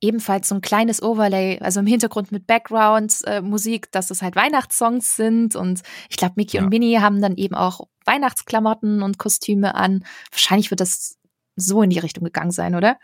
ebenfalls 0.00 0.48
so 0.48 0.54
ein 0.54 0.60
kleines 0.60 1.02
Overlay, 1.02 1.58
also 1.60 1.80
im 1.80 1.86
Hintergrund 1.86 2.30
mit 2.30 2.46
Background 2.46 3.14
äh, 3.24 3.40
Musik, 3.40 3.90
dass 3.92 4.10
es 4.10 4.20
halt 4.20 4.36
Weihnachtssongs 4.36 5.16
sind 5.16 5.56
und 5.56 5.82
ich 6.10 6.16
glaube 6.16 6.34
Mickey 6.36 6.58
ja. 6.58 6.62
und 6.62 6.68
Minnie 6.68 6.98
haben 6.98 7.22
dann 7.22 7.36
eben 7.36 7.54
auch 7.54 7.80
Weihnachtsklamotten 8.04 9.02
und 9.02 9.18
Kostüme 9.18 9.74
an. 9.74 10.04
Wahrscheinlich 10.30 10.70
wird 10.70 10.80
das 10.80 11.16
so 11.56 11.82
in 11.82 11.90
die 11.90 11.98
Richtung 11.98 12.24
gegangen 12.24 12.50
sein, 12.50 12.74
oder? 12.74 12.98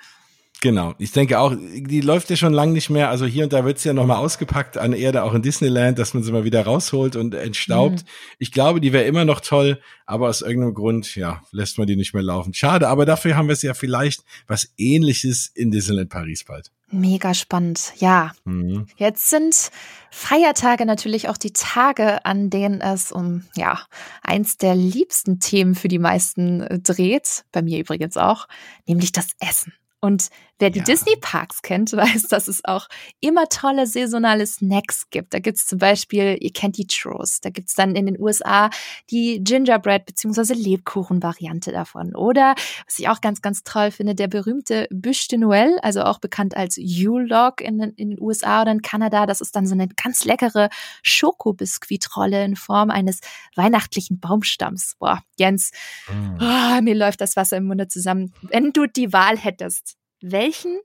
Genau, 0.63 0.95
ich 0.99 1.11
denke 1.11 1.41
auch, 1.41 1.57
die 1.57 2.01
läuft 2.01 2.31
ja 2.31 2.37
schon 2.37 2.53
lange 2.53 2.73
nicht 2.73 2.89
mehr. 2.89 3.11
Also 3.11 3.27
hier 3.27 3.43
und 3.43 3.53
da 3.53 3.65
wird's 3.65 3.83
ja 3.83 3.93
nochmal 3.93 4.19
ausgepackt 4.19 4.79
an 4.79 4.93
Erde, 4.93 5.25
auch 5.25 5.35
in 5.35 5.43
Disneyland, 5.43 5.99
dass 5.99 6.15
man 6.15 6.23
sie 6.23 6.31
mal 6.31 6.45
wieder 6.45 6.63
rausholt 6.65 7.17
und 7.17 7.35
entstaubt. 7.35 8.03
Mhm. 8.03 8.09
Ich 8.39 8.53
glaube, 8.53 8.81
die 8.81 8.93
wäre 8.93 9.03
immer 9.03 9.25
noch 9.25 9.41
toll, 9.41 9.81
aber 10.07 10.29
aus 10.29 10.41
irgendeinem 10.41 10.75
Grund, 10.75 11.17
ja, 11.17 11.43
lässt 11.51 11.79
man 11.79 11.89
die 11.89 11.97
nicht 11.97 12.15
mehr 12.15 12.23
laufen. 12.23 12.55
Schade, 12.55 12.87
aber 12.87 13.07
dafür 13.07 13.37
haben 13.37 13.49
wir 13.49 13.55
es 13.55 13.63
ja 13.63 13.75
vielleicht 13.75 14.23
was 14.47 14.73
ähnliches 14.79 15.51
in 15.53 15.73
Disneyland 15.73 16.11
Paris 16.11 16.45
bald. 16.45 16.71
Mega 16.93 17.35
spannend, 17.35 17.95
ja. 17.99 18.31
Mhm. 18.45 18.87
Jetzt 18.97 19.31
sind 19.31 19.73
Feiertage 20.13 20.87
natürlich 20.87 21.29
auch 21.29 21.39
die 21.39 21.53
Tage, 21.53 22.25
an 22.25 22.51
denen 22.51 22.81
es 22.81 23.11
um, 23.11 23.47
ja, 23.57 23.81
eins 24.23 24.59
der 24.59 24.77
liebsten 24.77 25.41
Themen 25.41 25.75
für 25.75 25.89
die 25.89 25.99
meisten 25.99 26.83
dreht, 26.85 27.47
bei 27.51 27.63
mir 27.63 27.81
übrigens 27.81 28.17
auch, 28.17 28.47
nämlich 28.87 29.11
das 29.11 29.27
Essen. 29.41 29.73
Und 30.05 30.31
wer 30.59 30.71
die 30.71 30.79
ja. 30.79 30.85
Disney-Parks 30.85 31.63
kennt, 31.63 31.93
weiß, 31.97 32.29
dass 32.29 32.49
es 32.49 32.65
auch 32.65 32.89
immer 33.21 33.49
tolle 33.49 33.87
saisonale 33.87 34.47
Snacks 34.47 35.11
gibt. 35.11 35.35
Da 35.35 35.39
gibt 35.39 35.59
es 35.59 35.67
zum 35.67 35.79
Beispiel, 35.79 36.37
ihr 36.41 36.53
kennt 36.53 36.79
die 36.79 36.87
Churros, 36.87 37.41
da 37.41 37.51
gibt 37.51 37.69
es 37.69 37.75
dann 37.75 37.95
in 37.95 38.07
den 38.07 38.21
USA 38.21 38.71
die 39.11 39.43
Gingerbread- 39.43 40.07
bzw. 40.07 40.55
Lebkuchen-Variante 40.55 41.73
davon. 41.73 42.15
Oder, 42.15 42.55
was 42.87 42.99
ich 42.99 43.09
auch 43.09 43.21
ganz, 43.21 43.43
ganz 43.43 43.63
toll 43.65 43.91
finde, 43.91 44.15
der 44.15 44.29
berühmte 44.29 44.87
Bûche 44.91 45.29
de 45.29 45.39
Noël, 45.39 45.79
also 45.83 46.03
auch 46.03 46.19
bekannt 46.19 46.57
als 46.57 46.77
Yule-Log 46.77 47.61
in, 47.61 47.81
in, 47.81 48.11
den 48.11 48.21
USA 48.21 48.63
oder 48.63 48.73
in 48.73 48.83
Kanada. 48.83 49.27
Das 49.27 49.41
ist 49.41 49.57
dann 49.57 49.67
so 49.67 49.75
eine 49.75 49.89
ganz 49.89 50.25
leckere 50.25 50.69
Schokobiskuitrolle 51.03 52.45
in 52.45 52.57
Form 52.57 52.91
eines 52.91 53.21
weihnachtlichen 53.57 54.21
Baumstamms. 54.21 54.97
Boah, 54.99 55.23
Jens, 55.37 55.73
mm. 56.09 56.39
oh, 56.41 56.83
mir 56.83 56.95
läuft 56.95 57.21
das 57.21 57.37
Wasser 57.37 57.57
im 57.57 57.65
Munde 57.65 57.89
zusammen. 57.89 58.33
Wenn 58.43 58.73
du 58.73 58.87
die 58.87 59.13
Wahl 59.13 59.37
hättest, 59.37 59.97
welchen 60.23 60.79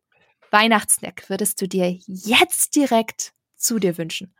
Weihnachtssnack 0.51 1.29
würdest 1.29 1.61
du 1.61 1.67
dir 1.67 1.89
jetzt 2.07 2.75
direkt 2.75 3.33
zu 3.55 3.79
dir 3.79 3.97
wünschen? 3.97 4.33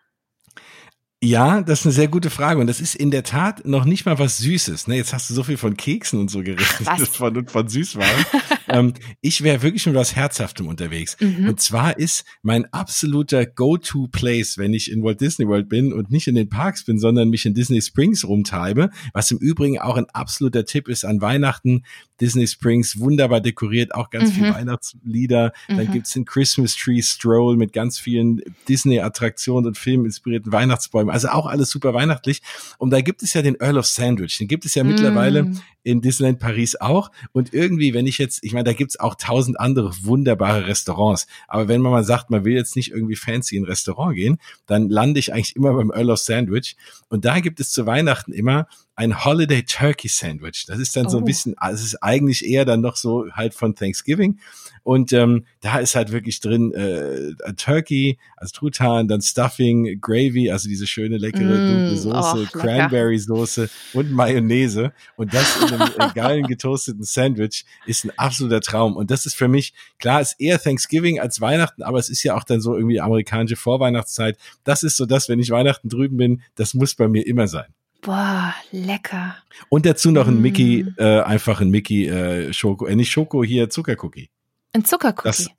Ja, 1.24 1.64
das 1.64 1.80
ist 1.80 1.86
eine 1.88 1.94
sehr 1.94 2.08
gute 2.08 2.30
Frage. 2.30 2.60
Und 2.60 2.68
das 2.68 2.80
ist 2.80 2.94
in 2.94 3.10
der 3.10 3.24
Tat 3.24 3.66
noch 3.66 3.86
nicht 3.86 4.06
mal 4.06 4.20
was 4.20 4.38
Süßes. 4.38 4.88
Ne, 4.88 4.98
jetzt 4.98 5.14
hast 5.14 5.30
du 5.30 5.34
so 5.34 5.42
viel 5.42 5.58
von 5.58 5.76
Keksen 5.76 6.20
und 6.20 6.30
so 6.30 6.44
geredet 6.44 6.64
von, 7.12 7.48
von 7.48 7.68
Süßwaren. 7.68 8.26
ähm, 8.68 8.94
ich 9.22 9.44
wäre 9.44 9.64
wirklich 9.64 9.88
mit 9.88 9.96
was 9.96 10.16
Herzhaftem 10.16 10.68
unterwegs. 10.68 11.18
Mhm. 11.20 11.50
Und 11.50 11.60
zwar 11.60 11.98
ist 11.98 12.24
mein 12.44 12.72
absoluter 12.72 13.48
Go-To-Place, 13.48 14.60
wenn 14.60 14.76
ich 14.76 14.92
in 14.92 15.04
Walt 15.04 15.20
Disney 15.20 15.48
World 15.48 15.70
bin 15.70 15.92
und 15.92 16.12
nicht 16.12 16.28
in 16.28 16.36
den 16.36 16.50
Parks 16.50 16.86
bin, 16.86 17.00
sondern 17.00 17.30
mich 17.30 17.48
in 17.48 17.56
Disney 17.56 17.82
Springs 17.82 18.24
rumtreibe, 18.24 18.92
was 19.14 19.32
im 19.32 19.40
Übrigen 19.40 19.80
auch 19.80 19.98
ein 19.98 20.10
absoluter 20.12 20.66
Tipp 20.66 20.88
ist 20.88 21.04
an 21.04 21.20
Weihnachten. 21.20 21.84
Disney 22.20 22.48
Springs 22.48 23.00
wunderbar 23.00 23.42
dekoriert, 23.42 23.94
auch 23.94 24.10
ganz 24.10 24.30
mhm. 24.30 24.34
viel 24.34 24.54
Weihnachtslieder. 24.54 25.54
Dann 25.68 25.88
mhm. 25.88 25.92
gibt's 25.92 26.14
den 26.14 26.26
Christmas 26.26 26.76
Tree 26.76 27.02
Stroll 27.02 27.58
mit 27.58 27.74
ganz 27.74 28.00
vielen 28.00 28.42
Disney-Attraktionen 28.68 29.68
und 29.68 29.78
filminspirierten 29.78 30.52
Weihnachtsbäumen. 30.52 31.14
Also 31.18 31.30
auch 31.30 31.48
alles 31.48 31.72
super 31.72 31.96
weihnachtlich. 31.96 32.44
Und 32.78 32.92
da 32.92 33.02
gibt 33.02 33.24
es 33.24 33.34
ja 33.34 33.42
den 33.42 33.56
Earl 33.56 33.80
of 33.80 33.88
Sandwich. 33.88 34.38
Den 34.38 34.48
gibt 34.48 34.66
es 34.66 34.76
ja 34.76 34.84
mm. 34.84 34.88
mittlerweile 34.88 35.52
in 35.88 36.02
Disneyland 36.02 36.40
Paris 36.40 36.76
auch. 36.76 37.12
Und 37.32 37.54
irgendwie, 37.54 37.94
wenn 37.94 38.08
ich 38.08 38.18
jetzt, 38.18 38.44
ich 38.44 38.52
meine, 38.52 38.66
da 38.66 38.74
gibt's 38.74 39.00
auch 39.00 39.16
tausend 39.16 39.58
andere 39.58 39.94
wunderbare 40.04 40.68
Restaurants. 40.68 41.28
Aber 41.48 41.70
wenn 41.70 41.82
man 41.82 41.94
mal 41.94 42.04
sagt, 42.04 42.30
man 42.30 42.44
will 42.44 42.54
jetzt 42.54 42.76
nicht 42.76 42.92
irgendwie 42.92 43.16
fancy 43.16 43.56
in 43.56 43.64
ein 43.64 43.68
Restaurant 43.68 44.16
gehen, 44.16 44.38
dann 44.66 44.90
lande 44.90 45.20
ich 45.20 45.34
eigentlich 45.34 45.56
immer 45.56 45.74
beim 45.74 45.92
Earl 45.92 46.12
of 46.12 46.20
Sandwich. 46.20 46.76
Und 47.08 47.24
da 47.24 47.40
gibt 47.40 47.62
es 47.62 47.72
zu 47.72 47.86
Weihnachten 47.86 48.34
immer 48.34 48.68
ein 48.98 49.24
Holiday 49.24 49.64
Turkey 49.64 50.08
Sandwich. 50.08 50.66
Das 50.68 50.80
ist 50.80 50.96
dann 50.96 51.06
oh. 51.06 51.10
so 51.10 51.18
ein 51.18 51.24
oh. 51.24 51.26
bisschen, 51.26 51.58
also 51.58 51.76
es 51.76 51.94
ist 51.94 52.04
eigentlich 52.04 52.46
eher 52.46 52.66
dann 52.66 52.82
noch 52.82 52.98
so 52.98 53.28
halt 53.32 53.54
von 53.54 53.76
Thanksgiving. 53.76 54.40
Und 54.82 55.14
ähm, 55.14 55.46
da 55.60 55.80
ist 55.80 55.96
halt 55.96 56.12
wirklich 56.12 56.40
drin 56.40 56.74
äh, 56.74 57.54
Turkey, 57.56 58.18
also 58.38 58.54
Truthahn, 58.54 59.08
dann 59.08 59.22
Stuffing, 59.22 60.00
Gravy, 60.02 60.50
also 60.50 60.68
diese 60.68 60.88
schöne 60.88 61.18
leckere 61.18 61.44
mm, 61.44 61.72
dunkle 61.72 61.98
Soße, 61.98 62.48
oh, 62.48 62.58
Cranberry 62.58 63.20
Soße 63.20 63.70
und 63.94 64.12
Mayonnaise. 64.12 64.94
Und 65.16 65.34
das 65.34 65.62
in 65.62 65.68
einem 65.82 65.94
äh, 65.98 66.14
geilen 66.14 66.48
getoasteten 66.48 67.04
Sandwich 67.04 67.66
ist 67.86 68.06
ein 68.06 68.12
absoluter 68.18 68.62
Traum. 68.62 68.96
Und 68.96 69.12
das 69.12 69.26
ist 69.26 69.36
für 69.36 69.48
mich, 69.48 69.74
klar, 70.00 70.22
ist 70.22 70.36
eher 70.40 70.60
Thanksgiving 70.60 71.20
als 71.20 71.42
Weihnachten, 71.42 71.84
aber 71.84 72.00
es 72.00 72.10
ist 72.10 72.24
ja 72.24 72.36
auch 72.36 72.44
dann 72.44 72.62
so 72.62 72.76
irgendwie 72.76 73.00
amerikanische 73.00 73.56
Vorweihnachtszeit. 73.56 74.38
Das 74.64 74.84
ist 74.84 74.98
so 74.98 75.06
das, 75.06 75.30
wenn 75.30 75.40
ich 75.40 75.50
Weihnachten 75.50 75.90
drüben 75.90 76.18
bin, 76.18 76.42
das 76.56 76.74
muss 76.74 76.96
bei 76.96 77.08
mir 77.08 77.26
immer 77.26 77.48
sein. 77.48 77.68
Boah, 78.02 78.54
lecker. 78.72 79.36
Und 79.70 79.86
dazu 79.86 80.12
noch 80.12 80.28
ein 80.28 80.42
Mickey, 80.42 80.84
mm. 80.84 80.96
äh, 80.98 81.22
einfach 81.22 81.62
ein 81.62 81.70
Mickey 81.70 82.08
äh, 82.08 82.54
Schoko, 82.54 82.86
äh, 82.86 82.96
nicht 82.96 83.12
Schoko, 83.12 83.44
hier 83.44 83.70
Zuckercookie. 83.70 84.30
Ein 84.74 84.86
Zuckercookie. 84.86 85.28
Das, 85.28 85.50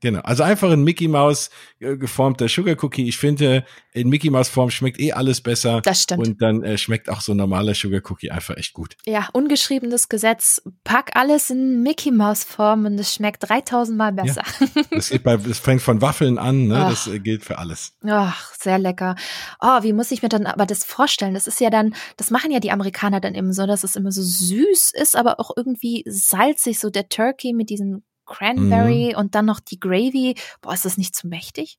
Genau. 0.00 0.20
Also 0.20 0.42
einfach 0.42 0.70
ein 0.70 0.84
Mickey 0.84 1.08
Maus 1.08 1.50
äh, 1.80 1.96
geformter 1.96 2.48
Sugar 2.48 2.76
Cookie. 2.82 3.08
Ich 3.08 3.16
finde, 3.16 3.64
in 3.92 4.08
Mickey 4.08 4.28
Maus 4.28 4.48
Form 4.48 4.70
schmeckt 4.70 5.00
eh 5.00 5.12
alles 5.12 5.40
besser. 5.40 5.80
Das 5.80 6.02
stimmt. 6.02 6.26
Und 6.26 6.42
dann 6.42 6.62
äh, 6.62 6.76
schmeckt 6.76 7.08
auch 7.08 7.22
so 7.22 7.32
ein 7.32 7.38
normaler 7.38 7.74
Sugar 7.74 8.02
Cookie 8.10 8.30
einfach 8.30 8.56
echt 8.56 8.74
gut. 8.74 8.96
Ja, 9.06 9.28
ungeschriebenes 9.32 10.08
Gesetz. 10.08 10.62
Pack 10.84 11.12
alles 11.14 11.50
in 11.50 11.82
Mickey 11.82 12.10
Maus 12.10 12.44
Form 12.44 12.84
und 12.84 12.98
es 12.98 13.14
schmeckt 13.14 13.48
3000 13.48 13.96
Mal 13.96 14.12
besser. 14.12 14.42
Ja. 14.60 14.82
Das, 14.90 15.10
geht 15.10 15.24
bei, 15.24 15.36
das 15.36 15.58
fängt 15.58 15.80
von 15.80 16.02
Waffeln 16.02 16.38
an, 16.38 16.66
ne? 16.66 16.74
Das 16.74 17.06
äh, 17.06 17.18
gilt 17.18 17.44
für 17.44 17.58
alles. 17.58 17.94
Ach, 18.06 18.52
sehr 18.54 18.78
lecker. 18.78 19.16
Oh, 19.60 19.82
wie 19.82 19.92
muss 19.92 20.10
ich 20.10 20.22
mir 20.22 20.28
dann 20.28 20.46
aber 20.46 20.66
das 20.66 20.84
vorstellen? 20.84 21.34
Das 21.34 21.46
ist 21.46 21.60
ja 21.60 21.70
dann, 21.70 21.94
das 22.16 22.30
machen 22.30 22.50
ja 22.50 22.60
die 22.60 22.70
Amerikaner 22.70 23.20
dann 23.20 23.34
eben 23.34 23.52
so, 23.52 23.66
dass 23.66 23.82
es 23.82 23.96
immer 23.96 24.12
so 24.12 24.22
süß 24.22 24.92
ist, 24.94 25.16
aber 25.16 25.40
auch 25.40 25.52
irgendwie 25.56 26.04
salzig, 26.06 26.78
so 26.78 26.90
der 26.90 27.08
Turkey 27.08 27.54
mit 27.54 27.70
diesen 27.70 28.04
Cranberry 28.26 29.12
mhm. 29.12 29.18
und 29.18 29.34
dann 29.34 29.46
noch 29.46 29.60
die 29.60 29.80
Gravy. 29.80 30.34
Boah, 30.60 30.74
ist 30.74 30.84
das 30.84 30.98
nicht 30.98 31.14
zu 31.14 31.28
mächtig? 31.28 31.78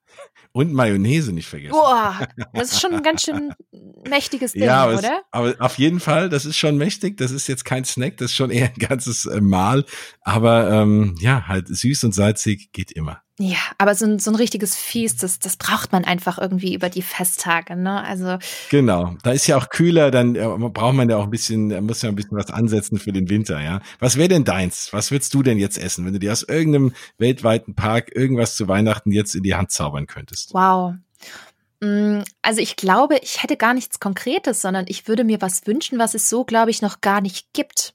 Und 0.53 0.73
Mayonnaise 0.73 1.31
nicht 1.31 1.47
vergessen. 1.47 1.73
Boah, 1.73 2.27
das 2.53 2.71
ist 2.71 2.81
schon 2.81 2.93
ein 2.93 3.03
ganz 3.03 3.23
schön 3.23 3.53
mächtiges 4.09 4.53
Ding, 4.53 4.63
ja, 4.63 4.83
aber 4.83 4.97
oder? 4.97 5.17
Es, 5.17 5.23
aber 5.31 5.55
auf 5.59 5.77
jeden 5.77 5.99
Fall, 5.99 6.29
das 6.29 6.45
ist 6.45 6.57
schon 6.57 6.77
mächtig. 6.77 7.17
Das 7.17 7.31
ist 7.31 7.47
jetzt 7.47 7.65
kein 7.65 7.85
Snack, 7.85 8.17
das 8.17 8.31
ist 8.31 8.35
schon 8.35 8.49
eher 8.49 8.69
ein 8.69 8.79
ganzes 8.79 9.25
äh, 9.25 9.41
Mahl. 9.41 9.85
Aber 10.21 10.71
ähm, 10.71 11.15
ja, 11.19 11.47
halt 11.47 11.67
süß 11.67 12.05
und 12.05 12.13
salzig 12.13 12.71
geht 12.71 12.91
immer. 12.91 13.21
Ja, 13.39 13.57
aber 13.77 13.93
so 13.93 14.05
ein, 14.05 14.17
so 14.17 14.31
ein 14.31 14.35
richtiges 14.35 14.75
Feast, 14.75 15.21
das, 15.21 15.37
das 15.37 15.57
braucht 15.57 15.91
man 15.91 16.05
einfach 16.05 16.39
irgendwie 16.39 16.73
über 16.73 16.89
die 16.89 17.03
Festtage, 17.03 17.75
ne? 17.75 18.03
Also. 18.03 18.39
Genau. 18.71 19.15
Da 19.21 19.31
ist 19.31 19.45
ja 19.45 19.57
auch 19.57 19.69
kühler, 19.69 20.09
dann 20.09 20.35
äh, 20.35 20.47
braucht 20.69 20.95
man 20.95 21.07
ja 21.07 21.17
auch 21.17 21.25
ein 21.25 21.29
bisschen, 21.29 21.69
da 21.69 21.79
muss 21.79 22.01
ja 22.01 22.09
ein 22.09 22.15
bisschen 22.15 22.35
was 22.35 22.49
ansetzen 22.49 22.97
für 22.97 23.11
den 23.11 23.29
Winter, 23.29 23.61
ja. 23.61 23.81
Was 23.99 24.17
wäre 24.17 24.29
denn 24.29 24.43
deins? 24.43 24.91
Was 24.91 25.11
würdest 25.11 25.35
du 25.35 25.43
denn 25.43 25.59
jetzt 25.59 25.77
essen, 25.77 26.03
wenn 26.05 26.13
du 26.13 26.19
dir 26.19 26.31
aus 26.31 26.41
irgendeinem 26.41 26.93
weltweiten 27.19 27.75
Park 27.75 28.15
irgendwas 28.15 28.55
zu 28.55 28.67
Weihnachten 28.67 29.11
jetzt 29.11 29.35
in 29.35 29.43
die 29.43 29.53
Hand 29.53 29.69
zaubern 29.69 30.07
könntest? 30.07 30.55
Wow. 30.55 30.95
Mm, 31.79 32.21
also 32.41 32.59
ich 32.59 32.75
glaube, 32.75 33.19
ich 33.21 33.43
hätte 33.43 33.55
gar 33.55 33.75
nichts 33.75 33.99
Konkretes, 33.99 34.61
sondern 34.61 34.85
ich 34.87 35.07
würde 35.07 35.23
mir 35.23 35.41
was 35.41 35.67
wünschen, 35.67 35.99
was 35.99 36.15
es 36.15 36.27
so, 36.27 36.43
glaube 36.43 36.71
ich, 36.71 36.81
noch 36.81 37.01
gar 37.01 37.21
nicht 37.21 37.53
gibt. 37.53 37.93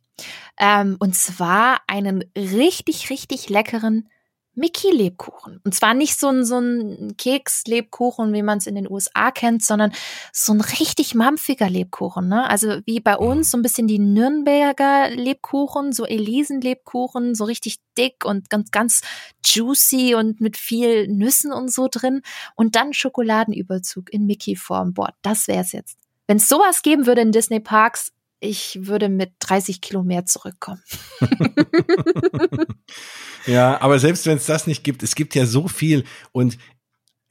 Ähm, 0.60 0.96
und 1.00 1.16
zwar 1.16 1.80
einen 1.88 2.24
richtig, 2.36 3.10
richtig 3.10 3.48
leckeren 3.48 4.08
Mickey-Lebkuchen. 4.54 5.60
Und 5.64 5.74
zwar 5.74 5.94
nicht 5.94 6.18
so 6.18 6.28
ein, 6.28 6.44
so 6.44 6.58
ein 6.58 7.14
Keks-Lebkuchen, 7.16 8.32
wie 8.32 8.42
man 8.42 8.58
es 8.58 8.66
in 8.66 8.74
den 8.74 8.90
USA 8.90 9.30
kennt, 9.30 9.64
sondern 9.64 9.92
so 10.32 10.52
ein 10.52 10.60
richtig 10.60 11.14
mampfiger 11.14 11.70
Lebkuchen. 11.70 12.28
Ne? 12.28 12.48
Also 12.48 12.80
wie 12.84 13.00
bei 13.00 13.14
mhm. 13.14 13.26
uns 13.26 13.50
so 13.50 13.58
ein 13.58 13.62
bisschen 13.62 13.86
die 13.86 13.98
Nürnberger 13.98 15.10
Lebkuchen, 15.10 15.92
so 15.92 16.04
Elisen-Lebkuchen, 16.04 17.34
so 17.34 17.44
richtig 17.44 17.78
dick 17.96 18.24
und 18.24 18.50
ganz, 18.50 18.70
ganz 18.70 19.00
juicy 19.44 20.14
und 20.14 20.40
mit 20.40 20.56
viel 20.56 21.08
Nüssen 21.08 21.52
und 21.52 21.72
so 21.72 21.88
drin. 21.90 22.22
Und 22.54 22.76
dann 22.76 22.92
Schokoladenüberzug 22.92 24.12
in 24.12 24.26
Mickey-Form. 24.26 24.92
Boah, 24.92 25.14
das 25.22 25.48
wär's 25.48 25.72
jetzt. 25.72 25.96
Wenn 26.26 26.36
es 26.36 26.48
sowas 26.48 26.82
geben 26.82 27.06
würde 27.06 27.22
in 27.22 27.32
Disney 27.32 27.60
Parks, 27.60 28.12
ich 28.38 28.78
würde 28.82 29.08
mit 29.08 29.32
30 29.38 29.80
Kilo 29.80 30.02
mehr 30.02 30.26
zurückkommen. 30.26 30.82
ja, 33.46 33.80
aber 33.80 33.98
selbst 33.98 34.26
wenn 34.26 34.36
es 34.36 34.46
das 34.46 34.66
nicht 34.66 34.84
gibt, 34.84 35.02
es 35.02 35.14
gibt 35.14 35.34
ja 35.34 35.46
so 35.46 35.68
viel 35.68 36.04
und 36.32 36.58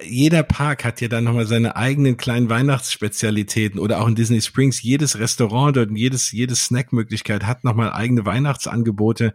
jeder 0.03 0.43
Park 0.43 0.83
hat 0.83 1.01
ja 1.01 1.07
dann 1.07 1.23
nochmal 1.23 1.45
seine 1.45 1.75
eigenen 1.75 2.17
kleinen 2.17 2.49
Weihnachtsspezialitäten 2.49 3.79
oder 3.79 4.01
auch 4.01 4.07
in 4.07 4.15
Disney 4.15 4.41
Springs, 4.41 4.81
jedes 4.81 5.19
Restaurant 5.19 5.77
dort, 5.77 5.91
jedes, 5.91 6.31
jedes 6.31 6.65
Snackmöglichkeit 6.65 7.43
hat 7.45 7.63
nochmal 7.63 7.91
eigene 7.91 8.25
Weihnachtsangebote. 8.25 9.33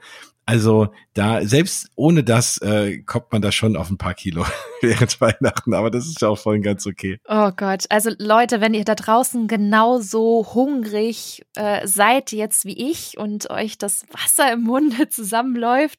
Also 0.48 0.94
da, 1.12 1.44
selbst 1.44 1.90
ohne 1.96 2.22
das, 2.22 2.58
äh, 2.58 2.98
kommt 2.98 3.32
man 3.32 3.42
da 3.42 3.50
schon 3.50 3.76
auf 3.76 3.90
ein 3.90 3.98
paar 3.98 4.14
Kilo 4.14 4.46
während 4.80 5.20
Weihnachten, 5.20 5.74
aber 5.74 5.90
das 5.90 6.06
ist 6.06 6.20
ja 6.20 6.28
auch 6.28 6.38
voll 6.38 6.60
ganz 6.60 6.86
okay. 6.86 7.18
Oh 7.26 7.50
Gott, 7.56 7.86
also 7.88 8.10
Leute, 8.18 8.60
wenn 8.60 8.72
ihr 8.72 8.84
da 8.84 8.94
draußen 8.94 9.48
genauso 9.48 10.46
hungrig 10.54 11.44
äh, 11.56 11.84
seid 11.88 12.30
jetzt 12.30 12.64
wie 12.64 12.90
ich 12.90 13.18
und 13.18 13.50
euch 13.50 13.76
das 13.76 14.04
Wasser 14.12 14.52
im 14.52 14.62
Munde 14.62 15.08
zusammenläuft, 15.10 15.98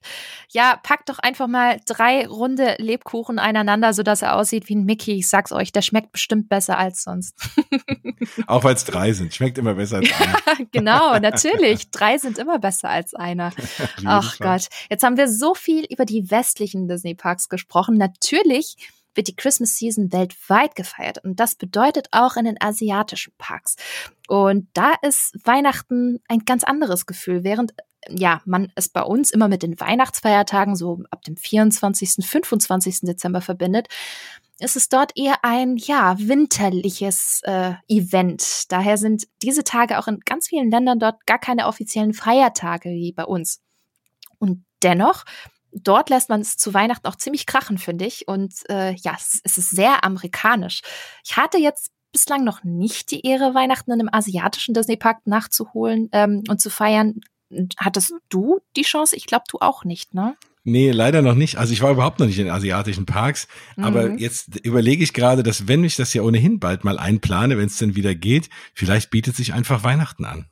ja, 0.50 0.80
packt 0.82 1.10
doch 1.10 1.20
einfach 1.20 1.48
mal 1.48 1.82
drei 1.86 2.26
runde 2.26 2.76
Lebkuchen 2.78 3.40
einander, 3.40 3.92
sodass 3.92 4.22
er 4.22 4.38
aussieht 4.38 4.70
wie 4.70 4.76
ein 4.76 4.86
Mickey. 4.86 5.16
Ich 5.16 5.28
sag's 5.28 5.52
euch, 5.52 5.74
der 5.74 5.82
schmeckt 5.82 6.14
bestimmt 6.14 6.48
besser 6.48 6.78
als 6.78 7.04
sonst. 7.04 7.36
auch 8.48 8.64
weil 8.64 8.76
es 8.76 8.86
drei 8.86 9.12
sind, 9.12 9.34
schmeckt 9.34 9.58
immer 9.58 9.74
besser 9.74 9.98
als 9.98 10.10
einer. 10.22 10.38
Genau, 10.72 11.20
natürlich. 11.20 11.92
Drei 11.92 12.18
sind 12.18 12.38
immer 12.38 12.60
besser 12.60 12.90
als 12.90 13.14
einer. 13.14 13.52
Ach 14.06 14.37
Gott, 14.40 14.68
jetzt 14.90 15.04
haben 15.04 15.18
wir 15.18 15.28
so 15.28 15.54
viel 15.54 15.86
über 15.86 16.06
die 16.06 16.30
westlichen 16.30 16.88
Disney-Parks 16.88 17.50
gesprochen. 17.50 17.98
Natürlich 17.98 18.76
wird 19.14 19.28
die 19.28 19.36
Christmas 19.36 19.78
Season 19.78 20.14
weltweit 20.14 20.76
gefeiert 20.76 21.24
und 21.24 21.40
das 21.40 21.56
bedeutet 21.56 22.08
auch 22.12 22.38
in 22.38 22.46
den 22.46 22.62
asiatischen 22.62 23.34
Parks. 23.38 23.76
Und 24.28 24.68
da 24.74 24.94
ist 25.02 25.36
Weihnachten 25.44 26.20
ein 26.28 26.46
ganz 26.46 26.64
anderes 26.64 27.06
Gefühl, 27.06 27.44
während 27.44 27.74
ja, 28.10 28.42
man 28.46 28.72
es 28.76 28.90
bei 28.90 29.02
uns 29.02 29.32
immer 29.32 29.48
mit 29.48 29.64
den 29.64 29.80
Weihnachtsfeiertagen 29.80 30.76
so 30.76 31.04
ab 31.12 31.24
dem 31.24 31.36
24., 31.36 32.26
25. 32.26 33.02
Dezember 33.02 33.42
verbindet, 33.42 33.88
ist 34.60 34.76
es 34.76 34.90
dort 34.90 35.12
eher 35.16 35.44
ein, 35.44 35.78
ja, 35.78 36.18
winterliches 36.20 37.42
äh, 37.44 37.74
Event. 37.88 38.72
Daher 38.72 38.98
sind 38.98 39.28
diese 39.42 39.64
Tage 39.64 40.00
auch 40.00 40.08
in 40.08 40.20
ganz 40.22 40.48
vielen 40.48 40.72
Ländern 40.72 41.00
dort 41.00 41.26
gar 41.26 41.40
keine 41.40 41.68
offiziellen 41.68 42.14
Feiertage 42.14 42.90
wie 42.90 43.12
bei 43.12 43.26
uns. 43.26 43.62
Und 44.40 44.66
dennoch 44.84 45.24
dort 45.84 46.10
lässt 46.10 46.30
man 46.30 46.42
es 46.42 46.58
zu 46.58 46.74
Weihnachten 46.74 47.08
auch 47.08 47.16
ziemlich 47.16 47.46
krachen, 47.46 47.78
finde 47.78 48.06
ich. 48.06 48.28
Und 48.28 48.54
äh, 48.70 48.94
ja, 48.96 49.16
es, 49.18 49.42
es 49.44 49.58
ist 49.58 49.70
sehr 49.70 50.04
amerikanisch. 50.04 50.82
Ich 51.24 51.38
hatte 51.38 51.58
jetzt 51.58 51.92
bislang 52.12 52.44
noch 52.44 52.64
nicht 52.64 53.12
die 53.12 53.26
Ehre, 53.26 53.54
Weihnachten 53.54 53.92
in 53.92 54.00
einem 54.00 54.10
asiatischen 54.12 54.74
Disney-Park 54.74 55.26
nachzuholen 55.26 56.10
ähm, 56.12 56.44
und 56.50 56.62
zu 56.62 56.70
feiern. 56.70 57.22
Hattest 57.78 58.14
du 58.30 58.60
die 58.76 58.82
Chance? 58.82 59.16
Ich 59.16 59.26
glaube, 59.26 59.46
du 59.50 59.60
auch 59.60 59.84
nicht, 59.84 60.14
ne? 60.14 60.36
Nee, 60.64 60.92
leider 60.92 61.22
noch 61.22 61.36
nicht. 61.36 61.58
Also 61.58 61.72
ich 61.72 61.82
war 61.82 61.92
überhaupt 61.92 62.20
noch 62.20 62.28
nicht 62.28 62.40
in 62.40 62.50
asiatischen 62.50 63.06
Parks. 63.06 63.48
Mhm. 63.78 63.84
Aber 63.86 64.12
jetzt 64.18 64.58
überlege 64.66 65.02
ich 65.02 65.14
gerade, 65.14 65.42
dass 65.42 65.68
wenn 65.70 65.84
ich 65.86 65.96
das 65.96 66.14
ja 66.14 66.24
ohnehin 66.24 66.60
bald 66.60 66.84
mal 66.84 67.00
einplane, 67.00 67.58
wenn 67.58 67.68
es 67.68 67.78
denn 67.78 67.96
wieder 67.96 68.16
geht, 68.16 68.50
vielleicht 68.74 69.10
bietet 69.10 69.36
sich 69.38 69.54
einfach 69.54 69.84
Weihnachten 69.84 70.26
an. 70.26 70.48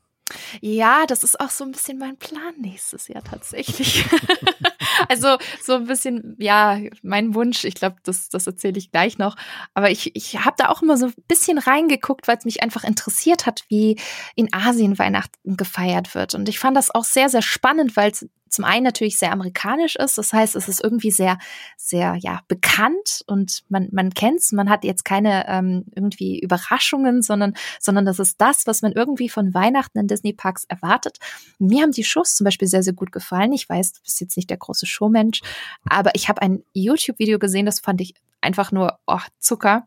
Ja, 0.62 1.06
das 1.06 1.24
ist 1.24 1.40
auch 1.40 1.52
so 1.52 1.64
ein 1.64 1.72
bisschen 1.72 2.00
mein 2.00 2.18
Plan 2.18 2.54
nächstes 2.58 3.08
Jahr 3.08 3.24
tatsächlich. 3.24 4.06
also 5.10 5.38
so 5.62 5.74
ein 5.76 5.86
bisschen, 5.86 6.36
ja, 6.40 6.80
mein 7.04 7.34
Wunsch, 7.36 7.64
ich 7.64 7.76
glaube, 7.76 7.98
das, 8.04 8.30
das 8.30 8.48
erzähle 8.48 8.78
ich 8.78 8.92
gleich 8.92 9.18
noch. 9.18 9.36
Aber 9.74 9.92
ich, 9.92 10.16
ich 10.16 10.44
habe 10.44 10.56
da 10.58 10.70
auch 10.70 10.82
immer 10.82 10.98
so 10.98 11.08
ein 11.08 11.14
bisschen 11.28 11.58
reingeguckt, 11.58 12.28
weil 12.28 12.38
es 12.38 12.46
mich 12.46 12.64
einfach 12.64 12.84
interessiert 12.84 13.46
hat, 13.46 13.64
wie 13.70 14.00
in 14.36 14.54
Asien 14.54 14.98
Weihnachten 14.98 15.58
gefeiert 15.58 16.16
wird. 16.16 16.36
Und 16.36 16.50
ich 16.50 16.60
fand 16.60 16.78
das 16.78 16.94
auch 16.94 17.06
sehr, 17.06 17.30
sehr 17.30 17.42
spannend, 17.42 17.96
weil 17.96 18.12
es 18.12 18.28
zum 18.56 18.66
einen 18.66 18.84
natürlich 18.84 19.18
sehr 19.18 19.34
amerikanisch 19.34 19.96
ist. 19.98 20.18
Das 20.18 20.32
heißt, 20.32 20.56
es 20.56 20.70
ist 20.70 20.82
irgendwie 20.84 21.12
sehr, 21.12 21.38
sehr, 21.78 22.16
ja, 22.16 22.40
bekannt 22.48 23.24
und 23.28 23.64
man, 23.68 23.90
man 23.92 24.12
kennt's. 24.12 24.54
Man 24.54 24.70
hat 24.70 24.86
jetzt 24.86 25.04
keine 25.04 25.46
ähm, 25.48 25.86
irgendwie 25.94 26.40
Überraschungen, 26.40 27.22
sondern, 27.22 27.54
sondern 27.80 28.06
das 28.06 28.20
ist 28.20 28.40
das, 28.40 28.66
was 28.66 28.82
man 28.82 28.94
irgendwie 28.94 29.28
von 29.28 29.54
Weihnachten 29.54 30.00
in 30.00 30.08
Disney 30.08 30.32
Parks 30.32 30.64
erwartet. 30.66 31.18
Mir 31.60 31.84
haben 31.84 31.92
die 31.92 32.06
Shows 32.06 32.36
zum 32.36 32.46
Beispiel 32.46 32.68
sehr, 32.68 32.82
sehr 32.82 32.94
gut 32.94 33.12
gefallen. 33.12 33.52
Ich 33.52 33.68
weiß, 33.68 33.94
du 33.94 34.02
bist 34.02 34.22
jetzt 34.22 34.38
nicht 34.38 34.50
der 34.50 34.58
große 34.58 34.86
Showmensch, 34.86 35.42
aber 35.90 36.12
ich 36.14 36.30
habe 36.30 36.42
ein 36.42 36.64
YouTube-Video 36.74 37.40
gesehen, 37.40 37.66
das 37.66 37.82
fand 37.82 38.00
ich 38.00 38.14
einfach 38.42 38.72
nur 38.72 39.00
oh, 39.06 39.20
Zucker. 39.40 39.86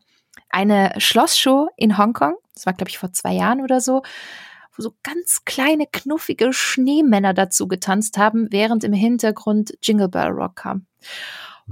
Eine 0.49 0.93
Schlossshow 0.97 1.69
in 1.75 1.97
Hongkong. 1.97 2.35
Das 2.53 2.65
war, 2.65 2.73
glaube 2.73 2.89
ich, 2.89 2.97
vor 2.99 3.11
zwei 3.13 3.33
Jahren 3.33 3.61
oder 3.61 3.81
so 3.81 4.03
wo 4.79 4.83
so 4.83 4.95
ganz 5.03 5.43
kleine, 5.45 5.85
knuffige 5.91 6.53
Schneemänner 6.53 7.33
dazu 7.33 7.67
getanzt 7.67 8.17
haben, 8.17 8.47
während 8.49 8.83
im 8.83 8.93
Hintergrund 8.93 9.77
Jingle 9.83 10.09
Bell 10.09 10.29
Rock 10.29 10.55
kam. 10.55 10.87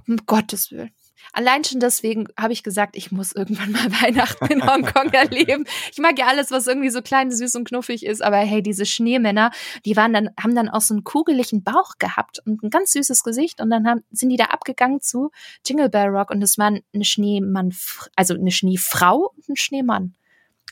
Um 0.08 0.18
Gottes 0.26 0.72
Willen. 0.72 0.92
Allein 1.34 1.64
schon 1.64 1.80
deswegen 1.80 2.28
habe 2.38 2.54
ich 2.54 2.64
gesagt, 2.64 2.96
ich 2.96 3.12
muss 3.12 3.34
irgendwann 3.34 3.72
mal 3.72 3.92
Weihnachten 4.02 4.46
in 4.48 4.66
Hongkong 4.66 5.12
erleben. 5.12 5.66
Ich 5.92 5.98
mag 5.98 6.18
ja 6.20 6.28
alles, 6.28 6.52
was 6.52 6.68
irgendwie 6.68 6.90
so 6.90 7.02
klein, 7.02 7.32
süß 7.32 7.56
und 7.56 7.68
knuffig 7.68 8.06
ist, 8.06 8.22
aber 8.22 8.38
hey, 8.38 8.62
diese 8.62 8.86
Schneemänner, 8.86 9.52
die 9.86 9.96
waren 9.96 10.14
dann, 10.14 10.30
haben 10.40 10.56
dann 10.56 10.70
auch 10.70 10.82
so 10.82 10.94
einen 10.94 11.04
kugeligen 11.04 11.64
Bauch 11.64 11.98
gehabt 12.00 12.40
und 12.46 12.64
ein 12.64 12.70
ganz 12.70 12.92
süßes 12.94 13.24
Gesicht 13.24 13.62
und 13.62 13.70
dann 13.70 13.88
haben, 13.88 14.04
sind 14.12 14.30
die 14.30 14.38
da 14.38 14.46
abgegangen 14.46 15.02
zu 15.02 15.32
Jingle 15.66 15.90
Bell 15.90 16.08
Rock 16.08 16.30
und 16.30 16.42
es 16.42 16.58
war 16.58 16.68
eine 16.68 17.06
Schneemann, 17.06 17.74
also 18.16 18.34
eine 18.34 18.52
Schneefrau 18.52 19.34
und 19.36 19.50
ein 19.50 19.56
Schneemann. 19.56 20.16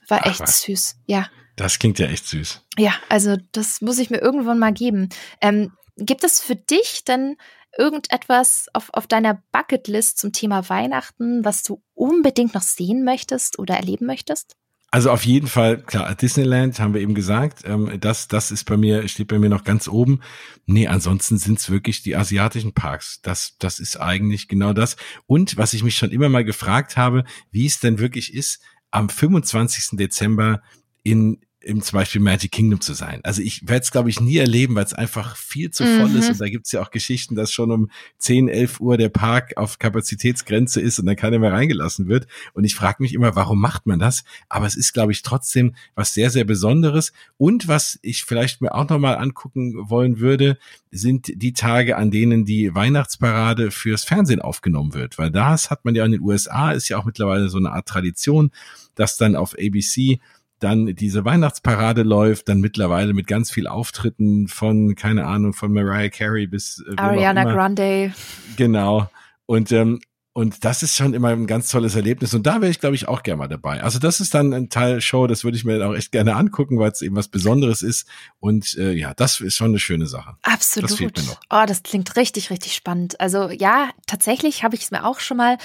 War 0.08 0.22
Ach, 0.22 0.28
echt 0.28 0.42
was. 0.42 0.62
süß, 0.62 0.98
ja. 1.08 1.28
Das 1.56 1.80
klingt 1.80 2.00
ja 2.00 2.08
echt 2.08 2.28
süß. 2.28 2.62
Ja, 2.78 2.94
also 3.10 3.38
das 3.52 3.82
muss 3.82 4.00
ich 4.00 4.10
mir 4.10 4.20
irgendwann 4.20 4.60
mal 4.60 4.74
geben. 4.74 5.10
Ähm, 5.42 5.72
gibt 5.98 6.24
es 6.24 6.42
für 6.42 6.56
dich 6.56 7.04
denn 7.06 7.38
irgendetwas 7.78 8.68
auf, 8.74 8.90
auf 8.94 9.08
deiner 9.08 9.42
Bucketlist 9.52 10.18
zum 10.18 10.32
Thema 10.32 10.70
Weihnachten, 10.70 11.44
was 11.44 11.64
du 11.64 11.82
unbedingt 11.94 12.54
noch 12.54 12.62
sehen 12.62 13.04
möchtest 13.04 13.60
oder 13.60 13.76
erleben 13.76 14.06
möchtest? 14.06 14.56
Also 14.92 15.12
auf 15.12 15.26
jeden 15.26 15.48
Fall, 15.48 15.82
klar, 15.82 16.16
Disneyland 16.16 16.80
haben 16.80 16.94
wir 16.94 17.02
eben 17.02 17.16
gesagt, 17.16 17.64
ähm, 17.66 17.98
das, 18.00 18.30
das 18.30 18.50
ist 18.50 18.64
bei 18.64 18.78
mir, 18.78 19.06
steht 19.10 19.28
bei 19.28 19.40
mir 19.40 19.50
noch 19.50 19.66
ganz 19.66 19.90
oben. 19.90 20.22
Nee, 20.68 20.88
ansonsten 20.88 21.38
sind's 21.38 21.70
wirklich 21.70 22.02
die 22.02 22.16
asiatischen 22.16 22.74
Parks. 22.74 23.20
Das, 23.22 23.58
das 23.60 23.80
ist 23.80 24.00
eigentlich 24.00 24.48
genau 24.48 24.72
das. 24.72 24.96
Und 25.26 25.58
was 25.58 25.74
ich 25.74 25.84
mich 25.84 25.98
schon 25.98 26.12
immer 26.12 26.30
mal 26.30 26.46
gefragt 26.46 26.96
habe, 26.96 27.26
wie 27.52 27.66
es 27.66 27.82
denn 27.82 28.00
wirklich 28.00 28.34
ist, 28.34 28.62
am 28.90 29.10
25. 29.10 29.98
Dezember 29.98 30.62
in 31.06 31.38
im 31.66 31.82
zum 31.82 31.98
Beispiel 31.98 32.22
Magic 32.22 32.52
Kingdom 32.52 32.80
zu 32.80 32.94
sein. 32.94 33.22
Also 33.24 33.42
ich 33.42 33.68
werde 33.68 33.82
es, 33.82 33.92
glaube 33.92 34.10
ich, 34.10 34.20
nie 34.20 34.38
erleben, 34.38 34.76
weil 34.76 34.86
es 34.86 34.94
einfach 34.94 35.36
viel 35.36 35.72
zu 35.72 35.84
voll 35.84 36.10
mhm. 36.10 36.18
ist. 36.18 36.30
Und 36.30 36.40
da 36.40 36.48
gibt's 36.48 36.72
ja 36.72 36.82
auch 36.82 36.92
Geschichten, 36.92 37.34
dass 37.34 37.52
schon 37.52 37.72
um 37.72 37.90
10, 38.20 38.50
11 38.50 38.80
Uhr 38.80 38.98
der 38.98 39.10
Park 39.10 39.58
auf 39.58 39.80
Kapazitätsgrenze 39.80 40.80
ist 40.80 41.00
und 41.00 41.08
dann 41.08 41.16
keiner 41.16 41.40
mehr 41.40 41.52
reingelassen 41.52 42.08
wird. 42.08 42.28
Und 42.54 42.66
ich 42.66 42.76
frage 42.76 43.02
mich 43.02 43.16
immer, 43.16 43.36
warum 43.36 43.60
macht 43.60 43.88
man 43.88 43.98
das? 43.98 44.24
Aber 44.48 44.68
es 44.68 44.76
ist, 44.76 44.94
glaube 44.94 45.12
ich, 45.12 45.24
trotzdem 45.24 45.76
was 45.96 46.14
sehr, 46.14 46.30
sehr 46.30 46.44
Besonderes. 46.44 47.14
Und 47.38 47.68
was 47.68 47.98
ich 48.04 48.26
vielleicht 48.26 48.62
mir 48.62 48.76
auch 48.76 48.88
nochmal 48.88 49.18
angucken 49.18 49.90
wollen 49.90 50.20
würde, 50.20 50.60
sind 50.92 51.32
die 51.34 51.54
Tage, 51.54 51.98
an 51.98 52.12
denen 52.12 52.46
die 52.46 52.76
Weihnachtsparade 52.76 53.72
fürs 53.72 54.04
Fernsehen 54.04 54.40
aufgenommen 54.40 54.94
wird. 54.94 55.18
Weil 55.18 55.32
das 55.32 55.72
hat 55.72 55.84
man 55.84 55.96
ja 55.96 56.06
in 56.06 56.12
den 56.12 56.22
USA, 56.22 56.74
ist 56.74 56.90
ja 56.90 57.00
auch 57.00 57.06
mittlerweile 57.06 57.50
so 57.50 57.58
eine 57.58 57.72
Art 57.72 57.88
Tradition, 57.88 58.52
dass 58.94 59.18
dann 59.18 59.36
auf 59.36 59.56
ABC 59.56 60.20
dann 60.66 60.96
diese 60.96 61.24
Weihnachtsparade 61.24 62.02
läuft, 62.02 62.50
dann 62.50 62.60
mittlerweile 62.60 63.14
mit 63.14 63.28
ganz 63.28 63.52
viel 63.52 63.68
Auftritten 63.68 64.48
von, 64.48 64.96
keine 64.96 65.28
Ahnung, 65.28 65.54
von 65.54 65.72
Mariah 65.72 66.10
Carey 66.10 66.48
bis 66.48 66.84
äh, 66.90 66.98
Ariana 66.98 67.44
Grande. 67.44 68.14
Genau. 68.58 69.10
Und 69.46 69.72
ähm, 69.72 70.00
und 70.38 70.66
das 70.66 70.84
ist 70.84 70.98
schon 70.98 71.14
immer 71.14 71.30
ein 71.30 71.48
ganz 71.48 71.70
tolles 71.70 71.96
Erlebnis. 71.96 72.34
Und 72.34 72.46
da 72.46 72.60
wäre 72.60 72.70
ich, 72.70 72.82
glaube 72.82 72.96
ich, 72.96 73.08
auch 73.08 73.24
gerne 73.24 73.38
mal 73.38 73.48
dabei. 73.48 73.82
Also 73.82 74.00
das 74.00 74.20
ist 74.20 74.34
dann 74.34 74.54
ein 74.54 74.70
Teil 74.70 75.00
Show, 75.00 75.28
das 75.28 75.46
würde 75.46 75.56
ich 75.56 75.64
mir 75.64 75.88
auch 75.88 75.96
echt 75.96 76.12
gerne 76.12 76.36
angucken, 76.36 76.78
weil 76.78 76.92
es 76.92 77.02
eben 77.02 77.16
was 77.16 77.30
Besonderes 77.30 77.82
ist. 77.82 78.06
Und 78.42 78.76
äh, 78.78 78.92
ja, 78.92 79.14
das 79.14 79.40
ist 79.40 79.56
schon 79.56 79.70
eine 79.70 79.80
schöne 79.80 80.08
Sache. 80.08 80.36
Absolut. 80.42 80.90
Das 80.90 80.98
fehlt 80.98 81.16
mir 81.16 81.24
noch. 81.24 81.40
Oh, 81.50 81.64
das 81.66 81.84
klingt 81.84 82.18
richtig, 82.18 82.50
richtig 82.50 82.76
spannend. 82.76 83.18
Also 83.22 83.50
ja, 83.50 83.92
tatsächlich 84.08 84.66
habe 84.66 84.76
ich 84.76 84.82
es 84.82 84.92
mir 84.92 85.06
auch 85.06 85.22
schon 85.22 85.38
mal 85.38 85.58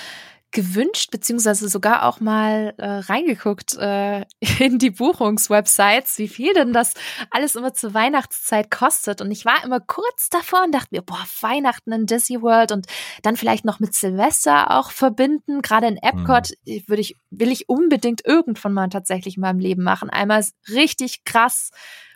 gewünscht, 0.52 1.10
beziehungsweise 1.10 1.68
sogar 1.68 2.04
auch 2.04 2.20
mal 2.20 2.74
äh, 2.76 2.86
reingeguckt 2.86 3.76
äh, 3.76 4.24
in 4.58 4.78
die 4.78 4.90
Buchungswebsites, 4.90 6.18
wie 6.18 6.28
viel 6.28 6.54
denn 6.54 6.72
das 6.72 6.94
alles 7.30 7.54
immer 7.54 7.72
zur 7.72 7.94
Weihnachtszeit 7.94 8.70
kostet. 8.70 9.20
Und 9.20 9.30
ich 9.30 9.44
war 9.44 9.62
immer 9.64 9.80
kurz 9.80 10.28
davor 10.30 10.64
und 10.64 10.72
dachte 10.72 10.88
mir, 10.90 11.02
boah, 11.02 11.24
Weihnachten 11.40 11.92
in 11.92 12.06
Disney 12.06 12.42
World 12.42 12.72
und 12.72 12.86
dann 13.22 13.36
vielleicht 13.36 13.64
noch 13.64 13.80
mit 13.80 13.94
Silvester 13.94 14.70
auch 14.76 14.90
verbinden. 14.90 15.62
Gerade 15.62 15.86
in 15.86 15.96
Epcot 15.96 16.50
mhm. 16.66 16.82
würde 16.86 17.02
ich, 17.02 17.16
will 17.30 17.52
ich 17.52 17.68
unbedingt 17.68 18.24
irgendwann 18.24 18.72
mal 18.72 18.88
tatsächlich 18.88 19.36
in 19.36 19.42
meinem 19.42 19.60
Leben 19.60 19.82
machen. 19.82 20.10
Einmal 20.10 20.44
richtig 20.68 21.24
krass 21.24 21.70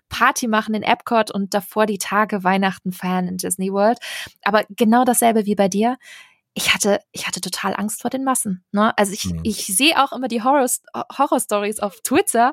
Party 0.09 0.47
machen 0.49 0.75
in 0.75 0.83
Epcot 0.83 1.31
und 1.31 1.55
davor 1.55 1.87
die 1.87 1.99
Tage 1.99 2.45
Weihnachten 2.45 2.93
feiern 2.93 3.27
in 3.27 3.37
Disney 3.37 3.73
World. 3.73 3.99
Aber 4.43 4.65
genau 4.71 5.05
dasselbe 5.05 5.47
wie 5.47 5.55
bei 5.55 5.69
dir 5.69 5.97
ich 6.55 6.73
hatte, 6.73 7.01
ich 7.13 7.27
hatte 7.27 7.41
total 7.41 7.75
Angst 7.77 8.01
vor 8.03 8.11
den 8.11 8.25
Massen. 8.25 8.65
Ne? 8.73 8.97
Also 8.97 9.13
ich, 9.13 9.25
mhm. 9.27 9.41
ich 9.43 9.67
sehe 9.67 10.03
auch 10.03 10.13
immer 10.13 10.29
die 10.29 10.43
Horror, 10.43 10.67
Horror-Stories 11.19 11.81
auf 11.81 12.01
Twitter 12.03 12.53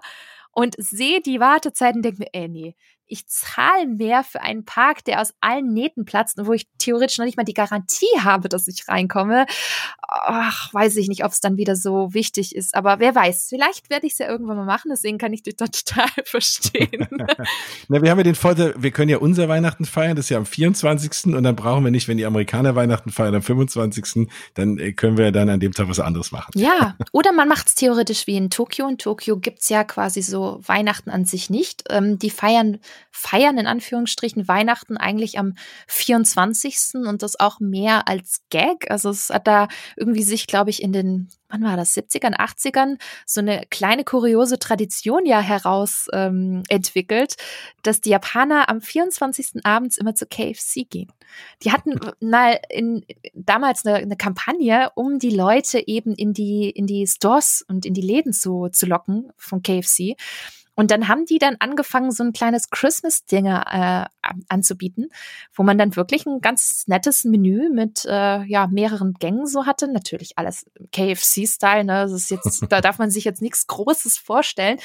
und 0.52 0.76
sehe 0.78 1.22
die 1.22 1.40
Wartezeiten 1.40 2.00
und 2.00 2.04
denke 2.04 2.20
mir, 2.20 2.30
ey, 2.34 2.50
nee, 2.50 2.76
ich 3.12 3.28
zahle 3.28 3.88
mehr 3.88 4.24
für 4.24 4.42
einen 4.42 4.64
Park, 4.64 5.04
der 5.04 5.22
aus 5.22 5.34
allen 5.42 5.74
Nähten 5.74 6.06
platzt 6.06 6.40
und 6.40 6.48
wo 6.48 6.54
ich 6.54 6.68
theoretisch 6.78 7.18
noch 7.18 7.26
nicht 7.26 7.38
mal 7.38 7.44
die 7.44 7.54
Garantie 7.54 8.06
habe, 8.20 8.48
dass 8.48 8.68
ich 8.68 8.88
reinkomme. 8.88 9.46
Ach, 10.08 10.74
weiß 10.74 10.96
ich 10.96 11.10
nicht, 11.10 11.26
ob 11.26 11.32
es 11.32 11.42
dann 11.42 11.58
wieder 11.58 11.76
so 11.76 12.14
wichtig 12.14 12.56
ist. 12.56 12.74
Aber 12.74 13.00
wer 13.00 13.14
weiß, 13.14 13.48
vielleicht 13.50 13.90
werde 13.90 14.08
ich 14.08 14.14
es 14.14 14.20
ja 14.20 14.30
irgendwann 14.30 14.58
mal 14.58 14.66
machen, 14.66 14.90
deswegen 14.92 15.18
kann 15.18 15.34
ich 15.34 15.44
dich 15.44 15.58
da 15.58 15.68
total 15.68 16.08
verstehen. 16.24 17.08
Na, 17.90 18.02
wir 18.02 18.10
haben 18.10 18.18
ja 18.18 18.24
den 18.24 18.36
Vorteil, 18.36 18.74
wir 18.78 18.92
können 18.92 19.10
ja 19.10 19.18
unser 19.18 19.50
Weihnachten 19.50 19.86
feiern, 19.86 20.16
das 20.16 20.26
ist 20.26 20.30
ja 20.30 20.38
am 20.38 20.46
24. 20.46 21.34
und 21.36 21.44
dann 21.44 21.56
brauchen 21.56 21.84
wir 21.84 21.92
nicht, 21.92 22.08
wenn 22.08 22.18
die 22.18 22.26
Amerikaner 22.26 22.76
Weihnachten 22.76 23.12
feiern 23.12 23.36
am 23.36 23.42
25., 23.42 24.30
dann 24.54 24.78
äh, 24.78 24.94
können 24.94 25.18
wir 25.18 25.32
dann 25.32 25.50
an 25.50 25.60
dem 25.60 25.74
Tag 25.74 25.90
was 25.90 26.00
anderes 26.00 26.32
machen. 26.32 26.52
Ja, 26.56 26.96
oder 27.12 27.34
man 27.34 27.50
macht 27.50 27.68
es 27.68 27.76
theoretisch 27.76 28.26
wie 28.28 28.38
in 28.38 28.50
Tokio. 28.50 28.88
In 28.88 28.98
Tokio 28.98 29.38
gibt's 29.38 29.68
ja 29.68 29.84
quasi 29.84 30.22
so 30.22 30.62
Weihnachten 30.66 31.10
an 31.10 31.26
sich 31.26 31.50
nicht. 31.50 31.84
Ähm, 31.90 32.18
die 32.18 32.30
feiern 32.30 32.80
feiern 33.10 33.58
in 33.58 33.68
Anführungsstrichen 33.68 34.48
Weihnachten 34.48 34.98
eigentlich 34.98 35.40
am 35.40 35.54
24. 35.88 36.96
und 37.06 37.24
das 37.24 37.40
auch 37.40 37.60
mehr 37.60 38.08
als 38.08 38.42
Gag. 38.50 38.90
Also 38.90 39.10
es 39.10 39.30
hat 39.30 39.48
da 39.48 39.68
irgendwie 39.96 40.24
sich, 40.24 40.48
glaube 40.48 40.70
ich, 40.70 40.82
in 40.82 40.94
den, 40.94 41.30
wann 41.50 41.64
war 41.64 41.78
das, 41.78 41.96
70ern, 41.96 42.36
80ern 42.36 42.98
so 43.26 43.42
eine 43.42 43.64
kleine 43.70 44.04
kuriose 44.04 44.60
Tradition 44.60 45.26
ja 45.26 45.40
heraus 45.40 46.08
ähm, 46.14 46.64
entwickelt, 46.70 47.36
dass 47.84 48.02
die 48.02 48.10
Japaner 48.10 48.70
am 48.70 48.82
24. 48.82 49.66
abends 49.66 49.98
immer 49.98 50.16
zu 50.16 50.26
KFC 50.26 50.90
gehen. 50.90 51.12
Die 51.64 51.72
hatten 51.72 52.00
mal 52.20 52.60
in, 52.70 53.06
damals 53.34 53.86
eine, 53.86 53.98
eine 53.98 54.18
Kampagne, 54.18 54.90
um 54.96 55.20
die 55.20 55.30
Leute 55.30 55.88
eben 55.88 56.14
in 56.14 56.34
die, 56.34 56.70
in 56.70 56.88
die 56.88 57.08
Stores 57.08 57.64
und 57.68 57.86
in 57.86 57.94
die 57.94 58.02
Läden 58.02 58.34
zu, 58.34 58.70
zu 58.70 58.86
locken 58.86 59.32
von 59.38 59.62
KFC. 59.62 60.16
Und 60.76 60.90
dann 60.90 61.08
haben 61.08 61.26
die 61.26 61.38
dann 61.38 61.58
angefangen, 61.60 62.12
so 62.12 62.24
ein 62.24 62.32
kleines 62.32 62.70
Christmas-Dinner 62.70 64.10
äh, 64.24 64.32
anzubieten, 64.48 65.10
wo 65.54 65.64
man 65.64 65.78
dann 65.78 65.96
wirklich 65.96 66.26
ein 66.26 66.40
ganz 66.40 66.86
nettes 66.88 67.26
Menü 67.26 67.70
mit 67.70 68.06
äh, 68.06 68.44
ja 68.44 68.68
mehreren 68.68 69.14
Gängen 69.16 69.48
so 69.48 69.66
hatte. 69.66 69.88
Natürlich 69.92 70.38
alles 70.38 70.66
KFC-Style, 70.94 71.84
ne? 71.84 72.04
Das 72.04 72.14
ist 72.14 72.32
jetzt, 72.32 72.66
da 72.70 72.80
darf 72.80 73.00
man 73.00 73.12
sich 73.12 73.26
jetzt 73.26 73.42
nichts 73.42 73.68
Großes 73.68 74.18
vorstellen. 74.18 74.80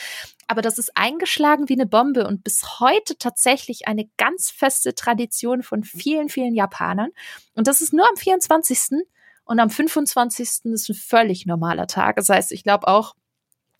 Aber 0.49 0.62
das 0.62 0.78
ist 0.78 0.97
eingeschlagen 0.97 1.68
wie 1.68 1.74
eine 1.74 1.87
Bombe 1.87 2.26
und 2.26 2.43
bis 2.43 2.80
heute 2.80 3.16
tatsächlich 3.18 3.87
eine 3.87 4.09
ganz 4.16 4.51
feste 4.51 4.95
Tradition 4.95 5.62
von 5.62 5.84
vielen, 5.84 6.28
vielen 6.28 6.55
Japanern. 6.55 7.11
Und 7.55 7.68
das 7.68 7.80
ist 7.80 7.93
nur 7.93 8.09
am 8.09 8.16
24. 8.16 9.07
Und 9.45 9.61
am 9.61 9.70
25. 9.70 10.41
ist 10.64 10.64
ein 10.64 10.95
völlig 10.95 11.47
normaler 11.47 11.87
Tag. 11.87 12.16
Das 12.16 12.28
heißt, 12.28 12.51
ich 12.51 12.64
glaube 12.64 12.89
auch, 12.89 13.14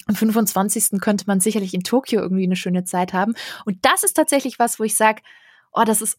am 0.07 0.14
25. 0.14 1.00
könnte 1.00 1.24
man 1.26 1.40
sicherlich 1.40 1.74
in 1.74 1.82
Tokio 1.82 2.20
irgendwie 2.20 2.44
eine 2.44 2.57
schöne 2.57 2.84
Zeit 2.84 3.12
haben. 3.12 3.34
Und 3.64 3.84
das 3.84 4.02
ist 4.02 4.14
tatsächlich 4.14 4.59
was, 4.59 4.78
wo 4.78 4.84
ich 4.84 4.96
sage, 4.96 5.22
oh, 5.72 5.82
das 5.84 6.00
ist, 6.00 6.18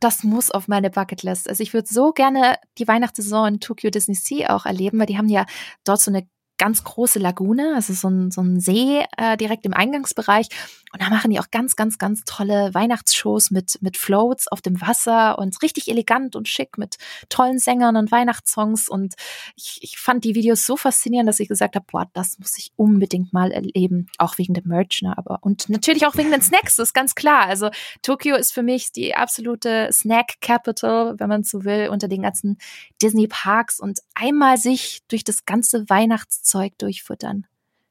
das 0.00 0.22
muss 0.22 0.50
auf 0.50 0.68
meine 0.68 0.90
Bucketlist. 0.90 1.48
Also 1.48 1.62
ich 1.62 1.72
würde 1.72 1.88
so 1.90 2.12
gerne 2.12 2.56
die 2.78 2.86
Weihnachtssaison 2.86 3.54
in 3.54 3.60
Tokyo 3.60 3.90
Disney 3.90 4.14
Sea 4.14 4.54
auch 4.54 4.66
erleben, 4.66 4.98
weil 4.98 5.06
die 5.06 5.18
haben 5.18 5.28
ja 5.28 5.46
dort 5.84 6.00
so 6.00 6.10
eine 6.10 6.28
ganz 6.58 6.82
große 6.82 7.20
Lagune, 7.20 7.74
also 7.74 7.92
so 7.92 8.08
ein, 8.08 8.30
so 8.30 8.40
ein 8.42 8.60
See 8.60 9.04
äh, 9.16 9.36
direkt 9.36 9.64
im 9.64 9.72
Eingangsbereich. 9.72 10.48
Und 10.92 11.02
da 11.02 11.10
machen 11.10 11.30
die 11.30 11.38
auch 11.38 11.50
ganz, 11.50 11.76
ganz, 11.76 11.98
ganz 11.98 12.24
tolle 12.24 12.72
Weihnachtsshows 12.72 13.50
mit, 13.50 13.80
mit 13.82 13.96
Floats 13.96 14.48
auf 14.48 14.62
dem 14.62 14.80
Wasser 14.80 15.38
und 15.38 15.60
richtig 15.62 15.88
elegant 15.88 16.34
und 16.34 16.48
schick 16.48 16.78
mit 16.78 16.96
tollen 17.28 17.58
Sängern 17.58 17.96
und 17.96 18.10
Weihnachtssongs. 18.10 18.88
Und 18.88 19.14
ich, 19.56 19.78
ich 19.82 19.98
fand 19.98 20.24
die 20.24 20.34
Videos 20.34 20.64
so 20.64 20.76
faszinierend, 20.76 21.28
dass 21.28 21.40
ich 21.40 21.48
gesagt 21.48 21.76
habe, 21.76 21.86
boah, 21.90 22.06
das 22.14 22.38
muss 22.38 22.56
ich 22.58 22.72
unbedingt 22.76 23.32
mal 23.32 23.52
erleben. 23.52 24.06
Auch 24.18 24.38
wegen 24.38 24.54
dem 24.54 24.68
Merch, 24.68 25.02
ne? 25.02 25.16
Aber 25.16 25.38
und 25.42 25.68
natürlich 25.68 26.06
auch 26.06 26.16
wegen 26.16 26.30
den 26.30 26.42
Snacks, 26.42 26.76
das 26.76 26.88
ist 26.88 26.94
ganz 26.94 27.14
klar. 27.14 27.46
Also 27.46 27.70
Tokio 28.02 28.36
ist 28.36 28.52
für 28.52 28.62
mich 28.62 28.92
die 28.92 29.14
absolute 29.14 29.90
Snack 29.92 30.40
Capital, 30.40 31.14
wenn 31.18 31.28
man 31.28 31.42
so 31.42 31.64
will, 31.64 31.88
unter 31.90 32.08
den 32.08 32.22
ganzen 32.22 32.58
Disney 33.02 33.26
Parks 33.28 33.80
und 33.80 34.00
einmal 34.14 34.56
sich 34.56 35.00
durch 35.08 35.24
das 35.24 35.44
ganze 35.44 35.88
Weihnachtszeug 35.90 36.78
durchfuttern. 36.78 37.46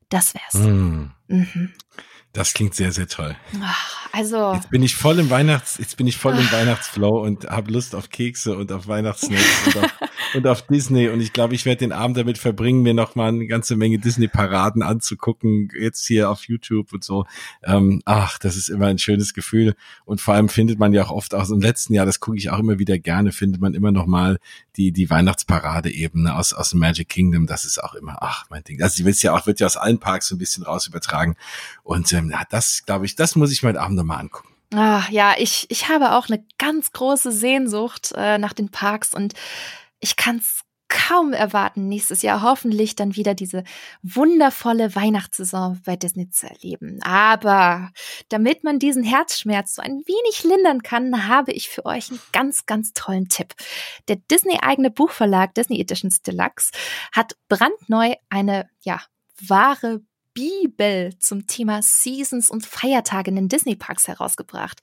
Das 0.10 0.34
wär's. 0.34 0.54
Mm. 0.54 1.17
Mhm. 1.28 1.72
Das 2.38 2.54
klingt 2.54 2.76
sehr, 2.76 2.92
sehr 2.92 3.08
toll. 3.08 3.36
Also. 4.12 4.54
Jetzt 4.54 4.70
bin 4.70 4.84
ich 4.84 4.96
voll 4.96 5.18
im 5.18 5.32
Weihnachts, 5.32 5.80
jetzt 5.80 5.98
bin 5.98 6.06
ich 6.06 6.18
voll 6.18 6.38
im 6.38 6.52
Weihnachtsflow 6.52 7.24
und 7.24 7.50
habe 7.50 7.72
Lust 7.72 7.96
auf 7.96 8.10
Kekse 8.10 8.56
und 8.56 8.72
auf 8.72 8.88
Weihnachtssnacks 8.88 9.66
und, 9.66 9.78
auf, 9.78 9.92
und 10.36 10.48
auf 10.48 10.62
Disney. 10.62 11.10
Und 11.10 11.20
ich 11.20 11.34
glaube, 11.34 11.56
ich 11.56 11.66
werde 11.66 11.80
den 11.80 11.92
Abend 11.92 12.16
damit 12.16 12.38
verbringen, 12.38 12.84
mir 12.84 12.94
noch 12.94 13.16
mal 13.16 13.30
eine 13.30 13.48
ganze 13.48 13.76
Menge 13.76 13.98
Disney-Paraden 13.98 14.84
anzugucken, 14.84 15.70
jetzt 15.80 16.06
hier 16.06 16.30
auf 16.30 16.44
YouTube 16.44 16.94
und 16.94 17.04
so. 17.04 17.26
Ähm, 17.64 18.04
ach, 18.06 18.38
das 18.38 18.56
ist 18.56 18.70
immer 18.70 18.86
ein 18.86 19.00
schönes 19.00 19.34
Gefühl. 19.34 19.76
Und 20.06 20.22
vor 20.22 20.36
allem 20.36 20.50
findet 20.50 20.78
man 20.78 20.94
ja 20.94 21.06
auch 21.06 21.12
oft 21.12 21.34
aus 21.34 21.50
dem 21.50 21.62
letzten 21.62 21.96
Jahr, 21.96 22.06
das 22.06 22.20
gucke 22.20 22.38
ich 22.38 22.52
auch 22.52 22.60
immer 22.60 22.78
wieder 22.78 23.00
gerne, 23.00 23.32
findet 23.32 23.62
man 23.62 23.74
immer 23.74 23.92
noch 23.92 24.06
mal 24.06 24.38
die, 24.76 24.92
die 24.92 25.10
Weihnachtsparade 25.10 25.92
eben 25.92 26.24
ne, 26.24 26.36
aus, 26.36 26.54
aus 26.54 26.70
dem 26.70 26.80
Magic 26.82 27.10
Kingdom. 27.10 27.48
Das 27.48 27.66
ist 27.66 27.84
auch 27.84 27.96
immer, 27.96 28.18
ach, 28.22 28.46
mein 28.52 28.64
Ding. 28.64 28.80
Also, 28.82 28.98
die 28.98 29.06
wird 29.06 29.22
ja 29.24 29.34
auch, 29.34 29.48
wird 29.48 29.60
ja 29.60 29.66
aus 29.66 29.78
allen 29.78 30.00
Parks 30.00 30.28
so 30.28 30.36
ein 30.36 30.38
bisschen 30.40 30.64
raus 30.64 30.86
übertragen. 30.88 31.17
Und 31.84 32.12
ähm, 32.14 32.34
das 32.50 32.86
glaube 32.86 33.06
ich, 33.06 33.16
das 33.16 33.36
muss 33.36 33.52
ich 33.52 33.64
mir 33.64 33.70
heute 33.70 33.82
Abend 33.82 33.98
nochmal 33.98 34.20
angucken. 34.20 34.50
Ach, 34.74 35.10
ja, 35.10 35.36
ich, 35.38 35.66
ich 35.70 35.88
habe 35.88 36.12
auch 36.14 36.28
eine 36.28 36.44
ganz 36.58 36.92
große 36.92 37.32
Sehnsucht 37.32 38.12
äh, 38.16 38.38
nach 38.38 38.54
den 38.54 38.70
Parks 38.70 39.14
und 39.14 39.34
ich 40.00 40.18
kann 40.18 40.38
es 40.38 40.62
kaum 40.90 41.34
erwarten, 41.34 41.88
nächstes 41.88 42.22
Jahr 42.22 42.42
hoffentlich 42.42 42.96
dann 42.96 43.16
wieder 43.16 43.34
diese 43.34 43.64
wundervolle 44.04 44.96
Weihnachtssaison 44.96 45.82
bei 45.86 45.96
Disney 45.96 46.30
zu 46.30 46.48
erleben. 46.50 47.00
Aber 47.02 47.92
damit 48.30 48.64
man 48.64 48.80
diesen 48.80 49.04
Herzschmerz 49.04 49.76
so 49.76 49.82
ein 49.82 50.04
wenig 50.06 50.44
lindern 50.44 50.84
kann, 50.84 51.28
habe 51.28 51.52
ich 51.52 51.70
für 51.70 51.86
euch 51.86 52.10
einen 52.10 52.22
ganz, 52.32 52.66
ganz 52.66 52.94
tollen 52.94 53.28
Tipp. 53.28 53.54
Der 54.08 54.16
Disney-eigene 54.16 54.90
Buchverlag 54.90 55.54
Disney 55.56 55.80
Editions 55.80 56.22
Deluxe 56.22 56.72
hat 57.12 57.36
brandneu 57.50 58.14
eine, 58.30 58.70
ja, 58.82 59.02
wahre 59.46 60.02
Bibel 60.38 61.18
zum 61.18 61.48
Thema 61.48 61.82
Seasons 61.82 62.52
und 62.52 62.64
Feiertage 62.64 63.32
in 63.32 63.36
den 63.38 63.50
Disney 63.50 63.76
Parks 63.76 64.08
herausgebracht. 64.08 64.80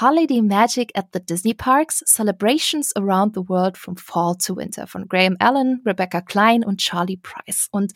Holiday 0.00 0.42
Magic 0.42 0.96
at 0.96 1.06
the 1.12 1.18
Disney 1.18 1.54
Parks, 1.54 2.04
Celebrations 2.06 2.94
Around 2.94 3.34
the 3.34 3.48
World 3.48 3.76
from 3.76 3.96
Fall 3.96 4.36
to 4.36 4.54
Winter 4.54 4.86
von 4.86 5.08
Graham 5.08 5.34
Allen, 5.40 5.82
Rebecca 5.84 6.20
Klein 6.20 6.64
und 6.64 6.78
Charlie 6.78 7.16
Price. 7.16 7.66
Und 7.72 7.94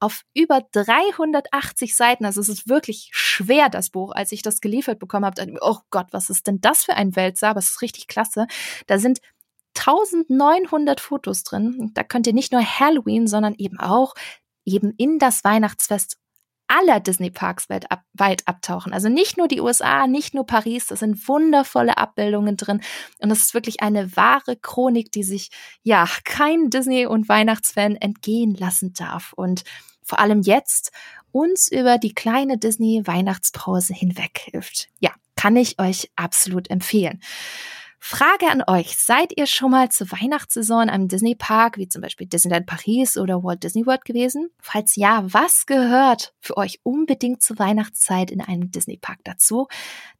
auf 0.00 0.22
über 0.34 0.62
380 0.72 1.94
Seiten, 1.94 2.24
also 2.24 2.40
es 2.40 2.48
ist 2.48 2.68
wirklich 2.68 3.10
schwer, 3.12 3.68
das 3.68 3.90
Buch, 3.90 4.10
als 4.10 4.32
ich 4.32 4.42
das 4.42 4.60
geliefert 4.60 4.98
bekommen 4.98 5.26
habe, 5.26 5.36
dachte 5.36 5.52
ich, 5.52 5.58
oh 5.60 5.78
Gott, 5.90 6.08
was 6.10 6.28
ist 6.28 6.48
denn 6.48 6.60
das 6.60 6.82
für 6.82 6.94
ein 6.94 7.14
Wälzer, 7.14 7.50
aber 7.50 7.60
es 7.60 7.70
ist 7.70 7.82
richtig 7.82 8.08
klasse. 8.08 8.48
Da 8.88 8.98
sind 8.98 9.20
1900 9.76 10.98
Fotos 10.98 11.44
drin. 11.44 11.92
Da 11.94 12.02
könnt 12.02 12.26
ihr 12.26 12.34
nicht 12.34 12.50
nur 12.50 12.64
Halloween, 12.64 13.28
sondern 13.28 13.54
eben 13.58 13.78
auch 13.78 14.14
eben 14.64 14.92
in 14.96 15.20
das 15.20 15.44
Weihnachtsfest 15.44 16.18
aller 16.68 17.00
Disney-Parks 17.00 17.68
weit, 17.68 17.90
ab, 17.90 18.02
weit 18.12 18.46
abtauchen. 18.46 18.92
Also 18.92 19.08
nicht 19.08 19.36
nur 19.36 19.48
die 19.48 19.60
USA, 19.60 20.06
nicht 20.06 20.34
nur 20.34 20.46
Paris, 20.46 20.86
da 20.86 20.96
sind 20.96 21.28
wundervolle 21.28 21.98
Abbildungen 21.98 22.56
drin. 22.56 22.80
Und 23.18 23.30
das 23.30 23.40
ist 23.40 23.54
wirklich 23.54 23.80
eine 23.80 24.16
wahre 24.16 24.56
Chronik, 24.56 25.10
die 25.12 25.24
sich 25.24 25.50
ja 25.82 26.06
kein 26.24 26.70
Disney- 26.70 27.06
und 27.06 27.28
Weihnachtsfan 27.28 27.96
entgehen 27.96 28.54
lassen 28.54 28.92
darf. 28.92 29.32
Und 29.32 29.64
vor 30.02 30.20
allem 30.20 30.42
jetzt 30.42 30.92
uns 31.32 31.70
über 31.70 31.98
die 31.98 32.14
kleine 32.14 32.58
Disney-Weihnachtspause 32.58 33.94
hinweg 33.94 34.38
hilft. 34.50 34.88
Ja, 35.00 35.10
kann 35.36 35.56
ich 35.56 35.78
euch 35.80 36.10
absolut 36.16 36.70
empfehlen. 36.70 37.20
Frage 37.98 38.48
an 38.48 38.62
euch. 38.66 38.96
Seid 38.96 39.36
ihr 39.36 39.46
schon 39.46 39.72
mal 39.72 39.90
zur 39.90 40.10
Weihnachtssaison 40.12 40.84
in 40.84 40.90
einem 40.90 41.08
Disney-Park, 41.08 41.78
wie 41.78 41.88
zum 41.88 42.02
Beispiel 42.02 42.26
Disneyland 42.26 42.66
Paris 42.66 43.16
oder 43.16 43.42
Walt 43.42 43.64
Disney 43.64 43.86
World 43.86 44.04
gewesen? 44.04 44.50
Falls 44.60 44.96
ja, 44.96 45.22
was 45.24 45.66
gehört 45.66 46.32
für 46.40 46.56
euch 46.56 46.80
unbedingt 46.84 47.42
zur 47.42 47.58
Weihnachtszeit 47.58 48.30
in 48.30 48.40
einem 48.40 48.70
Disney-Park 48.70 49.18
dazu, 49.24 49.66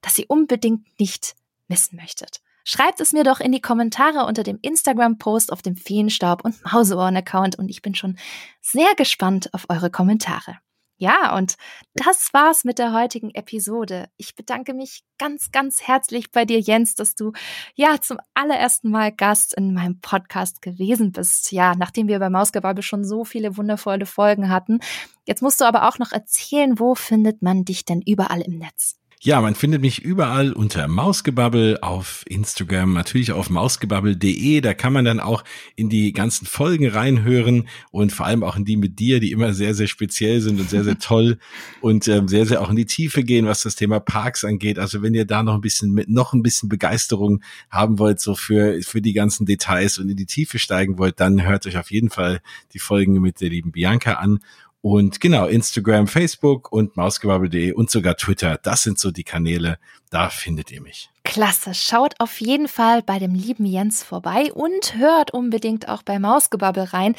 dass 0.00 0.18
ihr 0.18 0.26
unbedingt 0.28 0.98
nicht 0.98 1.36
missen 1.68 1.96
möchtet? 1.96 2.40
Schreibt 2.64 3.00
es 3.00 3.14
mir 3.14 3.24
doch 3.24 3.40
in 3.40 3.52
die 3.52 3.62
Kommentare 3.62 4.26
unter 4.26 4.42
dem 4.42 4.58
Instagram-Post 4.60 5.52
auf 5.52 5.62
dem 5.62 5.76
Feenstaub 5.76 6.44
und 6.44 6.62
Mauseohren-Account 6.70 7.58
und 7.58 7.70
ich 7.70 7.80
bin 7.80 7.94
schon 7.94 8.18
sehr 8.60 8.94
gespannt 8.96 9.54
auf 9.54 9.66
eure 9.70 9.90
Kommentare. 9.90 10.58
Ja, 11.00 11.36
und 11.36 11.54
das 11.94 12.30
war's 12.32 12.64
mit 12.64 12.80
der 12.80 12.92
heutigen 12.92 13.30
Episode. 13.32 14.08
Ich 14.16 14.34
bedanke 14.34 14.74
mich 14.74 15.04
ganz, 15.16 15.52
ganz 15.52 15.82
herzlich 15.86 16.32
bei 16.32 16.44
dir, 16.44 16.58
Jens, 16.58 16.96
dass 16.96 17.14
du 17.14 17.32
ja 17.76 18.00
zum 18.00 18.18
allerersten 18.34 18.90
Mal 18.90 19.12
Gast 19.12 19.54
in 19.54 19.74
meinem 19.74 20.00
Podcast 20.00 20.60
gewesen 20.60 21.12
bist. 21.12 21.52
Ja, 21.52 21.74
nachdem 21.76 22.08
wir 22.08 22.18
bei 22.18 22.30
Mausgebabbel 22.30 22.82
schon 22.82 23.04
so 23.04 23.24
viele 23.24 23.56
wundervolle 23.56 24.06
Folgen 24.06 24.48
hatten. 24.50 24.80
Jetzt 25.24 25.40
musst 25.40 25.60
du 25.60 25.66
aber 25.66 25.88
auch 25.88 26.00
noch 26.00 26.10
erzählen, 26.10 26.80
wo 26.80 26.96
findet 26.96 27.42
man 27.42 27.64
dich 27.64 27.84
denn 27.84 28.02
überall 28.02 28.40
im 28.40 28.58
Netz? 28.58 28.97
Ja, 29.20 29.40
man 29.40 29.56
findet 29.56 29.82
mich 29.82 30.00
überall 30.00 30.52
unter 30.52 30.86
Mausgebabbel 30.86 31.78
auf 31.80 32.22
Instagram, 32.28 32.92
natürlich 32.92 33.32
auf 33.32 33.50
mausgebabbel.de. 33.50 34.60
Da 34.60 34.74
kann 34.74 34.92
man 34.92 35.04
dann 35.04 35.18
auch 35.18 35.42
in 35.74 35.88
die 35.88 36.12
ganzen 36.12 36.46
Folgen 36.46 36.86
reinhören 36.86 37.68
und 37.90 38.12
vor 38.12 38.26
allem 38.26 38.44
auch 38.44 38.54
in 38.54 38.64
die 38.64 38.76
mit 38.76 39.00
dir, 39.00 39.18
die 39.18 39.32
immer 39.32 39.54
sehr, 39.54 39.74
sehr 39.74 39.88
speziell 39.88 40.40
sind 40.40 40.60
und 40.60 40.70
sehr, 40.70 40.84
sehr 40.84 40.98
toll 41.00 41.38
und 41.80 42.06
ähm, 42.06 42.28
sehr, 42.28 42.46
sehr 42.46 42.62
auch 42.62 42.70
in 42.70 42.76
die 42.76 42.86
Tiefe 42.86 43.24
gehen, 43.24 43.46
was 43.46 43.62
das 43.62 43.74
Thema 43.74 43.98
Parks 43.98 44.44
angeht. 44.44 44.78
Also 44.78 45.02
wenn 45.02 45.14
ihr 45.14 45.24
da 45.24 45.42
noch 45.42 45.54
ein 45.54 45.62
bisschen 45.62 45.92
mit, 45.92 46.08
noch 46.08 46.32
ein 46.32 46.44
bisschen 46.44 46.68
Begeisterung 46.68 47.42
haben 47.70 47.98
wollt, 47.98 48.20
so 48.20 48.36
für, 48.36 48.80
für 48.82 49.02
die 49.02 49.14
ganzen 49.14 49.46
Details 49.46 49.98
und 49.98 50.08
in 50.08 50.16
die 50.16 50.26
Tiefe 50.26 50.60
steigen 50.60 50.96
wollt, 50.96 51.18
dann 51.18 51.42
hört 51.42 51.66
euch 51.66 51.76
auf 51.76 51.90
jeden 51.90 52.10
Fall 52.10 52.40
die 52.72 52.78
Folgen 52.78 53.20
mit 53.20 53.40
der 53.40 53.50
lieben 53.50 53.72
Bianca 53.72 54.12
an. 54.12 54.38
Und 54.80 55.20
genau, 55.20 55.46
Instagram, 55.46 56.06
Facebook 56.06 56.70
und 56.70 56.96
mausgebabbel.de 56.96 57.72
und 57.72 57.90
sogar 57.90 58.16
Twitter, 58.16 58.58
das 58.62 58.82
sind 58.84 58.98
so 58.98 59.10
die 59.10 59.24
Kanäle, 59.24 59.78
da 60.10 60.28
findet 60.30 60.70
ihr 60.70 60.80
mich. 60.80 61.10
Klasse. 61.28 61.74
Schaut 61.74 62.14
auf 62.20 62.40
jeden 62.40 62.68
Fall 62.68 63.02
bei 63.02 63.18
dem 63.18 63.34
lieben 63.34 63.66
Jens 63.66 64.02
vorbei 64.02 64.50
und 64.54 64.96
hört 64.96 65.30
unbedingt 65.30 65.86
auch 65.86 66.02
bei 66.02 66.18
Mausgebabbel 66.18 66.84
rein, 66.84 67.14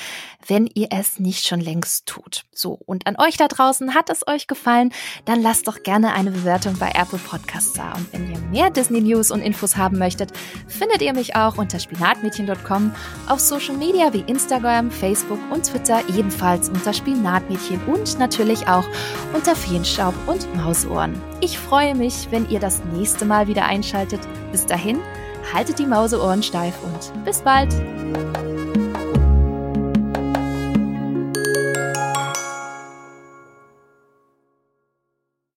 wenn 0.47 0.65
ihr 0.65 0.87
es 0.89 1.19
nicht 1.19 1.45
schon 1.45 1.61
längst 1.61 2.07
tut. 2.07 2.45
So, 2.51 2.79
und 2.87 3.05
an 3.05 3.17
euch 3.19 3.37
da 3.37 3.47
draußen, 3.47 3.93
hat 3.93 4.09
es 4.09 4.27
euch 4.27 4.47
gefallen? 4.47 4.91
Dann 5.25 5.43
lasst 5.43 5.67
doch 5.67 5.83
gerne 5.83 6.13
eine 6.13 6.31
Bewertung 6.31 6.75
bei 6.79 6.89
Apple 6.95 7.19
Podcasts 7.19 7.73
da. 7.73 7.93
Und 7.93 8.11
wenn 8.11 8.31
ihr 8.31 8.39
mehr 8.49 8.71
Disney 8.71 8.99
News 9.01 9.29
und 9.29 9.41
Infos 9.41 9.77
haben 9.77 9.99
möchtet, 9.99 10.31
findet 10.67 11.03
ihr 11.03 11.13
mich 11.13 11.35
auch 11.35 11.59
unter 11.59 11.79
spinatmädchen.com, 11.79 12.91
auf 13.27 13.39
Social 13.39 13.77
Media 13.77 14.11
wie 14.11 14.21
Instagram, 14.21 14.89
Facebook 14.89 15.39
und 15.51 15.67
Twitter 15.67 16.01
ebenfalls 16.09 16.67
unter 16.69 16.93
Spinatmädchen 16.93 17.79
und 17.85 18.17
natürlich 18.17 18.67
auch 18.67 18.85
unter 19.35 19.55
Feenstaub 19.55 20.15
und 20.25 20.51
Mausohren. 20.55 21.13
Ich 21.41 21.57
freue 21.57 21.95
mich, 21.95 22.27
wenn 22.31 22.49
ihr 22.49 22.59
das 22.59 22.83
nächste 22.93 23.23
Mal 23.23 23.47
wieder 23.47 23.65
einschaltet. 23.99 24.21
Bis 24.51 24.65
dahin, 24.65 24.99
haltet 25.53 25.79
die 25.79 25.85
Mauseohren 25.85 26.43
steif 26.43 26.75
und 26.83 27.25
bis 27.25 27.41
bald! 27.41 27.73